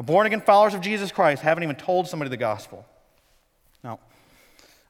of 0.00 0.06
born 0.06 0.26
again 0.26 0.40
followers 0.40 0.72
of 0.72 0.80
Jesus 0.80 1.12
Christ 1.12 1.42
haven't 1.42 1.62
even 1.62 1.76
told 1.76 2.08
somebody 2.08 2.30
the 2.30 2.38
gospel. 2.38 2.86
Now, 3.84 4.00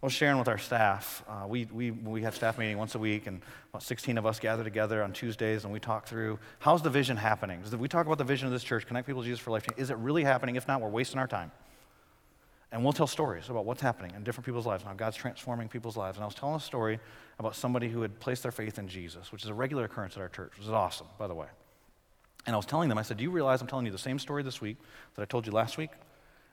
I 0.00 0.06
was 0.06 0.12
sharing 0.12 0.38
with 0.38 0.46
our 0.46 0.56
staff. 0.56 1.24
Uh, 1.28 1.48
we, 1.48 1.64
we, 1.72 1.90
we 1.90 2.22
have 2.22 2.36
staff 2.36 2.58
meeting 2.58 2.78
once 2.78 2.94
a 2.94 2.98
week, 3.00 3.26
and 3.26 3.42
about 3.70 3.82
16 3.82 4.18
of 4.18 4.24
us 4.24 4.38
gather 4.38 4.62
together 4.62 5.02
on 5.02 5.12
Tuesdays, 5.12 5.64
and 5.64 5.72
we 5.72 5.80
talk 5.80 6.06
through 6.06 6.38
how's 6.60 6.80
the 6.82 6.90
vision 6.90 7.16
happening? 7.16 7.60
we 7.76 7.88
talk 7.88 8.06
about 8.06 8.18
the 8.18 8.24
vision 8.24 8.46
of 8.46 8.52
this 8.52 8.62
church, 8.62 8.86
connect 8.86 9.04
people 9.04 9.22
to 9.22 9.26
Jesus 9.26 9.40
for 9.40 9.50
life. 9.50 9.66
Is 9.76 9.90
it 9.90 9.96
really 9.96 10.22
happening? 10.22 10.54
If 10.54 10.68
not, 10.68 10.80
we're 10.80 10.88
wasting 10.88 11.18
our 11.18 11.26
time. 11.26 11.50
And 12.70 12.84
we'll 12.84 12.92
tell 12.92 13.08
stories 13.08 13.48
about 13.48 13.64
what's 13.64 13.82
happening 13.82 14.14
in 14.14 14.22
different 14.22 14.46
people's 14.46 14.64
lives 14.64 14.84
and 14.84 14.90
how 14.90 14.94
God's 14.94 15.16
transforming 15.16 15.66
people's 15.66 15.96
lives. 15.96 16.18
And 16.18 16.22
I 16.22 16.26
was 16.26 16.36
telling 16.36 16.54
a 16.54 16.60
story 16.60 17.00
about 17.40 17.56
somebody 17.56 17.88
who 17.88 18.02
had 18.02 18.20
placed 18.20 18.44
their 18.44 18.52
faith 18.52 18.78
in 18.78 18.86
Jesus, 18.86 19.32
which 19.32 19.42
is 19.42 19.50
a 19.50 19.54
regular 19.54 19.86
occurrence 19.86 20.14
at 20.14 20.22
our 20.22 20.28
church, 20.28 20.52
which 20.56 20.68
is 20.68 20.72
awesome, 20.72 21.08
by 21.18 21.26
the 21.26 21.34
way. 21.34 21.48
And 22.46 22.54
I 22.54 22.56
was 22.56 22.66
telling 22.66 22.88
them, 22.88 22.98
I 22.98 23.02
said, 23.02 23.18
Do 23.18 23.24
you 23.24 23.30
realize 23.30 23.60
I'm 23.60 23.66
telling 23.66 23.86
you 23.86 23.92
the 23.92 23.98
same 23.98 24.18
story 24.18 24.42
this 24.42 24.60
week 24.60 24.76
that 25.14 25.22
I 25.22 25.24
told 25.26 25.46
you 25.46 25.52
last 25.52 25.76
week? 25.76 25.90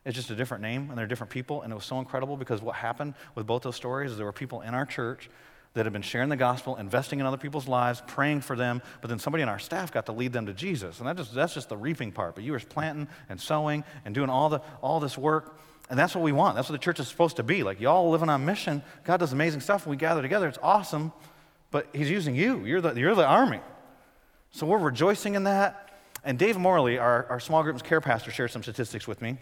It's 0.06 0.16
just 0.16 0.30
a 0.30 0.36
different 0.36 0.62
name, 0.62 0.90
and 0.90 0.98
they're 0.98 1.08
different 1.08 1.32
people. 1.32 1.62
And 1.62 1.72
it 1.72 1.76
was 1.76 1.86
so 1.86 2.00
incredible 2.00 2.38
because 2.38 2.62
what 2.62 2.76
happened 2.76 3.14
with 3.36 3.46
both 3.46 3.64
those 3.64 3.76
stories 3.76 4.12
is 4.12 4.18
there 4.18 4.26
were 4.26 4.32
people 4.32 4.62
in 4.62 4.74
our 4.74 4.86
church 4.86 5.30
that 5.74 5.86
had 5.86 5.94
been 5.94 6.02
sharing 6.02 6.30
the 6.30 6.38
gospel, 6.38 6.76
investing 6.78 7.20
in 7.20 7.26
other 7.26 7.38
people's 7.38 7.68
lives, 7.68 8.02
praying 8.08 8.42
for 8.42 8.56
them, 8.56 8.82
but 9.02 9.10
then 9.10 9.20
somebody 9.20 9.44
in 9.44 9.50
our 9.50 9.60
staff 9.60 9.92
got 9.92 10.06
to 10.08 10.12
lead 10.12 10.34
them 10.34 10.46
to 10.46 10.54
Jesus. 10.54 11.00
And 11.00 11.08
that 11.08 11.18
just, 11.18 11.36
that's 11.36 11.54
just 11.54 11.70
the 11.70 11.78
reaping 11.78 12.12
part. 12.12 12.36
But 12.36 12.44
you 12.44 12.54
were 12.54 12.60
planting 12.60 13.08
and 13.30 13.40
sowing 13.40 13.84
and 14.06 14.16
doing 14.16 14.30
all, 14.30 14.50
the, 14.50 14.62
all 14.82 15.00
this 15.00 15.18
work. 15.18 15.60
And 15.90 16.00
that's 16.00 16.16
what 16.16 16.24
we 16.24 16.32
want. 16.32 16.56
That's 16.56 16.70
what 16.70 16.74
the 16.74 16.84
church 16.84 17.00
is 17.00 17.08
supposed 17.08 17.36
to 17.36 17.44
be. 17.44 17.64
Like, 17.64 17.80
y'all 17.80 18.10
living 18.10 18.30
on 18.30 18.46
mission. 18.46 18.82
God 19.04 19.18
does 19.18 19.34
amazing 19.34 19.62
stuff. 19.62 19.86
We 19.86 19.98
gather 19.98 20.22
together, 20.22 20.48
it's 20.48 20.60
awesome. 20.64 21.12
But 21.70 21.88
He's 21.94 22.10
using 22.10 22.36
you. 22.36 22.66
You're 22.66 22.82
the, 22.82 22.94
you're 22.94 23.16
the 23.16 23.28
army. 23.28 23.60
So 24.52 24.66
we're 24.66 24.78
rejoicing 24.78 25.36
in 25.36 25.44
that. 25.44 25.84
And 26.24 26.38
Dave 26.38 26.58
Morley, 26.58 26.98
our, 26.98 27.26
our 27.30 27.40
small 27.40 27.64
groups 27.64 27.82
care 27.82 28.02
pastor, 28.02 28.32
shared 28.32 28.52
some 28.52 28.64
statistics 28.64 29.08
with 29.08 29.22
me 29.22 29.38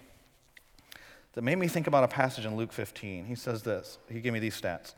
that 1.34 1.42
made 1.42 1.58
me 1.58 1.68
think 1.68 1.88
about 1.88 2.04
a 2.04 2.08
passage 2.08 2.46
in 2.46 2.56
Luke 2.56 2.72
15. 2.72 3.26
He 3.26 3.36
says 3.36 3.64
this, 3.64 3.98
he 4.10 4.22
gave 4.22 4.34
me 4.34 4.40
these 4.40 4.60
stats 4.60 4.94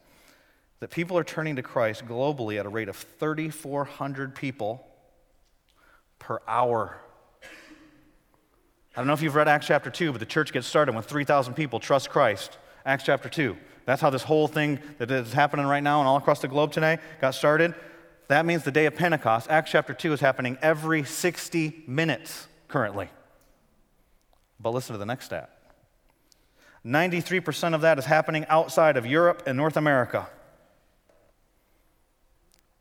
that 0.80 0.92
people 0.92 1.18
are 1.18 1.24
turning 1.24 1.56
to 1.56 1.64
Christ 1.64 2.06
globally 2.06 2.60
at 2.60 2.66
a 2.66 2.70
rate 2.70 2.90
of 2.90 2.96
3,400 2.96 4.36
people 4.36 4.86
per 6.20 6.40
hour. 6.48 6.98
I 8.96 9.00
don't 9.00 9.08
know 9.08 9.14
if 9.14 9.22
you've 9.22 9.36
read 9.36 9.48
Acts 9.48 9.68
chapter 9.68 9.90
2, 9.90 10.12
but 10.12 10.20
the 10.20 10.26
church 10.26 10.54
gets 10.54 10.68
started 10.68 10.94
when 10.94 11.04
3,000 11.04 11.54
people 11.54 11.80
trust 11.80 12.10
Christ. 12.10 12.58
Acts 12.86 13.04
chapter 13.04 13.30
2. 13.30 13.58
That's 13.86 14.02
how 14.02 14.10
this 14.10 14.24
whole 14.24 14.48
thing 14.48 14.80
that 14.98 15.10
is 15.10 15.34
happening 15.34 15.66
right 15.66 15.84
now 15.84 16.00
and 16.00 16.08
all 16.08 16.18
across 16.18 16.42
the 16.42 16.48
globe 16.48 16.72
today 16.72 17.00
got 17.22 17.32
started. 17.32 17.74
That 18.28 18.46
means 18.46 18.64
the 18.64 18.72
day 18.72 18.86
of 18.86 18.96
Pentecost, 18.96 19.50
Acts 19.50 19.72
chapter 19.72 19.94
2, 19.94 20.14
is 20.14 20.20
happening 20.20 20.58
every 20.62 21.04
60 21.04 21.84
minutes 21.88 22.48
currently. 22.68 23.10
But 24.60 24.74
listen 24.74 24.94
to 24.94 24.98
the 24.98 25.06
next 25.06 25.26
stat 25.26 25.52
93% 26.86 27.74
of 27.74 27.82
that 27.82 28.00
is 28.00 28.06
happening 28.06 28.46
outside 28.48 28.98
of 28.98 29.06
Europe 29.06 29.44
and 29.46 29.58
North 29.58 29.76
America. 29.76 30.28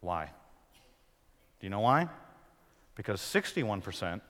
Why? 0.00 0.30
Do 1.58 1.66
you 1.66 1.70
know 1.70 1.80
why? 1.80 2.08
Because 2.94 3.20
61% 3.20 4.20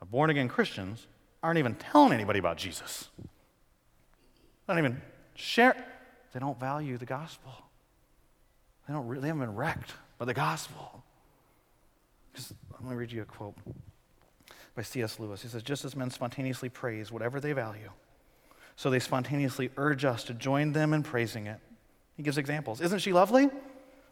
of 0.00 0.10
born 0.10 0.30
again 0.30 0.48
Christians 0.48 1.06
aren't 1.42 1.58
even 1.58 1.76
telling 1.76 2.12
anybody 2.12 2.40
about 2.40 2.56
Jesus. 2.56 3.08
They 3.18 4.74
don't 4.74 4.78
even 4.78 5.00
share. 5.36 5.76
They 6.32 6.40
don't 6.40 6.58
value 6.58 6.98
the 6.98 7.06
gospel. 7.06 7.52
They, 8.88 8.94
don't, 8.94 9.20
they 9.20 9.28
haven't 9.28 9.40
been 9.40 9.54
wrecked 9.54 9.92
by 10.18 10.24
the 10.24 10.34
gospel. 10.34 11.02
Just, 12.34 12.52
going 12.78 12.90
to 12.90 12.96
read 12.96 13.10
you 13.10 13.22
a 13.22 13.24
quote 13.24 13.54
by 14.74 14.82
C.S. 14.82 15.18
Lewis. 15.18 15.42
He 15.42 15.48
says, 15.48 15.62
Just 15.62 15.84
as 15.84 15.96
men 15.96 16.10
spontaneously 16.10 16.68
praise 16.68 17.10
whatever 17.10 17.40
they 17.40 17.52
value, 17.52 17.90
so 18.76 18.90
they 18.90 18.98
spontaneously 18.98 19.70
urge 19.76 20.04
us 20.04 20.24
to 20.24 20.34
join 20.34 20.72
them 20.72 20.92
in 20.92 21.02
praising 21.02 21.46
it. 21.46 21.58
He 22.16 22.22
gives 22.22 22.38
examples. 22.38 22.80
Isn't 22.80 22.98
she 22.98 23.12
lovely? 23.12 23.48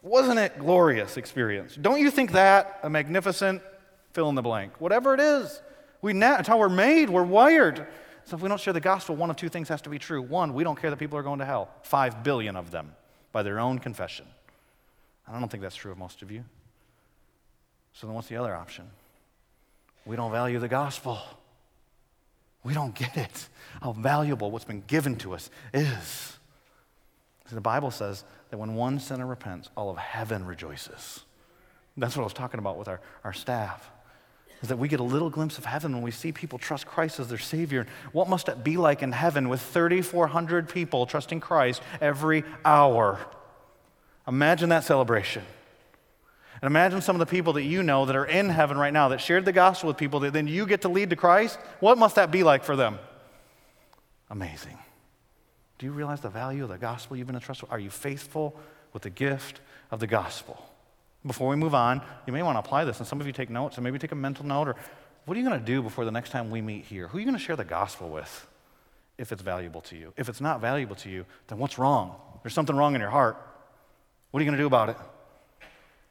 Wasn't 0.03 0.39
it 0.39 0.59
glorious 0.59 1.17
experience? 1.17 1.77
Don't 1.77 2.01
you 2.01 2.11
think 2.11 2.33
that 2.33 2.81
a 2.83 2.91
magnificent 2.91 3.63
fill 4.13 4.29
in 4.29 4.35
the 4.35 4.43
blank? 4.43 4.81
Whatever 4.81 5.15
it 5.15 5.21
is, 5.21 5.63
we 6.03 6.13
na- 6.13 6.37
that's 6.37 6.49
how 6.49 6.59
we're 6.59 6.69
made. 6.69 7.09
We're 7.09 7.23
wired. 7.23 7.87
So 8.27 8.37
if 8.37 8.43
we 8.43 8.49
don't 8.49 8.61
share 8.61 8.73
the 8.73 8.81
gospel, 8.81 9.17
one 9.17 9.31
of 9.31 9.37
two 9.37 9.49
things 9.49 9.69
has 9.69 9.83
to 9.83 9.91
be 9.91 9.99
true. 9.99 10.21
One, 10.21 10.55
we 10.55 10.65
don't 10.65 10.79
care 10.79 10.91
that 10.91 10.99
people 10.99 11.19
are 11.19 11.23
going 11.23 11.39
to 11.39 11.45
hell. 11.45 11.71
Five 11.83 12.23
billion 12.23 12.57
of 12.57 12.71
them 12.71 12.95
by 13.33 13.43
their 13.43 13.59
own 13.59 13.79
confession. 13.79 14.27
I 15.29 15.39
don't 15.39 15.49
think 15.49 15.63
that's 15.63 15.77
true 15.77 15.93
of 15.93 15.99
most 15.99 16.23
of 16.23 16.31
you. 16.31 16.45
So 17.95 18.07
then 18.07 18.15
what's 18.15 18.29
the 18.29 18.37
other 18.37 18.55
option? 18.55 18.85
We 20.05 20.17
don't 20.17 20.31
value 20.31 20.59
the 20.59 20.69
gospel. 20.69 21.19
We 22.65 22.73
don't 22.73 22.95
get 22.95 23.17
it, 23.17 23.49
how 23.83 23.93
valuable 23.93 24.51
what's 24.51 24.65
been 24.65 24.83
given 24.87 25.17
to 25.17 25.35
us 25.35 25.51
is. 25.73 26.39
The 27.53 27.61
Bible 27.61 27.91
says 27.91 28.25
that 28.51 28.57
when 28.57 28.75
one 28.75 28.99
sinner 28.99 29.27
repents, 29.27 29.69
all 29.77 29.91
of 29.91 29.99
heaven 29.99 30.47
rejoices. 30.47 31.21
That's 31.97 32.17
what 32.17 32.23
I 32.23 32.25
was 32.25 32.33
talking 32.33 32.59
about 32.59 32.79
with 32.79 32.89
our, 32.89 33.01
our 33.23 33.33
staff. 33.33 33.91
Is 34.63 34.71
that 34.71 34.79
we 34.79 34.89
get 34.89 34.99
a 34.99 35.05
little 35.05 35.29
glimpse 35.29 35.59
of 35.59 35.67
heaven 35.67 35.93
when 35.93 36.03
we 36.03 36.11
see 36.11 36.33
people 36.33 36.59
trust 36.59 36.87
Christ 36.87 37.21
as 37.21 37.29
their 37.29 37.39
Savior. 37.39 37.87
What 38.13 38.29
must 38.29 38.49
it 38.49 38.65
be 38.65 38.79
like 38.79 39.03
in 39.03 39.13
heaven 39.13 39.51
with 39.51 39.61
3,400 39.61 40.69
people 40.71 41.05
trusting 41.05 41.41
Christ 41.41 41.83
every 42.01 42.45
hour? 42.65 43.21
Imagine 44.27 44.71
that 44.71 44.85
celebration. 44.85 45.45
And 46.63 46.67
imagine 46.67 47.03
some 47.03 47.17
of 47.17 47.21
the 47.21 47.27
people 47.27 47.55
that 47.55 47.65
you 47.65 47.83
know 47.83 48.07
that 48.07 48.17
are 48.17 48.25
in 48.25 48.49
heaven 48.49 48.79
right 48.79 48.93
now 48.93 49.09
that 49.09 49.21
shared 49.21 49.45
the 49.45 49.53
gospel 49.53 49.89
with 49.89 49.97
people 49.97 50.21
that 50.21 50.33
then 50.33 50.47
you 50.47 50.67
get 50.67 50.83
to 50.83 50.89
lead 50.89 51.11
to 51.11 51.17
Christ. 51.17 51.59
What 51.81 51.99
must 51.99 52.17
that 52.17 52.31
be 52.31 52.43
like 52.43 52.65
for 52.65 52.77
them? 52.77 52.99
Amazing. 54.31 54.79
Do 55.79 55.87
you 55.87 55.93
realize 55.93 56.21
the 56.21 56.31
value 56.31 56.63
of 56.63 56.71
the 56.71 56.79
gospel 56.79 57.17
you've 57.17 57.27
been 57.27 57.37
entrusted 57.37 57.69
with? 57.69 57.73
Are 57.73 57.79
you 57.79 57.91
faithful 57.91 58.59
with 58.93 59.03
the 59.03 59.11
gift 59.11 59.61
of 59.91 60.01
the 60.01 60.07
gospel? 60.07 60.65
Before 61.27 61.49
we 61.49 61.57
move 61.57 61.75
on, 61.75 62.01
you 62.27 62.33
may 62.33 62.43
want 62.43 62.57
to 62.57 62.61
apply 62.61 62.85
this, 62.85 62.99
and 62.99 63.07
some 63.07 63.21
of 63.21 63.27
you 63.27 63.33
take 63.33 63.51
notes, 63.51 63.77
and 63.77 63.85
maybe 63.85 63.99
take 63.99 64.13
a 64.13 64.17
mental 64.17 64.47
note, 64.47 64.69
or 64.69 64.77
what 65.25 65.37
are 65.37 65.41
you 65.41 65.47
going 65.47 65.59
to 65.59 65.67
do 65.67 65.83
before 65.83 66.05
the 66.05 66.11
next 66.11 66.31
time 66.31 66.51
we 66.51 66.61
meet 66.61 66.85
here? 66.85 67.09
Who 67.09 67.17
are 67.17 67.21
you 67.21 67.27
going 67.27 67.37
to 67.37 67.43
share 67.43 67.57
the 67.57 67.65
gospel 67.65 68.09
with 68.09 68.47
if 69.19 69.33
it's 69.33 69.43
valuable 69.43 69.81
to 69.83 69.97
you? 69.97 70.13
If 70.17 70.29
it's 70.29 70.41
not 70.41 70.61
valuable 70.61 70.97
to 70.97 71.11
you, 71.11 71.25
then 71.49 71.59
what's 71.59 71.79
wrong? 71.79 72.15
There's 72.43 72.55
something 72.55 72.77
wrong 72.77 72.95
in 72.95 73.01
your 73.01 73.11
heart. 73.11 73.37
What 74.35 74.41
are 74.41 74.43
you 74.43 74.51
going 74.51 74.59
to 74.59 74.63
do 74.65 74.67
about 74.67 74.89
it? 74.89 74.97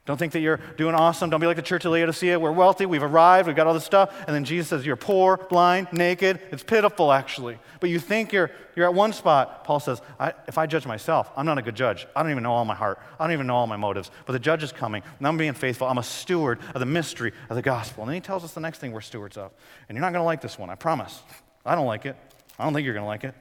Don't 0.06 0.16
think 0.16 0.32
that 0.32 0.40
you're 0.40 0.62
doing 0.78 0.96
awesome. 0.96 1.30
Don't 1.30 1.42
be 1.42 1.46
like 1.46 1.58
the 1.58 1.62
church 1.62 1.84
of 1.84 1.92
Laodicea. 1.92 2.40
We're 2.40 2.54
wealthy. 2.54 2.86
We've 2.86 3.04
arrived. 3.04 3.48
We've 3.48 3.56
got 3.56 3.68
all 3.68 3.74
this 3.74 3.84
stuff. 3.84 4.18
And 4.26 4.34
then 4.34 4.46
Jesus 4.46 4.70
says, 4.70 4.86
You're 4.86 4.96
poor, 4.96 5.36
blind, 5.50 5.90
naked. 5.92 6.40
It's 6.50 6.64
pitiful, 6.64 7.12
actually. 7.12 7.60
But 7.82 7.90
you 7.90 8.00
think 8.00 8.32
you're, 8.32 8.50
you're 8.78 8.86
at 8.86 8.94
one 8.94 9.12
spot. 9.12 9.66
Paul 9.66 9.82
says, 9.82 10.02
I, 10.18 10.32
If 10.48 10.58
I 10.58 10.68
judge 10.68 10.86
myself, 10.86 11.30
I'm 11.36 11.46
not 11.46 11.58
a 11.58 11.62
good 11.62 11.76
judge. 11.76 12.08
I 12.16 12.24
don't 12.24 12.32
even 12.32 12.44
know 12.44 12.54
all 12.54 12.64
my 12.64 12.76
heart. 12.76 13.02
I 13.20 13.26
don't 13.26 13.34
even 13.34 13.46
know 13.46 13.56
all 13.56 13.68
my 13.68 13.76
motives. 13.76 14.10
But 14.26 14.32
the 14.32 14.40
judge 14.40 14.64
is 14.64 14.72
coming, 14.72 15.04
and 15.18 15.28
I'm 15.28 15.36
being 15.36 15.52
faithful. 15.52 15.90
I'm 15.90 15.98
a 15.98 16.04
steward 16.04 16.60
of 16.74 16.80
the 16.80 16.86
mystery 16.86 17.34
of 17.50 17.58
the 17.58 17.62
gospel. 17.62 18.04
And 18.04 18.10
then 18.10 18.16
he 18.16 18.22
tells 18.22 18.46
us 18.46 18.54
the 18.54 18.62
next 18.62 18.78
thing 18.78 18.94
we're 18.94 19.02
stewards 19.02 19.36
of. 19.36 19.52
And 19.90 19.98
you're 19.98 20.02
not 20.02 20.14
going 20.14 20.22
to 20.22 20.26
like 20.26 20.40
this 20.40 20.58
one, 20.58 20.70
I 20.70 20.76
promise. 20.76 21.20
I 21.66 21.76
don't 21.76 21.88
like 21.88 22.06
it. 22.06 22.16
I 22.58 22.64
don't 22.64 22.74
think 22.74 22.86
you're 22.86 22.94
going 22.94 23.04
to 23.04 23.08
like 23.08 23.26
it. 23.26 23.36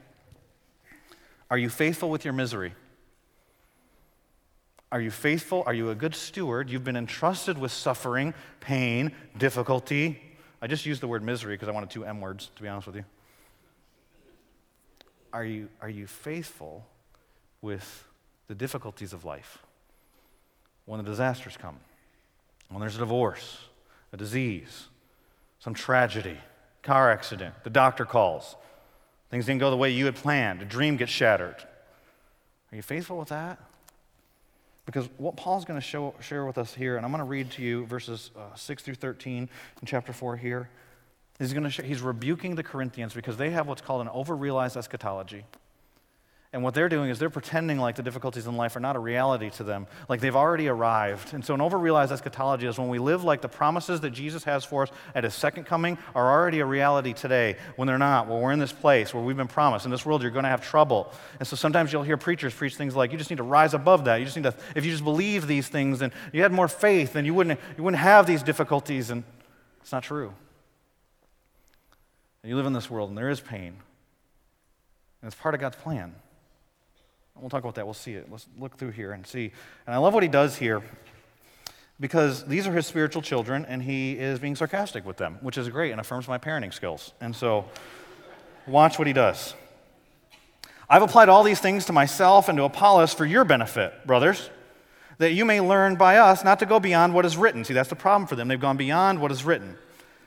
Are 1.49 1.57
you 1.57 1.69
faithful 1.69 2.09
with 2.09 2.25
your 2.25 2.33
misery? 2.33 2.73
Are 4.93 5.01
you 5.01 5.09
faithful? 5.09 5.63
Are 5.65 5.73
you 5.73 5.89
a 5.89 5.95
good 5.95 6.13
steward? 6.13 6.69
You've 6.69 6.83
been 6.83 6.95
entrusted 6.95 7.57
with 7.57 7.71
suffering, 7.71 8.35
pain, 8.59 9.11
difficulty. 9.35 10.21
I 10.61 10.67
just 10.67 10.85
used 10.85 11.01
the 11.01 11.07
word 11.07 11.23
misery 11.23 11.55
because 11.55 11.67
I 11.67 11.71
wanted 11.71 11.89
two 11.89 12.05
M 12.05 12.21
words, 12.21 12.51
to 12.55 12.61
be 12.61 12.67
honest 12.67 12.85
with 12.85 12.97
you. 12.97 13.05
Are 15.33 15.43
you, 15.43 15.69
are 15.81 15.89
you 15.89 16.05
faithful 16.05 16.85
with 17.59 18.07
the 18.47 18.53
difficulties 18.53 19.13
of 19.13 19.25
life? 19.25 19.63
When 20.85 21.03
the 21.03 21.09
disasters 21.09 21.57
come, 21.57 21.79
when 22.69 22.79
there's 22.79 22.95
a 22.95 22.99
divorce, 22.99 23.61
a 24.11 24.17
disease, 24.17 24.89
some 25.57 25.73
tragedy, 25.73 26.37
car 26.83 27.09
accident, 27.09 27.55
the 27.63 27.71
doctor 27.71 28.05
calls, 28.05 28.55
things 29.31 29.47
didn't 29.47 29.59
go 29.59 29.71
the 29.71 29.75
way 29.77 29.89
you 29.89 30.05
had 30.05 30.13
planned, 30.13 30.61
a 30.61 30.65
dream 30.65 30.97
gets 30.97 31.11
shattered. 31.11 31.55
Are 32.71 32.75
you 32.75 32.83
faithful 32.83 33.17
with 33.17 33.29
that? 33.29 33.57
Because 34.85 35.07
what 35.17 35.37
Paul's 35.37 35.65
going 35.65 35.79
to 35.79 35.85
show, 35.85 36.13
share 36.19 36.45
with 36.45 36.57
us 36.57 36.73
here, 36.73 36.97
and 36.97 37.05
I'm 37.05 37.11
going 37.11 37.19
to 37.19 37.25
read 37.25 37.51
to 37.51 37.61
you 37.61 37.85
verses 37.85 38.31
uh, 38.35 38.53
6 38.55 38.83
through 38.83 38.95
13 38.95 39.37
in 39.37 39.49
chapter 39.85 40.11
4 40.11 40.35
here. 40.37 40.69
He's, 41.39 41.53
going 41.53 41.69
to 41.69 41.83
he's 41.83 42.01
rebuking 42.01 42.55
the 42.55 42.63
Corinthians 42.63 43.13
because 43.13 43.37
they 43.37 43.49
have 43.51 43.67
what's 43.67 43.81
called 43.81 44.01
an 44.01 44.09
overrealized 44.09 44.77
eschatology. 44.77 45.45
And 46.53 46.61
what 46.61 46.75
they're 46.75 46.87
doing 46.87 47.09
is 47.09 47.17
they're 47.17 47.31
pretending 47.31 47.79
like 47.79 47.95
the 47.95 48.03
difficulties 48.03 48.45
in 48.45 48.55
life 48.55 48.75
are 48.75 48.79
not 48.79 48.95
a 48.95 48.99
reality 48.99 49.49
to 49.51 49.63
them, 49.63 49.87
like 50.07 50.21
they've 50.21 50.35
already 50.35 50.67
arrived. 50.67 51.33
And 51.33 51.43
so, 51.43 51.55
an 51.55 51.59
overrealized 51.61 52.11
eschatology 52.11 52.67
is 52.67 52.77
when 52.77 52.89
we 52.89 52.99
live 52.99 53.23
like 53.23 53.41
the 53.41 53.49
promises 53.49 54.01
that 54.01 54.11
Jesus 54.11 54.43
has 54.43 54.63
for 54.63 54.83
us 54.83 54.91
at 55.15 55.23
his 55.23 55.33
second 55.33 55.63
coming 55.63 55.97
are 56.13 56.31
already 56.31 56.59
a 56.59 56.65
reality 56.65 57.11
today, 57.13 57.57
when 57.75 57.87
they're 57.87 57.97
not. 57.97 58.27
Well, 58.27 58.39
we're 58.39 58.51
in 58.51 58.59
this 58.59 58.71
place 58.71 59.15
where 59.15 59.23
we've 59.23 59.35
been 59.35 59.47
promised. 59.47 59.85
In 59.85 59.91
this 59.91 60.05
world, 60.05 60.21
you're 60.21 60.29
going 60.29 60.43
to 60.43 60.49
have 60.49 60.63
trouble. 60.63 61.11
And 61.39 61.47
so, 61.47 61.55
sometimes 61.55 61.91
you'll 61.91 62.03
hear 62.03 62.17
preachers 62.17 62.53
preach 62.53 62.75
things 62.75 62.95
like, 62.95 63.11
you 63.11 63.17
just 63.17 63.31
need 63.31 63.37
to 63.37 63.43
rise 63.43 63.73
above 63.73 64.05
that. 64.05 64.17
You 64.17 64.25
just 64.25 64.37
need 64.37 64.43
to, 64.43 64.53
if 64.75 64.85
you 64.85 64.91
just 64.91 65.03
believe 65.03 65.47
these 65.47 65.67
things 65.67 66.03
and 66.03 66.13
you 66.31 66.43
had 66.43 66.51
more 66.51 66.67
faith, 66.67 67.13
then 67.13 67.25
you 67.25 67.33
wouldn't, 67.33 67.59
you 67.77 67.83
wouldn't 67.83 68.01
have 68.01 68.27
these 68.27 68.43
difficulties. 68.43 69.09
And 69.09 69.23
it's 69.81 69.91
not 69.91 70.03
true. 70.03 70.31
And 72.43 72.51
you 72.51 72.55
live 72.55 72.67
in 72.67 72.73
this 72.73 72.91
world, 72.91 73.09
and 73.09 73.17
there 73.17 73.31
is 73.31 73.39
pain. 73.39 73.73
And 75.23 75.31
it's 75.31 75.35
part 75.35 75.55
of 75.55 75.61
God's 75.61 75.77
plan. 75.77 76.13
We'll 77.39 77.49
talk 77.49 77.63
about 77.63 77.75
that. 77.75 77.85
We'll 77.85 77.93
see 77.93 78.13
it. 78.13 78.31
Let's 78.31 78.47
look 78.57 78.77
through 78.77 78.91
here 78.91 79.11
and 79.11 79.25
see. 79.25 79.51
And 79.85 79.95
I 79.95 79.97
love 79.97 80.13
what 80.13 80.23
he 80.23 80.29
does 80.29 80.55
here 80.55 80.81
because 81.99 82.45
these 82.45 82.67
are 82.67 82.73
his 82.73 82.85
spiritual 82.85 83.21
children 83.21 83.65
and 83.65 83.81
he 83.81 84.13
is 84.13 84.39
being 84.39 84.55
sarcastic 84.55 85.05
with 85.05 85.17
them, 85.17 85.37
which 85.41 85.57
is 85.57 85.67
great 85.69 85.91
and 85.91 85.99
affirms 85.99 86.27
my 86.27 86.37
parenting 86.37 86.73
skills. 86.73 87.13
And 87.21 87.35
so, 87.35 87.65
watch 88.67 88.97
what 88.97 89.07
he 89.07 89.13
does. 89.13 89.55
I've 90.89 91.01
applied 91.01 91.29
all 91.29 91.43
these 91.43 91.59
things 91.59 91.85
to 91.85 91.93
myself 91.93 92.49
and 92.49 92.57
to 92.57 92.65
Apollos 92.65 93.13
for 93.13 93.25
your 93.25 93.45
benefit, 93.45 94.05
brothers, 94.05 94.49
that 95.17 95.31
you 95.31 95.45
may 95.45 95.59
learn 95.61 95.95
by 95.95 96.17
us 96.17 96.43
not 96.43 96.59
to 96.59 96.65
go 96.65 96.79
beyond 96.79 97.13
what 97.13 97.25
is 97.25 97.37
written. 97.37 97.63
See, 97.63 97.73
that's 97.73 97.89
the 97.89 97.95
problem 97.95 98.27
for 98.27 98.35
them. 98.35 98.47
They've 98.47 98.59
gone 98.59 98.77
beyond 98.77 99.19
what 99.19 99.31
is 99.31 99.43
written. 99.43 99.77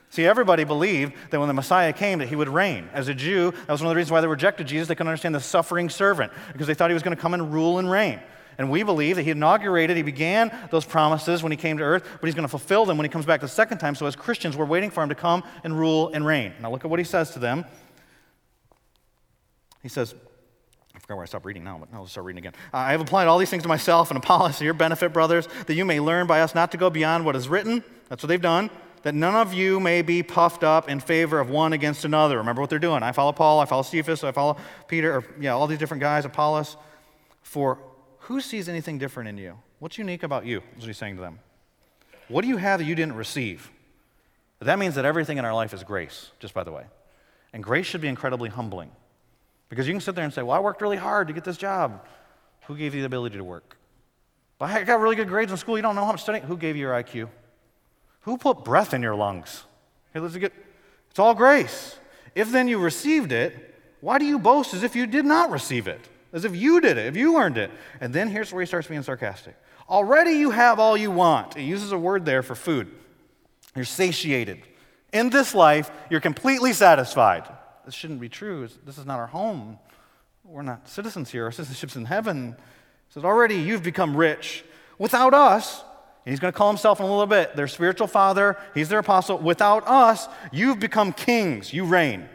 See, 0.09 0.25
everybody 0.25 0.63
believed 0.63 1.13
that 1.31 1.39
when 1.39 1.47
the 1.47 1.53
Messiah 1.53 1.91
came, 1.91 2.19
that 2.19 2.29
he 2.29 2.35
would 2.35 2.49
reign. 2.49 2.89
As 2.93 3.07
a 3.07 3.13
Jew, 3.13 3.51
that 3.51 3.69
was 3.69 3.81
one 3.81 3.87
of 3.87 3.91
the 3.91 3.97
reasons 3.97 4.11
why 4.11 4.21
they 4.21 4.27
rejected 4.27 4.67
Jesus. 4.67 4.87
They 4.87 4.95
couldn't 4.95 5.09
understand 5.09 5.35
the 5.35 5.41
suffering 5.41 5.89
servant 5.89 6.31
because 6.53 6.67
they 6.67 6.73
thought 6.73 6.89
he 6.89 6.93
was 6.93 7.03
going 7.03 7.15
to 7.15 7.21
come 7.21 7.33
and 7.33 7.53
rule 7.53 7.77
and 7.77 7.91
reign. 7.91 8.21
And 8.57 8.71
we 8.71 8.81
believe 8.83 9.17
that 9.17 9.23
he 9.23 9.31
inaugurated, 9.31 9.97
he 9.97 10.03
began 10.03 10.51
those 10.71 10.85
promises 10.85 11.43
when 11.43 11.51
he 11.51 11.57
came 11.57 11.77
to 11.77 11.83
earth, 11.83 12.07
but 12.19 12.25
he's 12.25 12.33
going 12.33 12.45
to 12.45 12.49
fulfill 12.49 12.85
them 12.85 12.97
when 12.97 13.05
he 13.05 13.09
comes 13.09 13.25
back 13.25 13.41
the 13.41 13.47
second 13.47 13.77
time. 13.77 13.93
So 13.93 14.07
as 14.07 14.15
Christians, 14.15 14.57
we're 14.57 14.65
waiting 14.65 14.89
for 14.89 15.03
him 15.03 15.09
to 15.09 15.15
come 15.15 15.43
and 15.63 15.77
rule 15.77 16.09
and 16.13 16.25
reign. 16.25 16.53
Now 16.61 16.71
look 16.71 16.83
at 16.83 16.89
what 16.89 16.99
he 16.99 17.05
says 17.05 17.31
to 17.31 17.39
them. 17.39 17.65
He 19.83 19.89
says, 19.89 20.15
I 20.95 20.99
forgot 20.99 21.17
where 21.17 21.23
I 21.23 21.27
stopped 21.27 21.45
reading 21.45 21.63
now, 21.63 21.77
but 21.77 21.89
I'll 21.93 22.07
start 22.07 22.25
reading 22.25 22.39
again. 22.39 22.53
I 22.73 22.91
have 22.91 23.01
applied 23.01 23.27
all 23.27 23.37
these 23.37 23.51
things 23.51 23.63
to 23.63 23.69
myself 23.69 24.09
and 24.09 24.17
Apollos 24.17 24.57
to 24.57 24.65
your 24.65 24.73
benefit, 24.73 25.13
brothers, 25.13 25.47
that 25.67 25.75
you 25.75 25.85
may 25.85 25.99
learn 25.99 26.25
by 26.25 26.41
us 26.41 26.55
not 26.55 26.71
to 26.71 26.77
go 26.77 26.89
beyond 26.89 27.25
what 27.25 27.35
is 27.35 27.47
written. 27.47 27.83
That's 28.09 28.23
what 28.23 28.27
they've 28.29 28.41
done. 28.41 28.71
That 29.03 29.15
none 29.15 29.35
of 29.35 29.53
you 29.53 29.79
may 29.79 30.01
be 30.01 30.23
puffed 30.23 30.63
up 30.63 30.89
in 30.89 30.99
favor 30.99 31.39
of 31.39 31.49
one 31.49 31.73
against 31.73 32.03
another. 32.03 32.37
Remember 32.37 32.61
what 32.61 32.69
they're 32.69 32.79
doing. 32.79 33.03
I 33.03 33.11
follow 33.11 33.31
Paul, 33.31 33.59
I 33.59 33.65
follow 33.65 33.83
Cephas, 33.83 34.23
I 34.23 34.31
follow 34.31 34.57
Peter, 34.87 35.17
or 35.17 35.23
yeah, 35.39 35.51
all 35.51 35.67
these 35.67 35.79
different 35.79 36.01
guys, 36.01 36.25
Apollos. 36.25 36.77
For 37.41 37.79
who 38.19 38.41
sees 38.41 38.67
anything 38.67 38.97
different 38.97 39.29
in 39.29 39.37
you? 39.37 39.57
What's 39.79 39.97
unique 39.97 40.23
about 40.23 40.45
you? 40.45 40.57
Is 40.75 40.79
what 40.79 40.87
he's 40.87 40.97
saying 40.97 41.15
to 41.15 41.21
them. 41.21 41.39
What 42.27 42.41
do 42.41 42.47
you 42.47 42.57
have 42.57 42.79
that 42.79 42.85
you 42.85 42.95
didn't 42.95 43.15
receive? 43.15 43.71
That 44.59 44.79
means 44.79 44.95
that 44.95 45.05
everything 45.05 45.37
in 45.37 45.45
our 45.45 45.53
life 45.53 45.73
is 45.73 45.83
grace, 45.83 46.31
just 46.39 46.53
by 46.53 46.63
the 46.63 46.71
way. 46.71 46.85
And 47.53 47.63
grace 47.63 47.85
should 47.85 48.01
be 48.01 48.07
incredibly 48.07 48.49
humbling. 48.49 48.91
Because 49.69 49.87
you 49.87 49.93
can 49.93 50.01
sit 50.01 50.15
there 50.15 50.23
and 50.23 50.33
say, 50.33 50.41
Well, 50.41 50.55
I 50.55 50.59
worked 50.59 50.81
really 50.81 50.97
hard 50.97 51.27
to 51.27 51.33
get 51.33 51.43
this 51.43 51.57
job. 51.57 52.05
Who 52.65 52.75
gave 52.75 52.95
you 52.95 53.01
the 53.01 53.05
ability 53.05 53.37
to 53.37 53.43
work? 53.43 53.77
But 54.59 54.71
I 54.71 54.83
got 54.83 54.99
really 54.99 55.15
good 55.15 55.27
grades 55.27 55.51
in 55.51 55.57
school. 55.57 55.77
You 55.77 55.83
don't 55.83 55.95
know 55.95 56.03
how 56.03 56.11
much 56.11 56.23
studying. 56.23 56.43
Who 56.43 56.57
gave 56.57 56.75
you 56.75 56.81
your 56.81 56.93
IQ? 56.93 57.29
Who 58.27 58.37
put 58.37 58.65
breath 58.65 58.93
in 58.93 59.01
your 59.01 59.15
lungs? 59.15 59.63
Okay, 60.11 60.19
let's 60.19 60.35
get, 60.35 60.51
it's 61.09 61.17
all 61.17 61.33
grace. 61.33 61.97
If 62.35 62.51
then 62.51 62.67
you 62.67 62.77
received 62.77 63.31
it, 63.31 63.73
why 64.01 64.17
do 64.17 64.25
you 64.25 64.37
boast 64.37 64.73
as 64.73 64.83
if 64.83 64.97
you 64.97 65.07
did 65.07 65.23
not 65.23 65.49
receive 65.49 65.87
it? 65.87 66.09
As 66.33 66.43
if 66.43 66.53
you 66.53 66.81
did 66.81 66.97
it, 66.97 67.05
if 67.05 67.15
you 67.15 67.37
earned 67.37 67.57
it. 67.57 67.71
And 68.01 68.13
then 68.13 68.27
here's 68.27 68.51
where 68.51 68.61
he 68.61 68.67
starts 68.67 68.89
being 68.89 69.01
sarcastic. 69.01 69.55
Already 69.89 70.31
you 70.31 70.51
have 70.51 70.77
all 70.77 70.97
you 70.97 71.09
want. 71.09 71.55
He 71.55 71.63
uses 71.63 71.93
a 71.93 71.97
word 71.97 72.25
there 72.25 72.43
for 72.43 72.53
food. 72.53 72.91
You're 73.77 73.85
satiated. 73.85 74.61
In 75.13 75.29
this 75.29 75.55
life, 75.55 75.89
you're 76.09 76.19
completely 76.19 76.73
satisfied. 76.73 77.47
This 77.85 77.95
shouldn't 77.95 78.19
be 78.19 78.27
true. 78.27 78.67
This 78.85 78.97
is 78.97 79.05
not 79.05 79.19
our 79.19 79.27
home. 79.27 79.79
We're 80.43 80.63
not 80.63 80.89
citizens 80.89 81.31
here. 81.31 81.45
Our 81.45 81.53
citizenship's 81.53 81.95
in 81.95 82.03
heaven. 82.03 82.57
He 83.07 83.13
says, 83.13 83.23
Already 83.23 83.55
you've 83.55 83.83
become 83.83 84.17
rich. 84.17 84.65
Without 84.99 85.33
us, 85.33 85.85
and 86.27 86.33
he's 86.33 86.41
going 86.41 86.51
to 86.51 86.57
call 86.57 86.67
himself 86.67 86.99
in 86.99 87.05
a 87.05 87.09
little 87.09 87.25
bit 87.25 87.55
their 87.55 87.69
spiritual 87.69 88.05
father, 88.05 88.57
he's 88.73 88.89
their 88.89 88.99
apostle. 88.99 89.37
Without 89.37 89.87
us, 89.87 90.27
you've 90.51 90.77
become 90.77 91.13
kings. 91.13 91.71
You 91.71 91.85
reign. 91.85 92.27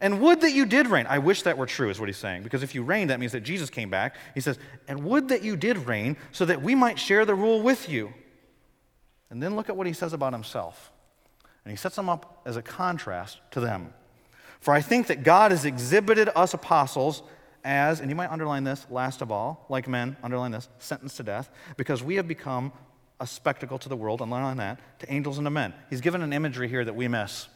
And 0.00 0.20
would 0.20 0.40
that 0.40 0.50
you 0.50 0.66
did 0.66 0.88
reign. 0.88 1.06
I 1.08 1.18
wish 1.18 1.42
that 1.42 1.56
were 1.56 1.66
true, 1.66 1.90
is 1.90 2.00
what 2.00 2.08
he's 2.08 2.16
saying. 2.16 2.42
Because 2.42 2.64
if 2.64 2.74
you 2.74 2.82
reign, 2.82 3.06
that 3.06 3.20
means 3.20 3.30
that 3.30 3.42
Jesus 3.42 3.70
came 3.70 3.88
back. 3.88 4.16
He 4.34 4.40
says, 4.40 4.58
And 4.88 5.04
would 5.04 5.28
that 5.28 5.44
you 5.44 5.54
did 5.54 5.86
reign 5.86 6.16
so 6.32 6.44
that 6.44 6.60
we 6.60 6.74
might 6.74 6.98
share 6.98 7.24
the 7.24 7.36
rule 7.36 7.62
with 7.62 7.88
you. 7.88 8.12
And 9.30 9.40
then 9.40 9.54
look 9.54 9.68
at 9.68 9.76
what 9.76 9.86
he 9.86 9.92
says 9.92 10.12
about 10.12 10.32
himself. 10.32 10.90
And 11.64 11.70
he 11.70 11.76
sets 11.76 11.94
them 11.94 12.08
up 12.08 12.42
as 12.44 12.56
a 12.56 12.62
contrast 12.62 13.38
to 13.52 13.60
them. 13.60 13.94
For 14.58 14.74
I 14.74 14.80
think 14.80 15.06
that 15.06 15.22
God 15.22 15.52
has 15.52 15.64
exhibited 15.64 16.30
us 16.34 16.52
apostles 16.52 17.22
as, 17.62 18.00
and 18.00 18.10
you 18.10 18.16
might 18.16 18.32
underline 18.32 18.64
this, 18.64 18.88
last 18.90 19.22
of 19.22 19.30
all, 19.30 19.66
like 19.68 19.86
men, 19.86 20.16
underline 20.20 20.50
this, 20.50 20.68
sentenced 20.80 21.18
to 21.18 21.22
death, 21.22 21.48
because 21.76 22.02
we 22.02 22.16
have 22.16 22.26
become 22.26 22.72
a 23.20 23.26
spectacle 23.26 23.78
to 23.78 23.88
the 23.88 23.96
world, 23.96 24.22
underline 24.22 24.56
that, 24.56 24.80
to 25.00 25.12
angels 25.12 25.38
and 25.38 25.46
to 25.46 25.50
men. 25.50 25.74
He's 25.90 26.00
given 26.00 26.22
an 26.22 26.32
imagery 26.32 26.68
here 26.68 26.84
that 26.84 26.96
we 26.96 27.06
miss. 27.06 27.48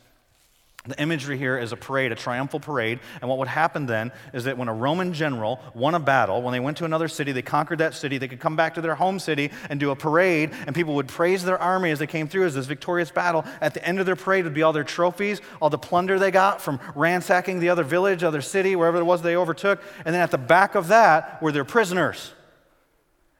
The 0.86 1.00
imagery 1.00 1.38
here 1.38 1.56
is 1.56 1.72
a 1.72 1.78
parade, 1.78 2.12
a 2.12 2.14
triumphal 2.14 2.60
parade. 2.60 3.00
And 3.22 3.30
what 3.30 3.38
would 3.38 3.48
happen 3.48 3.86
then 3.86 4.12
is 4.34 4.44
that 4.44 4.58
when 4.58 4.68
a 4.68 4.74
Roman 4.74 5.14
general 5.14 5.58
won 5.72 5.94
a 5.94 5.98
battle, 5.98 6.42
when 6.42 6.52
they 6.52 6.60
went 6.60 6.76
to 6.76 6.84
another 6.84 7.08
city, 7.08 7.32
they 7.32 7.40
conquered 7.40 7.78
that 7.78 7.94
city, 7.94 8.18
they 8.18 8.28
could 8.28 8.38
come 8.38 8.54
back 8.54 8.74
to 8.74 8.82
their 8.82 8.94
home 8.94 9.18
city 9.18 9.50
and 9.70 9.80
do 9.80 9.92
a 9.92 9.96
parade, 9.96 10.50
and 10.66 10.74
people 10.74 10.96
would 10.96 11.08
praise 11.08 11.42
their 11.42 11.58
army 11.58 11.90
as 11.90 12.00
they 12.00 12.06
came 12.06 12.28
through 12.28 12.44
as 12.44 12.54
this 12.54 12.66
victorious 12.66 13.10
battle. 13.10 13.46
At 13.62 13.72
the 13.72 13.82
end 13.82 13.98
of 13.98 14.04
their 14.04 14.14
parade 14.14 14.44
would 14.44 14.52
be 14.52 14.62
all 14.62 14.74
their 14.74 14.84
trophies, 14.84 15.40
all 15.62 15.70
the 15.70 15.78
plunder 15.78 16.18
they 16.18 16.30
got 16.30 16.60
from 16.60 16.78
ransacking 16.94 17.60
the 17.60 17.70
other 17.70 17.82
village, 17.82 18.22
other 18.22 18.42
city, 18.42 18.76
wherever 18.76 18.98
it 18.98 19.04
was 19.04 19.22
they 19.22 19.36
overtook. 19.36 19.80
And 20.04 20.14
then 20.14 20.20
at 20.20 20.32
the 20.32 20.36
back 20.36 20.74
of 20.74 20.88
that 20.88 21.40
were 21.40 21.52
their 21.52 21.64
prisoners. 21.64 22.34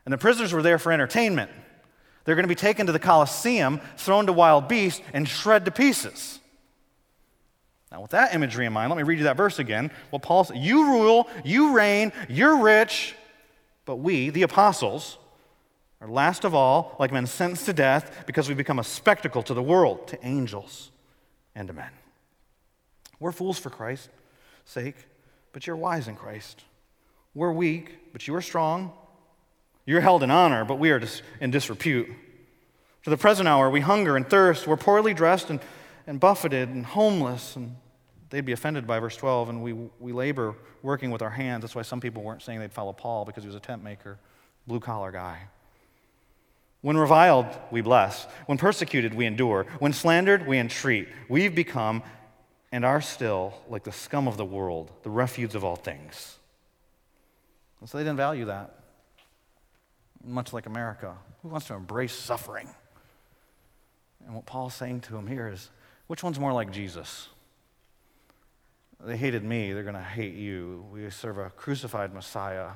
And 0.06 0.14
the 0.14 0.18
prisoners 0.18 0.54
were 0.54 0.62
there 0.62 0.78
for 0.78 0.92
entertainment. 0.92 1.50
They're 2.24 2.34
going 2.34 2.44
to 2.44 2.48
be 2.48 2.54
taken 2.54 2.86
to 2.86 2.92
the 2.92 2.98
Colosseum, 2.98 3.80
thrown 3.96 4.26
to 4.26 4.32
wild 4.32 4.68
beasts, 4.68 5.02
and 5.12 5.28
shred 5.28 5.64
to 5.66 5.70
pieces. 5.70 6.40
Now, 7.92 8.00
with 8.00 8.10
that 8.10 8.34
imagery 8.34 8.66
in 8.66 8.72
mind, 8.72 8.90
let 8.90 8.96
me 8.96 9.02
read 9.04 9.18
you 9.18 9.24
that 9.24 9.36
verse 9.36 9.58
again. 9.58 9.90
Well, 10.10 10.18
Paul 10.18 10.44
says, 10.44 10.56
You 10.56 10.86
rule, 10.86 11.28
you 11.44 11.74
reign, 11.74 12.12
you're 12.28 12.60
rich, 12.62 13.14
but 13.84 13.96
we, 13.96 14.30
the 14.30 14.42
apostles, 14.42 15.18
are 16.00 16.08
last 16.08 16.44
of 16.44 16.54
all 16.54 16.96
like 16.98 17.12
men 17.12 17.26
sentenced 17.26 17.66
to 17.66 17.72
death 17.72 18.24
because 18.26 18.48
we 18.48 18.54
become 18.54 18.78
a 18.78 18.84
spectacle 18.84 19.42
to 19.44 19.54
the 19.54 19.62
world, 19.62 20.08
to 20.08 20.26
angels, 20.26 20.90
and 21.54 21.68
to 21.68 21.74
men. 21.74 21.90
We're 23.20 23.32
fools 23.32 23.58
for 23.58 23.70
Christ's 23.70 24.08
sake, 24.64 24.96
but 25.52 25.66
you're 25.66 25.76
wise 25.76 26.08
in 26.08 26.16
Christ. 26.16 26.64
We're 27.34 27.52
weak, 27.52 28.12
but 28.12 28.26
you 28.26 28.34
are 28.34 28.42
strong. 28.42 28.92
You're 29.86 30.00
held 30.00 30.22
in 30.22 30.30
honor, 30.30 30.64
but 30.64 30.78
we 30.78 30.90
are 30.90 31.02
in 31.40 31.50
disrepute. 31.50 32.08
For 33.02 33.10
the 33.10 33.18
present 33.18 33.48
hour, 33.48 33.68
we 33.68 33.80
hunger 33.80 34.16
and 34.16 34.28
thirst. 34.28 34.66
We're 34.66 34.76
poorly 34.76 35.12
dressed 35.12 35.50
and, 35.50 35.60
and 36.06 36.18
buffeted 36.18 36.70
and 36.70 36.86
homeless 36.86 37.56
and 37.56 37.76
they'd 38.34 38.44
be 38.44 38.52
offended 38.52 38.84
by 38.84 38.98
verse 38.98 39.16
12, 39.16 39.48
and 39.48 39.62
we, 39.62 39.72
we 40.00 40.12
labor 40.12 40.56
working 40.82 41.12
with 41.12 41.22
our 41.22 41.30
hands. 41.30 41.62
That's 41.62 41.76
why 41.76 41.82
some 41.82 42.00
people 42.00 42.24
weren't 42.24 42.42
saying 42.42 42.58
they'd 42.58 42.72
follow 42.72 42.92
Paul 42.92 43.24
because 43.24 43.44
he 43.44 43.46
was 43.46 43.54
a 43.54 43.60
tent 43.60 43.84
maker, 43.84 44.18
blue 44.66 44.80
collar 44.80 45.12
guy. 45.12 45.38
When 46.80 46.96
reviled, 46.96 47.46
we 47.70 47.80
bless. 47.80 48.26
When 48.46 48.58
persecuted, 48.58 49.14
we 49.14 49.24
endure. 49.24 49.66
When 49.78 49.92
slandered, 49.92 50.48
we 50.48 50.58
entreat. 50.58 51.08
We've 51.28 51.54
become 51.54 52.02
and 52.72 52.84
are 52.84 53.00
still 53.00 53.54
like 53.68 53.84
the 53.84 53.92
scum 53.92 54.26
of 54.26 54.36
the 54.36 54.44
world, 54.44 54.90
the 55.04 55.10
refuse 55.10 55.54
of 55.54 55.64
all 55.64 55.76
things. 55.76 56.38
And 57.80 57.88
so 57.88 57.98
they 57.98 58.04
didn't 58.04 58.16
value 58.16 58.46
that. 58.46 58.80
Much 60.24 60.52
like 60.52 60.66
America. 60.66 61.16
Who 61.42 61.48
wants 61.48 61.66
to 61.66 61.74
embrace 61.74 62.14
suffering? 62.14 62.68
And 64.26 64.34
what 64.34 64.46
Paul's 64.46 64.74
saying 64.74 65.00
to 65.02 65.16
him 65.16 65.26
here 65.26 65.48
is 65.48 65.70
which 66.06 66.22
one's 66.22 66.38
more 66.38 66.52
like 66.52 66.72
Jesus? 66.72 67.28
They 69.04 69.16
hated 69.16 69.44
me, 69.44 69.72
they're 69.72 69.82
going 69.82 69.94
to 69.94 70.00
hate 70.00 70.34
you. 70.34 70.86
We 70.90 71.08
serve 71.10 71.38
a 71.38 71.50
crucified 71.50 72.14
Messiah. 72.14 72.70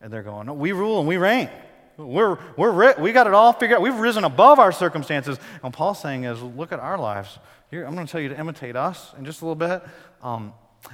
And 0.00 0.12
they're 0.12 0.22
going, 0.22 0.46
no, 0.46 0.54
we 0.54 0.72
rule 0.72 0.98
and 0.98 1.08
we 1.08 1.16
reign. 1.16 1.50
We're, 1.96 2.38
we're, 2.56 2.94
we 3.00 3.12
got 3.12 3.26
it 3.26 3.32
all 3.32 3.52
figured 3.52 3.78
out. 3.78 3.82
We've 3.82 3.98
risen 3.98 4.24
above 4.24 4.58
our 4.58 4.72
circumstances. 4.72 5.38
And 5.62 5.72
Paul's 5.72 6.00
saying 6.00 6.24
is, 6.24 6.42
look 6.42 6.72
at 6.72 6.80
our 6.80 6.98
lives. 6.98 7.38
Here, 7.70 7.84
I'm 7.84 7.94
going 7.94 8.06
to 8.06 8.12
tell 8.12 8.20
you 8.20 8.28
to 8.28 8.38
imitate 8.38 8.76
us 8.76 9.14
in 9.18 9.24
just 9.24 9.40
a 9.40 9.44
little 9.46 9.54
bit. 9.54 9.82
Um, 10.22 10.52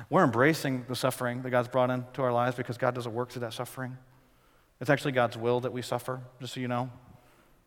we're 0.08 0.24
embracing 0.24 0.84
the 0.88 0.96
suffering 0.96 1.42
that 1.42 1.50
God's 1.50 1.68
brought 1.68 1.90
into 1.90 2.22
our 2.22 2.32
lives 2.32 2.56
because 2.56 2.78
God 2.78 2.94
doesn't 2.94 3.12
work 3.12 3.30
through 3.30 3.40
that 3.40 3.52
suffering. 3.52 3.96
It's 4.82 4.90
actually 4.90 5.12
God's 5.12 5.36
will 5.36 5.60
that 5.60 5.72
we 5.72 5.80
suffer, 5.80 6.20
just 6.40 6.54
so 6.54 6.60
you 6.60 6.66
know. 6.66 6.90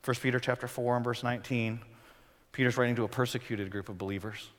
1 0.03 0.16
Peter 0.18 0.38
chapter 0.38 0.68
4 0.68 0.97
and 0.97 1.05
verse 1.05 1.24
19. 1.24 1.80
Peter's 2.51 2.76
writing 2.76 2.97
to 2.97 3.05
a 3.05 3.07
persecuted 3.07 3.72
group 3.72 3.88
of 3.88 3.97
believers. 3.97 4.49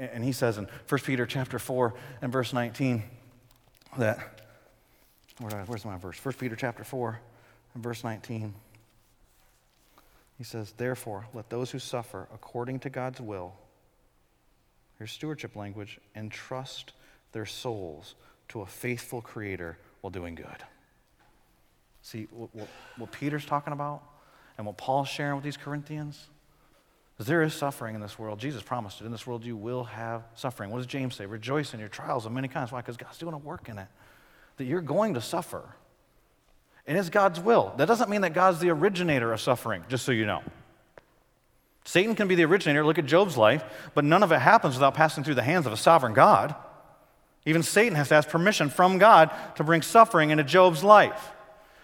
And 0.00 0.24
he 0.24 0.32
says 0.32 0.58
in 0.58 0.66
1 0.88 1.00
Peter 1.02 1.26
chapter 1.26 1.60
4 1.60 1.94
and 2.22 2.32
verse 2.32 2.52
19 2.52 3.04
that, 3.98 4.42
where's 5.38 5.84
my 5.84 5.96
verse? 5.96 6.18
1 6.24 6.34
Peter 6.40 6.56
chapter 6.56 6.82
4 6.82 7.20
and 7.74 7.82
verse 7.84 8.02
19. 8.02 8.52
He 10.36 10.42
says, 10.42 10.74
Therefore, 10.76 11.26
let 11.34 11.50
those 11.50 11.70
who 11.70 11.78
suffer 11.78 12.26
according 12.34 12.80
to 12.80 12.90
God's 12.90 13.20
will, 13.20 13.54
here's 14.98 15.12
stewardship 15.12 15.54
language, 15.54 16.00
entrust 16.16 16.94
their 17.30 17.46
souls 17.46 18.16
to 18.48 18.62
a 18.62 18.66
faithful 18.66 19.20
Creator 19.20 19.78
while 20.00 20.10
doing 20.10 20.34
good. 20.34 20.64
See, 22.04 22.28
what, 22.30 22.54
what, 22.54 22.68
what 22.98 23.10
Peter's 23.10 23.44
talking 23.44 23.72
about 23.72 24.02
and 24.56 24.66
what 24.66 24.76
Paul's 24.76 25.08
sharing 25.08 25.34
with 25.34 25.44
these 25.44 25.56
Corinthians 25.56 26.28
there 27.18 27.42
is 27.42 27.54
suffering 27.54 27.94
in 27.94 28.00
this 28.00 28.18
world. 28.18 28.40
Jesus 28.40 28.62
promised 28.62 29.00
it. 29.00 29.04
In 29.04 29.12
this 29.12 29.26
world, 29.26 29.44
you 29.44 29.56
will 29.56 29.84
have 29.84 30.24
suffering. 30.34 30.70
What 30.70 30.78
does 30.78 30.86
James 30.86 31.14
say? 31.14 31.26
Rejoice 31.26 31.72
in 31.72 31.80
your 31.80 31.88
trials 31.88 32.26
of 32.26 32.32
many 32.32 32.48
kinds. 32.48 32.72
Why? 32.72 32.80
Because 32.80 32.96
God's 32.96 33.18
doing 33.18 33.34
a 33.34 33.38
work 33.38 33.68
in 33.68 33.78
it. 33.78 33.86
that 34.56 34.64
you're 34.64 34.80
going 34.80 35.14
to 35.14 35.20
suffer. 35.20 35.62
And 36.86 36.98
it's 36.98 37.08
God's 37.08 37.40
will. 37.40 37.72
That 37.76 37.86
doesn't 37.86 38.10
mean 38.10 38.22
that 38.22 38.34
God's 38.34 38.58
the 38.58 38.70
originator 38.70 39.32
of 39.32 39.40
suffering, 39.40 39.84
just 39.88 40.04
so 40.04 40.12
you 40.12 40.26
know. 40.26 40.42
Satan 41.84 42.14
can 42.14 42.28
be 42.28 42.34
the 42.34 42.44
originator. 42.44 42.84
Look 42.84 42.98
at 42.98 43.06
Job's 43.06 43.36
life, 43.36 43.64
but 43.94 44.04
none 44.04 44.22
of 44.22 44.32
it 44.32 44.40
happens 44.40 44.74
without 44.74 44.94
passing 44.94 45.22
through 45.22 45.34
the 45.34 45.42
hands 45.42 45.66
of 45.66 45.72
a 45.72 45.76
sovereign 45.76 46.14
God. 46.14 46.54
Even 47.46 47.62
Satan 47.62 47.94
has 47.94 48.08
to 48.08 48.16
ask 48.16 48.28
permission 48.28 48.70
from 48.70 48.98
God 48.98 49.30
to 49.56 49.64
bring 49.64 49.82
suffering 49.82 50.30
into 50.30 50.44
Job's 50.44 50.82
life. 50.82 51.30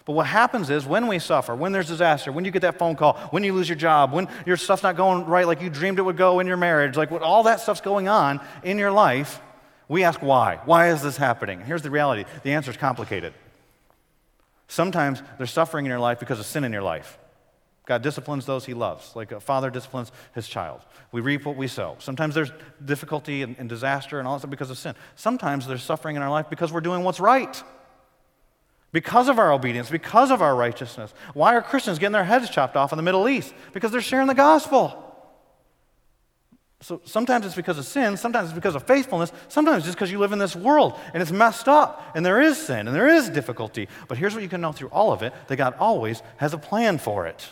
But 0.05 0.13
what 0.13 0.25
happens 0.25 0.69
is 0.69 0.85
when 0.85 1.07
we 1.07 1.19
suffer, 1.19 1.55
when 1.55 1.71
there's 1.71 1.87
disaster, 1.87 2.31
when 2.31 2.43
you 2.43 2.51
get 2.51 2.63
that 2.63 2.79
phone 2.79 2.95
call, 2.95 3.17
when 3.29 3.43
you 3.43 3.53
lose 3.53 3.69
your 3.69 3.77
job, 3.77 4.11
when 4.11 4.27
your 4.45 4.57
stuff's 4.57 4.83
not 4.83 4.97
going 4.97 5.25
right 5.25 5.45
like 5.45 5.61
you 5.61 5.69
dreamed 5.69 5.99
it 5.99 6.01
would 6.01 6.17
go 6.17 6.39
in 6.39 6.47
your 6.47 6.57
marriage, 6.57 6.97
like 6.97 7.11
what 7.11 7.21
all 7.21 7.43
that 7.43 7.59
stuff's 7.59 7.81
going 7.81 8.07
on 8.07 8.41
in 8.63 8.77
your 8.77 8.91
life, 8.91 9.39
we 9.87 10.03
ask 10.03 10.21
why. 10.21 10.59
Why 10.65 10.89
is 10.89 11.01
this 11.01 11.17
happening? 11.17 11.61
Here's 11.61 11.81
the 11.81 11.91
reality 11.91 12.25
the 12.43 12.53
answer 12.53 12.71
is 12.71 12.77
complicated. 12.77 13.33
Sometimes 14.67 15.21
there's 15.37 15.51
suffering 15.51 15.85
in 15.85 15.89
your 15.89 15.99
life 15.99 16.19
because 16.19 16.39
of 16.39 16.45
sin 16.45 16.63
in 16.63 16.71
your 16.71 16.81
life. 16.81 17.19
God 17.85 18.01
disciplines 18.01 18.45
those 18.45 18.65
he 18.65 18.73
loves, 18.73 19.15
like 19.15 19.31
a 19.31 19.39
father 19.41 19.69
disciplines 19.69 20.11
his 20.33 20.47
child. 20.47 20.79
We 21.11 21.19
reap 21.19 21.45
what 21.45 21.57
we 21.57 21.67
sow. 21.67 21.97
Sometimes 21.99 22.33
there's 22.33 22.51
difficulty 22.83 23.41
and, 23.41 23.55
and 23.59 23.67
disaster 23.67 24.17
and 24.17 24.27
all 24.27 24.39
that 24.39 24.47
because 24.47 24.69
of 24.69 24.77
sin. 24.77 24.95
Sometimes 25.15 25.67
there's 25.67 25.83
suffering 25.83 26.15
in 26.15 26.21
our 26.21 26.29
life 26.29 26.49
because 26.49 26.71
we're 26.71 26.79
doing 26.79 27.03
what's 27.03 27.19
right. 27.19 27.61
Because 28.91 29.29
of 29.29 29.39
our 29.39 29.53
obedience, 29.53 29.89
because 29.89 30.31
of 30.31 30.41
our 30.41 30.55
righteousness. 30.55 31.13
Why 31.33 31.55
are 31.55 31.61
Christians 31.61 31.97
getting 31.97 32.11
their 32.11 32.25
heads 32.25 32.49
chopped 32.49 32.75
off 32.75 32.91
in 32.91 32.97
the 32.97 33.03
Middle 33.03 33.29
East? 33.29 33.53
Because 33.73 33.91
they're 33.91 34.01
sharing 34.01 34.27
the 34.27 34.33
gospel. 34.33 35.07
So 36.81 36.99
sometimes 37.05 37.45
it's 37.45 37.55
because 37.55 37.77
of 37.77 37.85
sin, 37.85 38.17
sometimes 38.17 38.49
it's 38.49 38.55
because 38.55 38.73
of 38.73 38.87
faithfulness, 38.87 39.31
sometimes 39.49 39.77
it's 39.77 39.85
just 39.85 39.97
because 39.97 40.11
you 40.11 40.17
live 40.17 40.31
in 40.31 40.39
this 40.39 40.55
world 40.55 40.99
and 41.13 41.21
it's 41.21 41.31
messed 41.31 41.67
up 41.67 42.11
and 42.15 42.25
there 42.25 42.41
is 42.41 42.57
sin 42.57 42.87
and 42.87 42.95
there 42.95 43.07
is 43.07 43.29
difficulty. 43.29 43.87
But 44.07 44.17
here's 44.17 44.33
what 44.33 44.41
you 44.41 44.49
can 44.49 44.61
know 44.61 44.71
through 44.71 44.89
all 44.89 45.13
of 45.13 45.21
it 45.21 45.31
that 45.47 45.57
God 45.57 45.75
always 45.79 46.23
has 46.37 46.53
a 46.53 46.57
plan 46.57 46.97
for 46.97 47.27
it. 47.27 47.47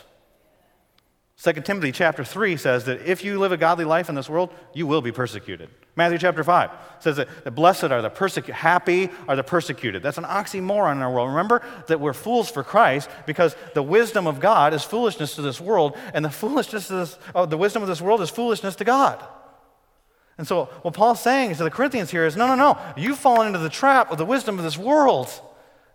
2 1.42 1.52
Timothy 1.62 1.92
chapter 1.92 2.24
3 2.24 2.56
says 2.56 2.84
that 2.84 3.02
if 3.06 3.24
you 3.24 3.38
live 3.38 3.52
a 3.52 3.56
godly 3.56 3.84
life 3.84 4.08
in 4.08 4.14
this 4.16 4.28
world, 4.28 4.52
you 4.74 4.86
will 4.86 5.00
be 5.00 5.12
persecuted. 5.12 5.70
Matthew 6.00 6.16
chapter 6.16 6.42
5 6.42 6.70
says 7.00 7.16
that, 7.18 7.28
that 7.44 7.50
blessed 7.50 7.84
are 7.84 8.00
the 8.00 8.08
persecuted, 8.08 8.54
happy 8.54 9.10
are 9.28 9.36
the 9.36 9.42
persecuted. 9.42 10.02
That's 10.02 10.16
an 10.16 10.24
oxymoron 10.24 10.92
in 10.92 11.02
our 11.02 11.12
world. 11.12 11.28
Remember 11.28 11.60
that 11.88 12.00
we're 12.00 12.14
fools 12.14 12.50
for 12.50 12.64
Christ 12.64 13.10
because 13.26 13.54
the 13.74 13.82
wisdom 13.82 14.26
of 14.26 14.40
God 14.40 14.72
is 14.72 14.82
foolishness 14.82 15.34
to 15.34 15.42
this 15.42 15.60
world, 15.60 15.98
and 16.14 16.24
the 16.24 16.30
foolishness 16.30 16.88
of 16.88 16.96
this, 17.00 17.18
oh, 17.34 17.44
the 17.44 17.58
wisdom 17.58 17.82
of 17.82 17.88
this 17.90 18.00
world 18.00 18.22
is 18.22 18.30
foolishness 18.30 18.76
to 18.76 18.84
God. 18.84 19.22
And 20.38 20.48
so 20.48 20.70
what 20.80 20.94
Paul's 20.94 21.20
saying 21.20 21.54
to 21.56 21.64
the 21.64 21.70
Corinthians 21.70 22.10
here 22.10 22.24
is 22.24 22.34
no, 22.34 22.46
no, 22.46 22.54
no. 22.54 22.78
You've 22.96 23.18
fallen 23.18 23.48
into 23.48 23.58
the 23.58 23.68
trap 23.68 24.10
of 24.10 24.16
the 24.16 24.24
wisdom 24.24 24.56
of 24.56 24.64
this 24.64 24.78
world. 24.78 25.28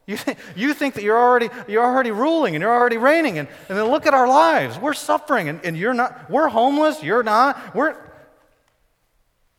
You, 0.08 0.18
th- 0.18 0.38
you 0.56 0.76
think 0.76 0.94
that 0.94 1.02
you're 1.02 1.18
already, 1.18 1.50
you're 1.68 1.84
already 1.84 2.12
ruling 2.12 2.54
and 2.54 2.62
you're 2.62 2.72
already 2.72 2.98
reigning. 2.98 3.40
And, 3.40 3.48
and 3.68 3.76
then 3.76 3.86
look 3.86 4.06
at 4.06 4.14
our 4.14 4.28
lives. 4.28 4.78
We're 4.78 4.94
suffering 4.94 5.50
and, 5.50 5.60
and 5.66 5.76
you're 5.76 5.96
not. 5.96 6.30
We're 6.30 6.48
homeless. 6.48 7.02
You're 7.02 7.24
not. 7.24 7.74
We're. 7.74 7.96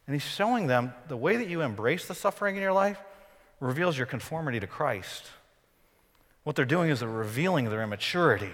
And 0.06 0.14
he's 0.14 0.22
showing 0.22 0.66
them 0.66 0.92
the 1.08 1.16
way 1.16 1.36
that 1.36 1.48
you 1.48 1.62
embrace 1.62 2.06
the 2.06 2.14
suffering 2.14 2.56
in 2.56 2.62
your 2.62 2.72
life 2.72 2.98
reveals 3.60 3.96
your 3.96 4.06
conformity 4.06 4.60
to 4.60 4.66
Christ. 4.66 5.24
What 6.44 6.54
they're 6.54 6.64
doing 6.64 6.90
is 6.90 7.00
they're 7.00 7.08
revealing 7.08 7.64
their 7.70 7.82
immaturity. 7.82 8.52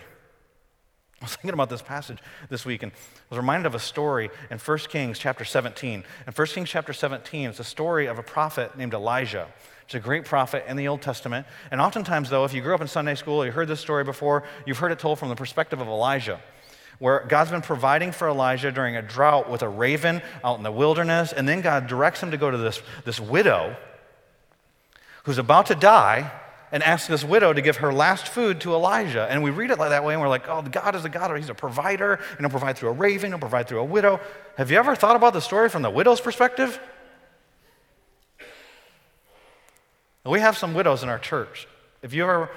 I 1.21 1.25
was 1.25 1.37
thinking 1.37 1.53
about 1.53 1.71
this 1.71 1.83
passage 1.83 2.19
this 2.49 2.65
week 2.65 2.83
and 2.83 2.91
I 2.91 2.95
was 3.31 3.37
reminded 3.37 3.67
of 3.67 3.75
a 3.75 3.79
story 3.79 4.31
in 4.51 4.59
1 4.59 4.79
Kings 4.89 5.19
chapter 5.19 5.45
17. 5.45 6.03
In 6.27 6.33
1 6.33 6.47
Kings 6.49 6.69
chapter 6.69 6.93
17, 6.93 7.51
it's 7.51 7.61
a 7.61 7.65
story 7.65 8.07
of 8.07 8.19
a 8.19 8.23
prophet 8.23 8.77
named 8.77 8.95
Elijah. 8.95 9.47
He's 9.87 9.95
a 9.95 10.01
great 10.01 10.25
prophet 10.25 10.65
in 10.67 10.77
the 10.77 10.89
Old 10.89 11.03
Testament. 11.03 11.47
And 11.71 11.81
oftentimes, 11.81 12.31
though, 12.31 12.45
if 12.45 12.55
you 12.55 12.63
grew 12.63 12.75
up 12.75 12.81
in 12.81 12.89
Sunday 12.89 13.15
school, 13.15 13.45
you 13.45 13.53
heard 13.53 13.69
this 13.69 13.79
story 13.79 14.05
before, 14.05 14.43
you've 14.67 14.79
heard 14.79 14.91
it 14.91 14.99
told 14.99 15.19
from 15.19 15.29
the 15.29 15.37
perspective 15.37 15.81
of 15.81 15.87
Elijah, 15.87 16.41
where 17.03 17.25
God's 17.27 17.51
been 17.51 17.63
providing 17.63 18.13
for 18.13 18.29
Elijah 18.29 18.71
during 18.71 18.95
a 18.95 19.03
drought 19.03 19.51
with 19.51 19.63
a 19.63 19.69
raven 19.69 20.23
out 20.45 20.59
in 20.59 20.63
the 20.63 20.71
wilderness. 20.71 21.33
And 21.33 21.49
then 21.49 21.61
God 21.61 21.89
directs 21.89 22.23
him 22.23 22.31
to 22.31 22.37
go 22.37 22.49
to 22.49 22.57
this, 22.57 22.81
this 23.05 23.19
widow 23.19 23.75
who's 25.25 25.39
about 25.39 25.67
to 25.67 25.75
die 25.75 26.31
and 26.71 26.81
asks 26.81 27.09
this 27.09 27.25
widow 27.25 27.53
to 27.53 27.61
give 27.61 27.79
her 27.79 27.93
last 27.93 28.29
food 28.29 28.61
to 28.61 28.73
Elijah. 28.73 29.27
And 29.29 29.43
we 29.43 29.51
read 29.51 29.73
it 29.73 29.81
like 29.81 29.89
that 29.89 30.05
way, 30.05 30.15
and 30.15 30.23
we're 30.23 30.29
like, 30.29 30.49
oh, 30.49 30.63
God 30.63 30.95
is 30.95 31.05
a 31.05 31.09
God, 31.09 31.33
or 31.33 31.37
he's 31.37 31.49
a 31.49 31.55
provider, 31.55 32.15
and 32.15 32.39
he'll 32.39 32.51
provide 32.51 32.79
through 32.79 32.91
a 32.91 32.93
raven, 32.93 33.33
he'll 33.33 33.41
provide 33.41 33.67
through 33.67 33.81
a 33.81 33.85
widow. 33.85 34.21
Have 34.57 34.71
you 34.71 34.79
ever 34.79 34.95
thought 34.95 35.17
about 35.17 35.33
the 35.33 35.41
story 35.41 35.69
from 35.71 35.83
the 35.83 35.91
widow's 35.91 36.21
perspective? 36.21 36.79
We 40.25 40.39
have 40.39 40.57
some 40.57 40.73
widows 40.73 41.03
in 41.03 41.09
our 41.09 41.19
church. 41.19 41.67
If 42.01 42.15
you 42.15 42.23
ever, 42.23 42.49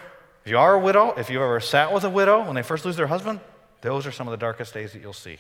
if 0.44 0.52
you 0.52 0.60
are 0.60 0.76
a 0.76 0.80
widow, 0.80 1.16
if 1.18 1.32
you've 1.32 1.42
ever 1.42 1.60
sat 1.60 1.92
with 1.92 2.04
a 2.04 2.12
widow 2.12 2.46
when 2.46 2.54
they 2.54 2.62
first 2.62 2.86
lose 2.86 2.96
their 2.96 3.08
husband, 3.08 3.40
those 3.86 4.08
are 4.08 4.12
some 4.12 4.28
of 4.28 4.32
the 4.32 4.38
darkest 4.38 4.74
days 4.74 4.94
that 4.94 5.02
you'll 5.02 5.14
see 5.14 5.38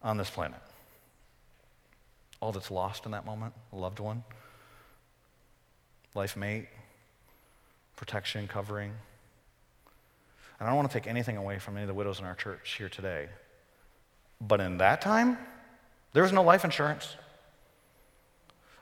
on 0.00 0.16
this 0.16 0.30
planet. 0.30 0.60
All 2.38 2.52
that's 2.52 2.70
lost 2.70 3.04
in 3.04 3.10
that 3.10 3.26
moment, 3.26 3.52
a 3.72 3.76
loved 3.76 3.98
one, 3.98 4.22
life 6.14 6.36
mate, 6.36 6.68
protection, 7.96 8.46
covering. 8.46 8.92
And 10.60 10.68
I 10.68 10.70
don't 10.70 10.76
want 10.76 10.88
to 10.88 10.96
take 10.96 11.08
anything 11.08 11.36
away 11.36 11.58
from 11.58 11.74
any 11.74 11.82
of 11.82 11.88
the 11.88 11.94
widows 11.94 12.20
in 12.20 12.26
our 12.26 12.36
church 12.36 12.76
here 12.78 12.88
today. 12.88 13.28
But 14.40 14.60
in 14.60 14.78
that 14.78 15.00
time, 15.00 15.36
there 16.12 16.22
was 16.22 16.30
no 16.30 16.44
life 16.44 16.64
insurance. 16.64 17.16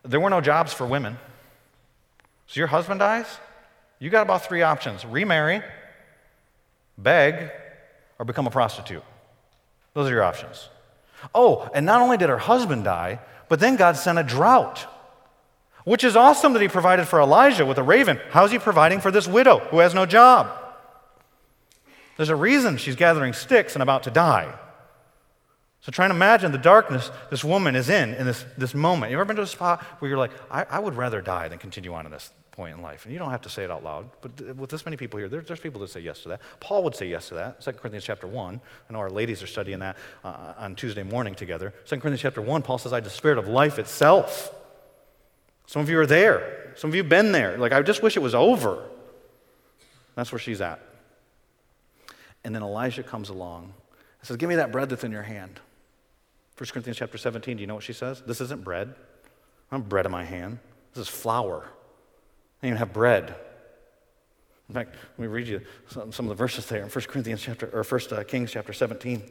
There 0.03 0.21
were 0.21 0.29
no 0.29 0.43
jobs 0.43 0.75
for 0.75 0.87
women. 0.87 1.17
So 2.47 2.61
your 2.61 2.67
husband 2.67 3.01
dies, 3.01 3.39
you 3.99 4.11
got 4.11 4.21
about 4.23 4.45
three 4.45 4.61
options 4.61 5.07
remarry, 5.07 5.63
beg, 6.99 7.51
or 8.19 8.25
become 8.25 8.47
a 8.47 8.51
prostitute. 8.51 9.03
Those 9.95 10.09
are 10.09 10.13
your 10.13 10.23
options. 10.23 10.69
Oh, 11.35 11.69
and 11.75 11.87
not 11.87 12.01
only 12.01 12.17
did 12.17 12.29
her 12.29 12.39
husband 12.39 12.85
die, 12.85 13.21
but 13.49 13.61
then 13.61 13.77
God 13.77 13.97
sent 13.97 14.19
a 14.19 14.23
drought, 14.23 14.87
which 15.85 16.05
is 16.05 16.17
awesome 16.17 16.53
that 16.55 16.63
He 16.63 16.69
provided 16.69 17.07
for 17.07 17.21
Elijah 17.21 17.67
with 17.67 17.79
a 17.79 17.83
raven. 17.83 18.21
How's 18.31 18.51
He 18.51 18.59
providing 18.59 19.01
for 19.01 19.11
this 19.11 19.29
widow 19.29 19.59
who 19.59 19.79
has 19.79 19.95
no 19.95 20.07
job? 20.07 20.51
There's 22.17 22.29
a 22.29 22.37
reason 22.37 22.77
she's 22.77 22.97
gathering 22.97 23.33
sticks 23.33 23.75
and 23.75 23.83
about 23.83 24.05
to 24.05 24.11
die. 24.11 24.53
So 25.81 25.91
try 25.91 26.05
and 26.05 26.13
imagine 26.13 26.53
the 26.53 26.59
darkness 26.59 27.11
this 27.31 27.43
woman 27.43 27.75
is 27.75 27.89
in 27.89 28.15
in 28.15 28.25
this, 28.25 28.45
this 28.57 28.75
moment. 28.75 29.11
You 29.11 29.19
ever 29.19 29.25
been 29.25 29.37
to 29.37 29.43
a 29.43 29.47
spot 29.47 29.83
where 29.99 30.09
you're 30.09 30.19
like, 30.19 30.31
I, 30.51 30.65
I 30.71 30.79
would 30.79 30.95
rather 30.95 31.21
die 31.21 31.49
than 31.49 31.59
continue 31.59 31.93
on 31.93 32.07
in 32.07 32.13
this 32.13 32.31
point 32.53 32.77
in 32.77 32.83
life? 32.83 33.05
And 33.05 33.13
you 33.13 33.19
don't 33.19 33.31
have 33.31 33.43
to 33.43 33.49
say 33.49 33.65
it 33.65 33.71
out 33.71 33.83
loud, 33.83 34.09
but 34.21 34.57
with 34.57 34.71
this 34.71 34.85
many 34.85 34.97
people 34.97 35.19
here, 35.19 35.29
there, 35.29 35.41
there's 35.41 35.61
people 35.61 35.81
that 35.81 35.91
say 35.91 36.01
yes 36.01 36.23
to 36.23 36.29
that. 36.31 36.41
Paul 36.61 36.85
would 36.85 36.95
say 36.95 37.09
yes 37.09 37.29
to 37.29 37.35
that. 37.35 37.61
2 37.61 37.73
Corinthians 37.73 38.05
chapter 38.05 38.27
1. 38.27 38.61
I 38.89 38.93
know 38.93 39.01
our 39.01 39.11
ladies 39.11 39.43
are 39.43 39.47
studying 39.47 39.81
that 39.81 39.97
uh, 40.23 40.55
on 40.59 40.77
Tuesday 40.77 41.03
morning 41.03 41.35
together. 41.35 41.75
2 41.87 41.97
Corinthians 41.97 42.21
chapter 42.21 42.41
1, 42.41 42.63
Paul 42.63 42.79
says, 42.79 42.93
I 42.93 43.01
despaired 43.01 43.39
of 43.39 43.49
life 43.49 43.79
itself. 43.79 44.55
Some 45.67 45.83
of 45.83 45.89
you 45.89 45.99
are 45.99 46.07
there. 46.07 46.73
Some 46.77 46.91
of 46.91 46.95
you 46.95 47.03
have 47.03 47.11
been 47.11 47.33
there. 47.33 47.59
Like, 47.59 47.73
I 47.73 47.83
just 47.83 48.03
wish 48.03 48.17
it 48.17 48.23
was 48.23 48.35
over. 48.35 48.85
That's 50.15 50.31
where 50.31 50.39
she's 50.39 50.61
at. 50.61 50.81
And 52.45 52.55
then 52.55 52.63
Elijah 52.63 53.03
comes 53.03 53.29
along 53.29 53.65
and 53.65 54.29
says, 54.29 54.37
Give 54.37 54.49
me 54.49 54.57
that 54.57 54.73
bread 54.73 54.89
that's 54.89 55.05
in 55.05 55.13
your 55.13 55.23
hand. 55.23 55.61
1 56.59 56.69
Corinthians 56.71 56.99
chapter 56.99 57.19
17, 57.19 57.57
do 57.57 57.61
you 57.61 57.67
know 57.67 57.75
what 57.75 57.85
she 57.85 57.93
says? 57.93 58.23
This 58.27 58.41
isn't 58.41 58.63
bread. 58.63 58.95
I 59.71 59.77
don't 59.77 59.89
bread 59.89 60.07
in 60.07 60.13
my 60.13 60.25
hand. 60.25 60.59
This 60.93 61.09
is 61.09 61.09
flour. 61.09 61.65
I 62.63 62.67
even 62.67 62.79
have 62.79 62.93
bread. 62.93 63.35
In 64.69 64.75
fact, 64.75 64.95
let 65.19 65.19
me 65.19 65.27
read 65.27 65.49
you 65.49 65.61
some, 65.89 66.13
some 66.13 66.27
of 66.27 66.31
the 66.31 66.35
verses 66.35 66.67
there 66.67 66.83
in 66.83 66.89
1 66.89 67.05
Corinthians 67.07 67.43
chapter, 67.43 67.69
or 67.73 67.83
1 67.83 68.01
uh, 68.13 68.25
Kings 68.25 68.53
chapter 68.53 68.73
17. 68.73 69.23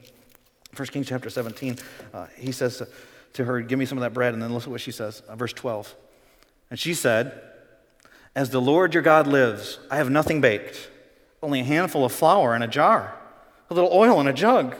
1 0.75 0.87
Kings 0.87 1.07
chapter 1.07 1.29
17, 1.29 1.77
uh, 2.13 2.27
he 2.37 2.51
says 2.51 2.77
to, 2.77 2.87
to, 3.33 3.45
her, 3.45 3.61
Give 3.61 3.79
me 3.79 3.85
some 3.85 3.97
of 3.97 4.01
that 4.03 4.13
bread. 4.13 4.33
And 4.33 4.41
then 4.41 4.53
listen 4.53 4.67
to 4.67 4.71
what 4.71 4.81
she 4.81 4.91
says, 4.91 5.21
uh, 5.27 5.35
verse 5.35 5.53
12. 5.53 5.95
And 6.69 6.79
she 6.79 6.93
said, 6.93 7.41
As 8.35 8.49
the 8.51 8.61
Lord 8.61 8.93
your 8.93 9.03
God 9.03 9.27
lives, 9.27 9.79
I 9.89 9.97
have 9.97 10.09
nothing 10.09 10.41
baked, 10.41 10.89
only 11.41 11.61
a 11.61 11.65
handful 11.65 12.05
of 12.05 12.11
flour 12.11 12.55
in 12.55 12.61
a 12.61 12.67
jar, 12.67 13.17
a 13.69 13.73
little 13.73 13.91
oil 13.91 14.19
in 14.21 14.27
a 14.27 14.33
jug 14.33 14.75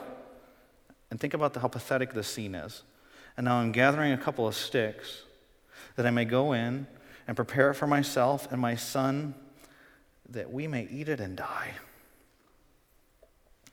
and 1.12 1.20
think 1.20 1.34
about 1.34 1.54
the, 1.54 1.60
how 1.60 1.68
pathetic 1.68 2.14
this 2.14 2.28
scene 2.28 2.56
is. 2.56 2.84
And 3.38 3.46
now 3.46 3.58
I'm 3.58 3.74
gathering 3.74 4.14
a 4.14 4.18
couple 4.18 4.48
of 4.48 4.56
sticks 4.56 5.24
that 5.98 6.08
I 6.08 6.10
may 6.10 6.26
go 6.26 6.54
in 6.54 6.88
and 7.28 7.36
prepare 7.36 7.72
it 7.72 7.76
for 7.76 7.88
myself 7.88 8.52
and 8.52 8.60
my 8.60 8.76
son 8.76 9.36
that 10.30 10.52
we 10.52 10.68
may 10.68 10.88
eat 10.90 11.10
it 11.10 11.20
and 11.20 11.36
die. 11.36 11.72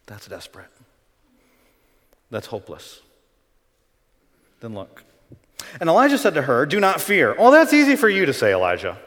That's 0.06 0.26
desperate. 0.26 0.70
That's 2.30 2.46
hopeless. 2.46 3.00
Then 4.60 4.74
look. 4.74 5.04
And 5.80 5.88
Elijah 5.88 6.18
said 6.18 6.34
to 6.34 6.42
her, 6.42 6.66
Do 6.66 6.80
not 6.80 7.00
fear. 7.00 7.34
Oh, 7.38 7.50
that's 7.50 7.72
easy 7.72 7.96
for 7.96 8.08
you 8.08 8.26
to 8.26 8.32
say, 8.32 8.52
Elijah. 8.52 8.98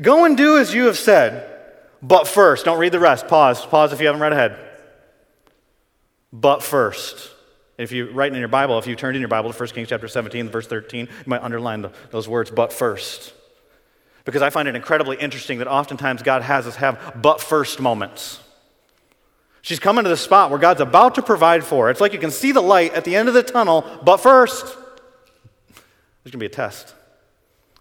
Go 0.00 0.24
and 0.24 0.36
do 0.36 0.58
as 0.58 0.72
you 0.72 0.86
have 0.86 0.98
said, 0.98 1.50
but 2.02 2.26
first, 2.26 2.64
don't 2.64 2.78
read 2.78 2.92
the 2.92 3.00
rest. 3.00 3.28
Pause. 3.28 3.66
Pause 3.66 3.92
if 3.92 4.00
you 4.00 4.06
haven't 4.06 4.22
read 4.22 4.32
ahead. 4.32 4.58
But 6.32 6.62
first, 6.62 7.30
If 7.76 7.90
you 7.90 8.10
write 8.10 8.32
in 8.32 8.38
your 8.38 8.48
Bible, 8.48 8.78
if 8.78 8.86
you 8.86 8.94
turned 8.94 9.16
in 9.16 9.20
your 9.20 9.28
Bible 9.28 9.52
to 9.52 9.58
1 9.58 9.68
Kings 9.70 9.88
chapter 9.88 10.06
17, 10.06 10.48
verse 10.48 10.66
13, 10.66 11.06
you 11.06 11.08
might 11.26 11.42
underline 11.42 11.82
the, 11.82 11.92
those 12.10 12.28
words, 12.28 12.50
but 12.50 12.72
first. 12.72 13.32
Because 14.24 14.42
I 14.42 14.50
find 14.50 14.68
it 14.68 14.76
incredibly 14.76 15.16
interesting 15.16 15.58
that 15.58 15.66
oftentimes 15.66 16.22
God 16.22 16.42
has 16.42 16.66
us 16.66 16.76
have 16.76 17.18
but 17.20 17.40
first 17.40 17.80
moments. 17.80 18.40
She's 19.60 19.80
coming 19.80 20.04
to 20.04 20.10
the 20.10 20.16
spot 20.16 20.50
where 20.50 20.58
God's 20.58 20.80
about 20.80 21.16
to 21.16 21.22
provide 21.22 21.64
for 21.64 21.86
her. 21.86 21.90
It's 21.90 22.00
like 22.00 22.12
you 22.12 22.18
can 22.18 22.30
see 22.30 22.52
the 22.52 22.60
light 22.60 22.94
at 22.94 23.04
the 23.04 23.16
end 23.16 23.28
of 23.28 23.34
the 23.34 23.42
tunnel, 23.42 23.84
but 24.04 24.18
first, 24.18 24.66
there's 24.66 24.76
going 26.24 26.32
to 26.32 26.38
be 26.38 26.46
a 26.46 26.50
test. 26.50 26.94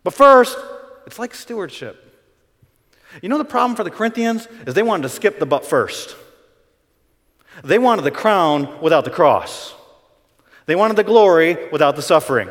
But 0.03 0.13
first, 0.13 0.57
it's 1.05 1.19
like 1.19 1.35
stewardship. 1.35 1.99
You 3.21 3.29
know 3.29 3.37
the 3.37 3.45
problem 3.45 3.75
for 3.75 3.83
the 3.83 3.91
Corinthians 3.91 4.47
is 4.65 4.73
they 4.73 4.81
wanted 4.81 5.03
to 5.03 5.09
skip 5.09 5.39
the 5.39 5.45
but 5.45 5.65
first. 5.65 6.15
They 7.63 7.77
wanted 7.77 8.03
the 8.03 8.11
crown 8.11 8.81
without 8.81 9.05
the 9.05 9.11
cross. 9.11 9.75
They 10.65 10.75
wanted 10.75 10.95
the 10.95 11.03
glory 11.03 11.57
without 11.71 11.95
the 11.95 12.01
suffering. 12.01 12.49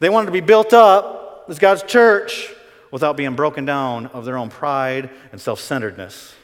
They 0.00 0.08
wanted 0.08 0.26
to 0.26 0.32
be 0.32 0.40
built 0.40 0.72
up 0.72 1.46
as 1.48 1.58
God's 1.58 1.82
church 1.82 2.52
without 2.90 3.16
being 3.16 3.34
broken 3.34 3.64
down 3.64 4.06
of 4.06 4.24
their 4.24 4.36
own 4.36 4.50
pride 4.50 5.10
and 5.32 5.40
self 5.40 5.60
centeredness. 5.60 6.34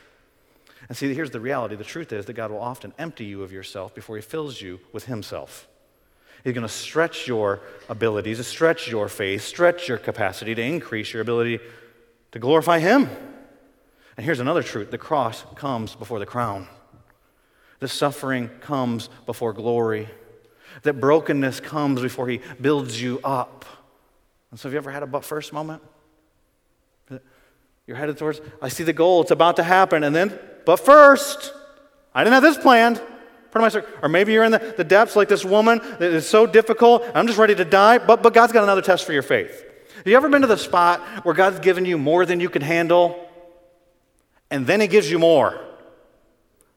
And 0.89 0.97
see, 0.97 1.15
here's 1.15 1.31
the 1.31 1.41
reality 1.41 1.77
the 1.77 1.85
truth 1.85 2.13
is 2.13 2.27
that 2.27 2.35
God 2.35 2.51
will 2.51 2.61
often 2.61 2.93
empty 2.99 3.25
you 3.25 3.43
of 3.43 3.53
yourself 3.53 3.95
before 3.95 4.17
He 4.17 4.23
fills 4.23 4.61
you 4.61 4.81
with 4.93 5.07
Himself. 5.07 5.69
He's 6.45 6.55
going 6.55 6.67
to 6.67 6.73
stretch 6.73 7.29
your 7.29 7.61
abilities, 7.89 8.45
stretch 8.47 8.89
your 8.89 9.09
faith, 9.09 9.43
stretch 9.43 9.89
your 9.89 9.99
capacity 9.99 10.55
to 10.55 10.63
increase 10.63 11.13
your 11.13 11.23
ability 11.23 11.61
to 12.33 12.39
glorify 12.39 12.81
Him. 12.81 13.09
And 14.17 14.25
here's 14.25 14.41
another 14.41 14.63
truth 14.63 14.91
the 14.91 14.99
cross 14.99 15.45
comes 15.55 15.95
before 15.95 16.19
the 16.19 16.27
crown, 16.27 16.67
the 17.79 17.89
suffering 17.89 18.49
comes 18.61 19.09
before 19.25 19.53
glory, 19.53 20.09
that 20.83 20.95
brokenness 20.95 21.61
comes 21.61 22.01
before 22.01 22.29
He 22.29 22.41
builds 22.61 23.01
you 23.01 23.21
up. 23.25 23.65
And 24.51 24.61
so, 24.61 24.69
have 24.69 24.75
you 24.75 24.79
ever 24.79 24.91
had 24.91 25.03
a 25.03 25.07
but 25.07 25.25
first 25.25 25.53
moment? 25.53 25.83
You're 27.87 27.97
headed 27.97 28.17
towards, 28.17 28.41
I 28.61 28.69
see 28.69 28.85
the 28.85 28.93
goal, 28.93 29.23
it's 29.23 29.31
about 29.31 29.57
to 29.57 29.63
happen, 29.63 30.05
and 30.05 30.15
then 30.15 30.39
but 30.65 30.77
first, 30.77 31.53
I 32.15 32.23
didn't 32.23 32.35
have 32.35 32.43
this 32.43 32.59
planned. 32.59 33.01
Or 34.03 34.09
maybe 34.09 34.33
you're 34.33 34.45
in 34.45 34.53
the, 34.53 34.75
the 34.77 34.85
depths 34.85 35.15
like 35.15 35.29
this 35.29 35.45
woman 35.45 35.79
that 35.79 36.03
is 36.03 36.27
so 36.27 36.47
difficult, 36.47 37.05
I'm 37.15 37.27
just 37.27 37.39
ready 37.39 37.55
to 37.55 37.67
die, 37.67 37.99
but, 37.99 38.23
but 38.23 38.33
God's 38.33 38.53
got 38.53 38.63
another 38.63 38.81
test 38.81 39.05
for 39.05 39.13
your 39.13 39.23
faith. 39.23 39.65
Have 39.97 40.07
you 40.07 40.17
ever 40.17 40.31
been 40.31 40.41
to 40.41 40.47
the 40.47 40.57
spot 40.57 41.01
where 41.25 41.35
God's 41.35 41.61
given 41.61 41.85
you 41.85 41.99
more 41.99 42.25
than 42.25 42.41
you 42.41 42.49
can 42.49 42.63
handle, 42.63 43.29
and 44.51 44.67
then 44.67 44.81
He 44.81 44.87
gives 44.87 45.11
you 45.11 45.19
more? 45.19 45.61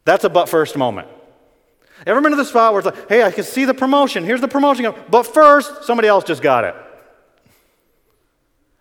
That's 0.03 0.25
a 0.25 0.29
but 0.29 0.49
first 0.49 0.75
moment. 0.75 1.07
Ever 2.05 2.21
been 2.21 2.31
to 2.31 2.37
the 2.37 2.45
spot 2.45 2.73
where 2.73 2.79
it's 2.79 2.85
like, 2.85 3.09
hey, 3.09 3.23
I 3.23 3.31
can 3.31 3.43
see 3.43 3.65
the 3.65 3.73
promotion, 3.73 4.23
here's 4.23 4.41
the 4.41 4.47
promotion, 4.47 4.93
but 5.09 5.23
first, 5.23 5.85
somebody 5.85 6.07
else 6.07 6.23
just 6.23 6.41
got 6.41 6.63
it. 6.63 6.75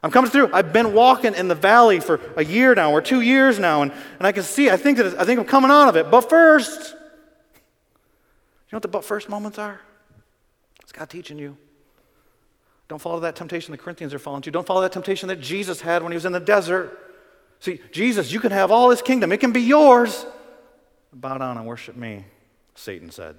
I'm 0.03 0.11
coming 0.11 0.31
through. 0.31 0.53
I've 0.53 0.71
been 0.71 0.93
walking 0.93 1.35
in 1.35 1.49
the 1.49 1.55
valley 1.55 1.99
for 1.99 2.21
a 2.37 2.45
year 2.45 2.75
now, 2.75 2.93
or 2.93 3.01
two 3.01 3.23
years 3.23 3.59
now, 3.59 3.81
and, 3.81 3.91
and 4.19 4.27
I 4.27 4.33
can 4.33 4.43
see, 4.43 4.69
I 4.69 4.77
think, 4.77 4.99
that 4.99 5.19
I 5.19 5.25
think 5.25 5.41
I'm 5.41 5.47
coming 5.47 5.71
out 5.71 5.89
of 5.89 5.97
it. 5.97 6.11
But 6.11 6.29
first, 6.29 6.93
you 6.93 6.99
know 8.71 8.77
what 8.77 8.83
the 8.83 8.89
but 8.89 9.03
first 9.03 9.31
moments 9.31 9.59
are? 9.59 9.81
It's 10.83 10.93
God 10.93 11.09
teaching 11.09 11.39
you. 11.39 11.57
Don't 12.89 13.01
follow 13.01 13.21
that 13.21 13.35
temptation 13.35 13.73
the 13.73 13.79
Corinthians 13.79 14.13
are 14.13 14.19
falling 14.19 14.43
to. 14.43 14.51
Don't 14.51 14.67
follow 14.67 14.83
that 14.83 14.93
temptation 14.93 15.29
that 15.29 15.41
Jesus 15.41 15.81
had 15.81 16.03
when 16.03 16.13
he 16.13 16.17
was 16.17 16.27
in 16.27 16.33
the 16.33 16.41
desert. 16.41 16.99
See, 17.61 17.81
Jesus, 17.91 18.31
you 18.31 18.41
can 18.41 18.53
have 18.53 18.71
all 18.71 18.91
his 18.91 19.01
kingdom, 19.01 19.33
it 19.33 19.39
can 19.39 19.53
be 19.53 19.63
yours. 19.63 20.27
Bow 21.15 21.39
down 21.39 21.57
and 21.57 21.67
worship 21.67 21.97
me, 21.97 22.27
Satan 22.75 23.11
said. 23.11 23.37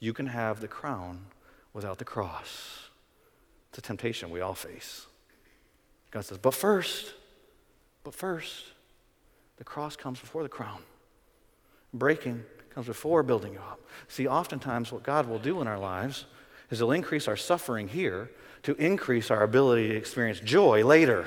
You 0.00 0.12
can 0.12 0.26
have 0.26 0.60
the 0.60 0.68
crown 0.68 1.26
without 1.72 1.98
the 1.98 2.04
cross. 2.04 2.88
It's 3.70 3.78
a 3.78 3.82
temptation 3.82 4.30
we 4.30 4.40
all 4.40 4.54
face. 4.54 5.06
God 6.10 6.24
says, 6.24 6.38
but 6.38 6.54
first, 6.54 7.14
but 8.04 8.14
first, 8.14 8.66
the 9.56 9.64
cross 9.64 9.96
comes 9.96 10.20
before 10.20 10.42
the 10.42 10.48
crown. 10.48 10.82
Breaking 11.92 12.44
comes 12.72 12.86
before 12.86 13.22
building 13.22 13.56
up. 13.56 13.80
See, 14.08 14.26
oftentimes 14.26 14.92
what 14.92 15.02
God 15.02 15.28
will 15.28 15.38
do 15.38 15.60
in 15.60 15.66
our 15.66 15.78
lives 15.78 16.26
is 16.70 16.78
He'll 16.78 16.92
increase 16.92 17.28
our 17.28 17.36
suffering 17.36 17.88
here 17.88 18.30
to 18.64 18.74
increase 18.76 19.30
our 19.30 19.42
ability 19.42 19.88
to 19.88 19.96
experience 19.96 20.40
joy 20.40 20.84
later. 20.84 21.26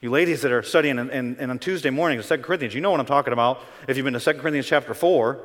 You 0.00 0.10
ladies 0.10 0.42
that 0.42 0.50
are 0.50 0.62
studying 0.62 0.98
and, 0.98 1.10
and, 1.10 1.50
on 1.50 1.58
Tuesday 1.60 1.90
morning, 1.90 2.18
the 2.18 2.24
2 2.24 2.42
Corinthians, 2.42 2.74
you 2.74 2.80
know 2.80 2.90
what 2.90 2.98
I'm 2.98 3.06
talking 3.06 3.32
about. 3.32 3.62
If 3.86 3.96
you've 3.96 4.04
been 4.04 4.14
to 4.14 4.20
2 4.20 4.34
Corinthians 4.40 4.66
chapter 4.66 4.94
4, 4.94 5.40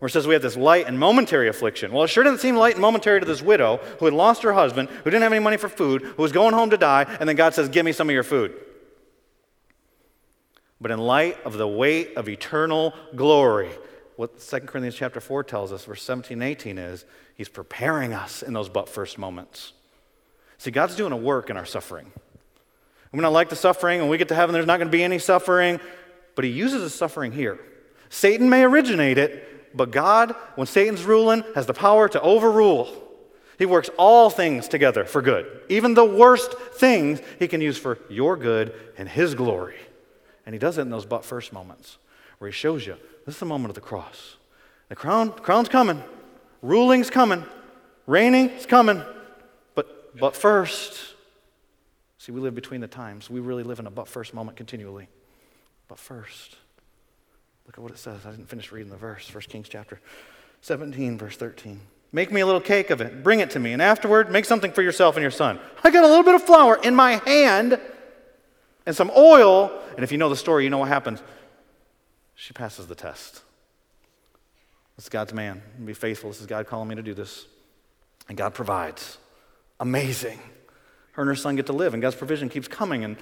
where 0.00 0.08
it 0.08 0.12
says 0.12 0.26
we 0.26 0.32
have 0.32 0.42
this 0.42 0.56
light 0.56 0.86
and 0.86 0.98
momentary 0.98 1.48
affliction. 1.48 1.92
Well, 1.92 2.02
it 2.04 2.08
sure 2.08 2.24
didn't 2.24 2.40
seem 2.40 2.56
light 2.56 2.72
and 2.72 2.80
momentary 2.80 3.20
to 3.20 3.26
this 3.26 3.42
widow 3.42 3.76
who 3.98 4.06
had 4.06 4.14
lost 4.14 4.42
her 4.42 4.54
husband, 4.54 4.88
who 4.88 5.10
didn't 5.10 5.22
have 5.22 5.32
any 5.32 5.44
money 5.44 5.58
for 5.58 5.68
food, 5.68 6.02
who 6.02 6.22
was 6.22 6.32
going 6.32 6.54
home 6.54 6.70
to 6.70 6.78
die, 6.78 7.04
and 7.20 7.28
then 7.28 7.36
God 7.36 7.54
says, 7.54 7.68
Give 7.68 7.84
me 7.84 7.92
some 7.92 8.08
of 8.08 8.14
your 8.14 8.22
food. 8.22 8.54
But 10.80 10.90
in 10.90 10.98
light 10.98 11.38
of 11.44 11.58
the 11.58 11.68
weight 11.68 12.16
of 12.16 12.30
eternal 12.30 12.94
glory, 13.14 13.70
what 14.16 14.40
2 14.40 14.60
Corinthians 14.60 14.96
chapter 14.96 15.20
4 15.20 15.44
tells 15.44 15.70
us, 15.70 15.84
verse 15.84 16.02
17 16.02 16.40
and 16.40 16.42
18 16.42 16.78
is, 16.78 17.04
He's 17.36 17.50
preparing 17.50 18.14
us 18.14 18.42
in 18.42 18.54
those 18.54 18.70
but 18.70 18.88
first 18.88 19.18
moments. 19.18 19.74
See, 20.56 20.70
God's 20.70 20.96
doing 20.96 21.12
a 21.12 21.16
work 21.16 21.50
in 21.50 21.58
our 21.58 21.66
suffering. 21.66 22.10
We're 23.12 23.20
not 23.20 23.32
like 23.32 23.50
the 23.50 23.56
suffering, 23.56 24.00
and 24.00 24.08
we 24.08 24.16
get 24.16 24.28
to 24.28 24.34
heaven, 24.34 24.54
there's 24.54 24.66
not 24.66 24.78
going 24.78 24.88
to 24.88 24.96
be 24.96 25.04
any 25.04 25.18
suffering, 25.18 25.78
but 26.36 26.46
He 26.46 26.50
uses 26.50 26.82
the 26.82 26.90
suffering 26.90 27.32
here. 27.32 27.58
Satan 28.08 28.48
may 28.48 28.64
originate 28.64 29.18
it, 29.18 29.46
but 29.74 29.90
God, 29.90 30.34
when 30.56 30.66
Satan's 30.66 31.04
ruling, 31.04 31.44
has 31.54 31.66
the 31.66 31.74
power 31.74 32.08
to 32.08 32.20
overrule. 32.20 32.88
He 33.58 33.66
works 33.66 33.90
all 33.98 34.30
things 34.30 34.68
together 34.68 35.04
for 35.04 35.20
good. 35.20 35.46
Even 35.68 35.94
the 35.94 36.04
worst 36.04 36.54
things 36.74 37.20
he 37.38 37.46
can 37.46 37.60
use 37.60 37.76
for 37.76 37.98
your 38.08 38.36
good 38.36 38.74
and 38.96 39.08
his 39.08 39.34
glory. 39.34 39.76
And 40.46 40.54
he 40.54 40.58
does 40.58 40.78
it 40.78 40.82
in 40.82 40.90
those 40.90 41.04
but 41.04 41.24
first 41.24 41.52
moments 41.52 41.98
where 42.38 42.48
he 42.50 42.54
shows 42.54 42.86
you 42.86 42.96
this 43.26 43.34
is 43.34 43.38
the 43.38 43.46
moment 43.46 43.70
of 43.70 43.74
the 43.74 43.82
cross. 43.82 44.36
The 44.88 44.96
crown, 44.96 45.30
crown's 45.30 45.68
coming, 45.68 46.02
ruling's 46.62 47.10
coming, 47.10 47.44
reigning's 48.06 48.64
coming. 48.64 49.02
But 49.74 50.18
but 50.18 50.34
first, 50.34 51.14
see, 52.16 52.32
we 52.32 52.40
live 52.40 52.54
between 52.54 52.80
the 52.80 52.88
times. 52.88 53.28
We 53.28 53.40
really 53.40 53.62
live 53.62 53.78
in 53.78 53.86
a 53.86 53.90
but 53.90 54.08
first 54.08 54.32
moment 54.32 54.56
continually. 54.56 55.08
But 55.86 55.98
first. 55.98 56.56
Look 57.70 57.78
at 57.78 57.82
what 57.84 57.92
it 57.92 57.98
says. 57.98 58.26
I 58.26 58.30
didn't 58.32 58.48
finish 58.48 58.72
reading 58.72 58.90
the 58.90 58.96
verse. 58.96 59.32
1 59.32 59.42
Kings 59.42 59.68
chapter 59.68 60.00
17, 60.62 61.16
verse 61.16 61.36
13. 61.36 61.80
Make 62.10 62.32
me 62.32 62.40
a 62.40 62.46
little 62.46 62.60
cake 62.60 62.90
of 62.90 63.00
it. 63.00 63.22
Bring 63.22 63.38
it 63.38 63.50
to 63.50 63.60
me. 63.60 63.72
And 63.72 63.80
afterward, 63.80 64.28
make 64.28 64.44
something 64.44 64.72
for 64.72 64.82
yourself 64.82 65.14
and 65.14 65.22
your 65.22 65.30
son. 65.30 65.60
I 65.84 65.92
got 65.92 66.02
a 66.02 66.08
little 66.08 66.24
bit 66.24 66.34
of 66.34 66.42
flour 66.42 66.80
in 66.82 66.96
my 66.96 67.18
hand 67.24 67.80
and 68.86 68.96
some 68.96 69.08
oil. 69.16 69.70
And 69.94 70.02
if 70.02 70.10
you 70.10 70.18
know 70.18 70.28
the 70.28 70.34
story, 70.34 70.64
you 70.64 70.70
know 70.70 70.78
what 70.78 70.88
happens. 70.88 71.22
She 72.34 72.52
passes 72.52 72.88
the 72.88 72.96
test. 72.96 73.34
This 74.96 75.04
is 75.04 75.08
God's 75.08 75.32
man. 75.32 75.62
Be 75.84 75.92
faithful. 75.92 76.30
This 76.30 76.40
is 76.40 76.48
God 76.48 76.66
calling 76.66 76.88
me 76.88 76.96
to 76.96 77.02
do 77.04 77.14
this. 77.14 77.46
And 78.28 78.36
God 78.36 78.52
provides. 78.52 79.16
Amazing. 79.78 80.40
Her 81.12 81.22
and 81.22 81.28
her 81.28 81.36
son 81.36 81.54
get 81.54 81.66
to 81.66 81.72
live, 81.72 81.94
and 81.94 82.02
God's 82.02 82.16
provision 82.16 82.48
keeps 82.48 82.66
coming. 82.66 83.04
And 83.04 83.16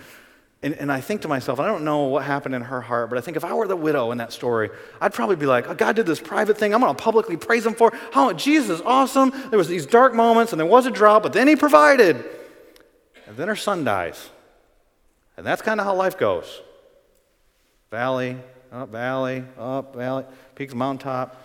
and, 0.61 0.75
and, 0.75 0.91
I 0.91 1.01
think 1.01 1.23
to 1.23 1.29
myself, 1.29 1.61
I 1.61 1.67
don't 1.67 1.85
know 1.85 2.05
what 2.05 2.25
happened 2.25 2.53
in 2.57 2.63
her 2.63 2.81
heart, 2.81 3.11
but 3.11 3.19
I 3.19 3.21
think 3.21 3.37
if 3.37 3.45
I 3.45 3.55
were 3.55 3.69
the 3.69 3.77
widow 3.77 4.11
in 4.11 4.19
that 4.19 4.33
story, 4.33 4.71
I'd 5.01 5.15
probably 5.15 5.37
be 5.37 5.47
like, 5.47 5.69
oh, 5.69 5.75
God 5.75 5.95
did 5.95 6.05
this 6.05 6.19
private 6.19 6.59
thing. 6.59 6.75
I'm 6.75 6.81
going 6.81 6.95
to 6.95 7.01
publicly 7.01 7.37
praise 7.37 7.65
him 7.65 7.75
for 7.75 7.93
how 8.11 8.31
oh, 8.31 8.33
Jesus 8.33 8.81
is 8.81 8.83
awesome. 8.85 9.33
There 9.51 9.59
was 9.59 9.69
these 9.69 9.87
dark 9.87 10.15
moments 10.15 10.53
and 10.53 10.59
there 10.59 10.67
was 10.67 10.85
a 10.85 10.91
drought, 10.91 11.23
but 11.23 11.33
then 11.33 11.47
he 11.47 11.55
provided. 11.55 12.25
And 13.29 13.37
then 13.37 13.47
her 13.47 13.55
son 13.55 13.85
dies. 13.85 14.31
And 15.37 15.47
that's 15.47 15.63
kind 15.63 15.79
of 15.79 15.87
how 15.87 15.95
life 15.95 16.19
goes. 16.19 16.61
Valley, 17.93 18.37
up 18.73 18.89
valley, 18.89 19.45
up 19.57 19.95
valley, 19.95 20.25
peaks, 20.57 20.75
mountaintop. 20.75 21.41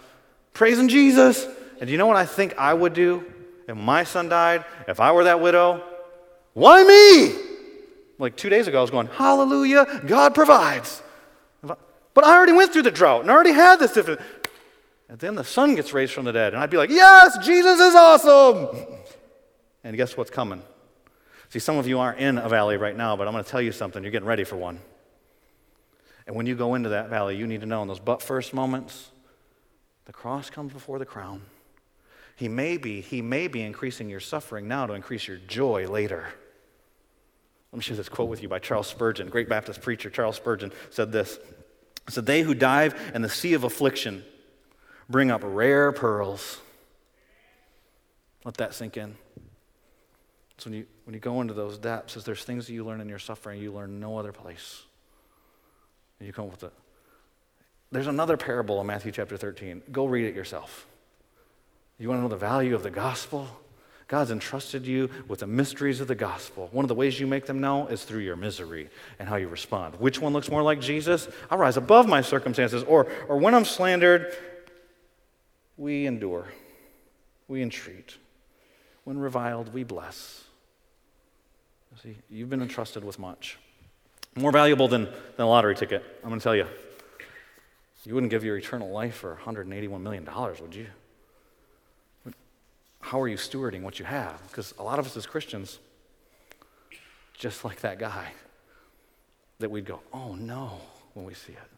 Praising 0.54 0.88
Jesus. 0.88 1.46
And 1.80 1.86
do 1.88 1.92
you 1.92 2.00
know 2.00 2.08
what 2.08 2.18
I 2.18 2.26
think 2.26 2.58
I 2.58 2.74
would 2.74 2.96
do 2.96 3.24
if 3.68 3.78
my 3.78 4.06
son 4.06 4.28
died? 4.28 4.66
If 4.88 5.00
I 5.00 5.12
were 5.12 5.26
that 5.26 5.40
widow? 5.40 5.84
Why 6.54 6.84
me? 6.84 7.53
Like 8.24 8.38
two 8.38 8.48
days 8.48 8.70
ago, 8.70 8.78
I 8.78 8.82
was 8.82 8.90
going, 8.90 9.08
Hallelujah, 9.08 10.02
God 10.08 10.34
provides. 10.34 11.04
But 11.62 12.24
I 12.24 12.34
already 12.34 12.54
went 12.54 12.72
through 12.72 12.84
the 12.84 12.92
drought 12.92 13.22
and 13.22 13.30
I 13.30 13.34
already 13.34 13.52
had 13.52 13.80
this 13.80 13.92
different. 13.92 14.22
And 15.10 15.20
then 15.20 15.36
the 15.36 15.44
son 15.44 15.76
gets 15.76 15.92
raised 15.92 16.14
from 16.14 16.24
the 16.24 16.32
dead, 16.32 16.54
and 16.54 16.64
I'd 16.64 16.70
be 16.70 16.78
like, 16.78 16.90
Yes, 16.90 17.38
Jesus 17.46 17.82
is 17.82 17.94
awesome. 17.94 18.70
And 19.84 19.98
guess 19.98 20.16
what's 20.16 20.32
coming? 20.32 20.64
See, 21.50 21.60
some 21.60 21.76
of 21.76 21.86
you 21.86 22.00
aren't 22.00 22.20
in 22.20 22.38
a 22.38 22.48
valley 22.48 22.78
right 22.78 22.96
now, 22.96 23.18
but 23.18 23.28
I'm 23.28 23.34
going 23.34 23.44
to 23.44 23.50
tell 23.50 23.62
you 23.62 23.74
something. 23.74 24.02
You're 24.02 24.12
getting 24.14 24.28
ready 24.28 24.46
for 24.46 24.56
one. 24.56 24.80
And 26.26 26.34
when 26.38 26.46
you 26.46 26.56
go 26.56 26.76
into 26.76 26.90
that 26.90 27.10
valley, 27.10 27.36
you 27.36 27.46
need 27.46 27.60
to 27.60 27.68
know 27.68 27.82
in 27.82 27.90
those 27.90 28.00
but 28.00 28.22
first 28.22 28.54
moments, 28.54 29.12
the 30.06 30.14
cross 30.14 30.50
comes 30.50 30.72
before 30.72 30.98
the 30.98 31.06
crown. 31.06 31.42
He 32.38 32.48
may 32.48 32.78
be, 32.78 33.02
he 33.02 33.22
may 33.22 33.50
be 33.50 33.62
increasing 33.62 34.10
your 34.10 34.22
suffering 34.22 34.70
now 34.70 34.86
to 34.86 34.94
increase 34.94 35.28
your 35.28 35.38
joy 35.38 35.90
later. 35.90 36.28
Let 37.74 37.78
me 37.78 37.82
share 37.82 37.98
this 37.98 38.08
quote 38.08 38.30
with 38.30 38.44
you 38.44 38.48
by 38.48 38.60
Charles 38.60 38.86
Spurgeon, 38.86 39.30
great 39.30 39.50
Baptist 39.50 39.82
preacher. 39.82 40.12
Charles 40.12 40.36
Spurgeon 40.36 40.72
said 40.92 41.12
this. 41.12 41.40
Said, 42.08 42.28
They 42.28 42.44
who 42.44 42.54
dive 42.54 42.94
in 43.16 43.24
the 43.24 43.30
sea 43.30 43.56
of 43.56 43.64
affliction 43.64 44.24
bring 45.10 45.32
up 45.32 45.42
rare 45.44 45.92
pearls. 45.92 46.60
Let 48.46 48.58
that 48.58 48.76
sink 48.76 48.96
in. 48.96 49.16
So 50.60 50.70
when 50.70 50.80
you, 50.80 50.86
when 51.06 51.16
you 51.16 51.20
go 51.20 51.42
into 51.42 51.56
those 51.56 51.80
depths, 51.80 52.14
there's 52.24 52.44
things 52.44 52.68
that 52.68 52.74
you 52.74 52.86
learn 52.86 53.02
in 53.02 53.10
your 53.10 53.18
suffering 53.18 53.60
you 53.60 53.74
learn 53.74 54.00
no 54.00 54.20
other 54.20 54.32
place. 54.32 54.84
And 56.20 56.28
you 56.28 56.34
come 56.34 56.52
with 56.52 56.64
it. 56.64 56.74
There's 57.92 58.06
another 58.06 58.38
parable 58.38 58.80
in 58.82 58.86
Matthew 58.86 59.12
chapter 59.12 59.36
13. 59.36 59.82
Go 59.92 60.06
read 60.06 60.26
it 60.26 60.36
yourself. 60.36 60.86
You 61.98 62.08
want 62.08 62.20
to 62.20 62.22
know 62.22 62.30
the 62.30 62.36
value 62.36 62.76
of 62.76 62.84
the 62.84 62.92
gospel? 62.92 63.48
God's 64.14 64.30
entrusted 64.30 64.86
you 64.86 65.10
with 65.28 65.40
the 65.40 65.48
mysteries 65.48 66.00
of 66.00 66.08
the 66.08 66.14
gospel. 66.14 66.70
One 66.72 66.86
of 66.86 66.88
the 66.88 66.94
ways 66.94 67.20
you 67.20 67.26
make 67.26 67.48
them 67.48 67.60
know 67.60 67.88
is 67.88 68.04
through 68.04 68.20
your 68.20 68.36
misery 68.36 68.92
and 69.18 69.28
how 69.28 69.38
you 69.38 69.48
respond. 69.48 69.96
Which 69.96 70.22
one 70.22 70.34
looks 70.34 70.52
more 70.52 70.62
like 70.62 70.80
Jesus? 70.80 71.28
I 71.50 71.56
rise 71.56 71.78
above 71.78 72.08
my 72.08 72.22
circumstances. 72.22 72.84
Or, 72.84 73.08
or 73.28 73.40
when 73.40 73.56
I'm 73.56 73.66
slandered, 73.66 74.32
we 75.78 76.06
endure, 76.06 76.46
we 77.48 77.64
entreat. 77.64 78.16
When 79.04 79.18
reviled, 79.18 79.74
we 79.74 79.84
bless. 79.84 80.44
See, 82.04 82.16
you've 82.30 82.52
been 82.52 82.62
entrusted 82.62 83.04
with 83.04 83.18
much. 83.18 83.58
More 84.36 84.52
valuable 84.52 84.88
than, 84.88 85.06
than 85.06 85.48
a 85.48 85.50
lottery 85.50 85.74
ticket, 85.74 86.04
I'm 86.24 86.30
going 86.30 86.40
to 86.40 86.44
tell 86.44 86.56
you. 86.56 86.68
You 88.04 88.14
wouldn't 88.14 88.30
give 88.30 88.44
your 88.44 88.58
eternal 88.58 88.92
life 88.92 89.16
for 89.16 89.40
$181 89.44 90.02
million, 90.02 90.30
would 90.62 90.76
you? 90.76 90.86
How 93.04 93.22
are 93.22 93.28
you 93.28 93.36
stewarding 93.36 93.82
what 93.82 94.00
you 94.00 94.06
have? 94.06 94.42
Because 94.48 94.74
a 94.80 94.84
lot 94.84 94.98
of 94.98 95.06
us 95.06 95.18
as 95.18 95.26
Christians, 95.26 95.78
just 97.38 97.66
like 97.66 97.82
that 97.82 98.00
guy, 98.00 98.32
that 99.60 99.70
we'd 99.70 99.86
go, 99.86 100.00
oh 100.14 100.36
no, 100.36 100.80
when 101.14 101.26
we 101.26 101.34
see 101.34 101.52
it. 101.52 101.73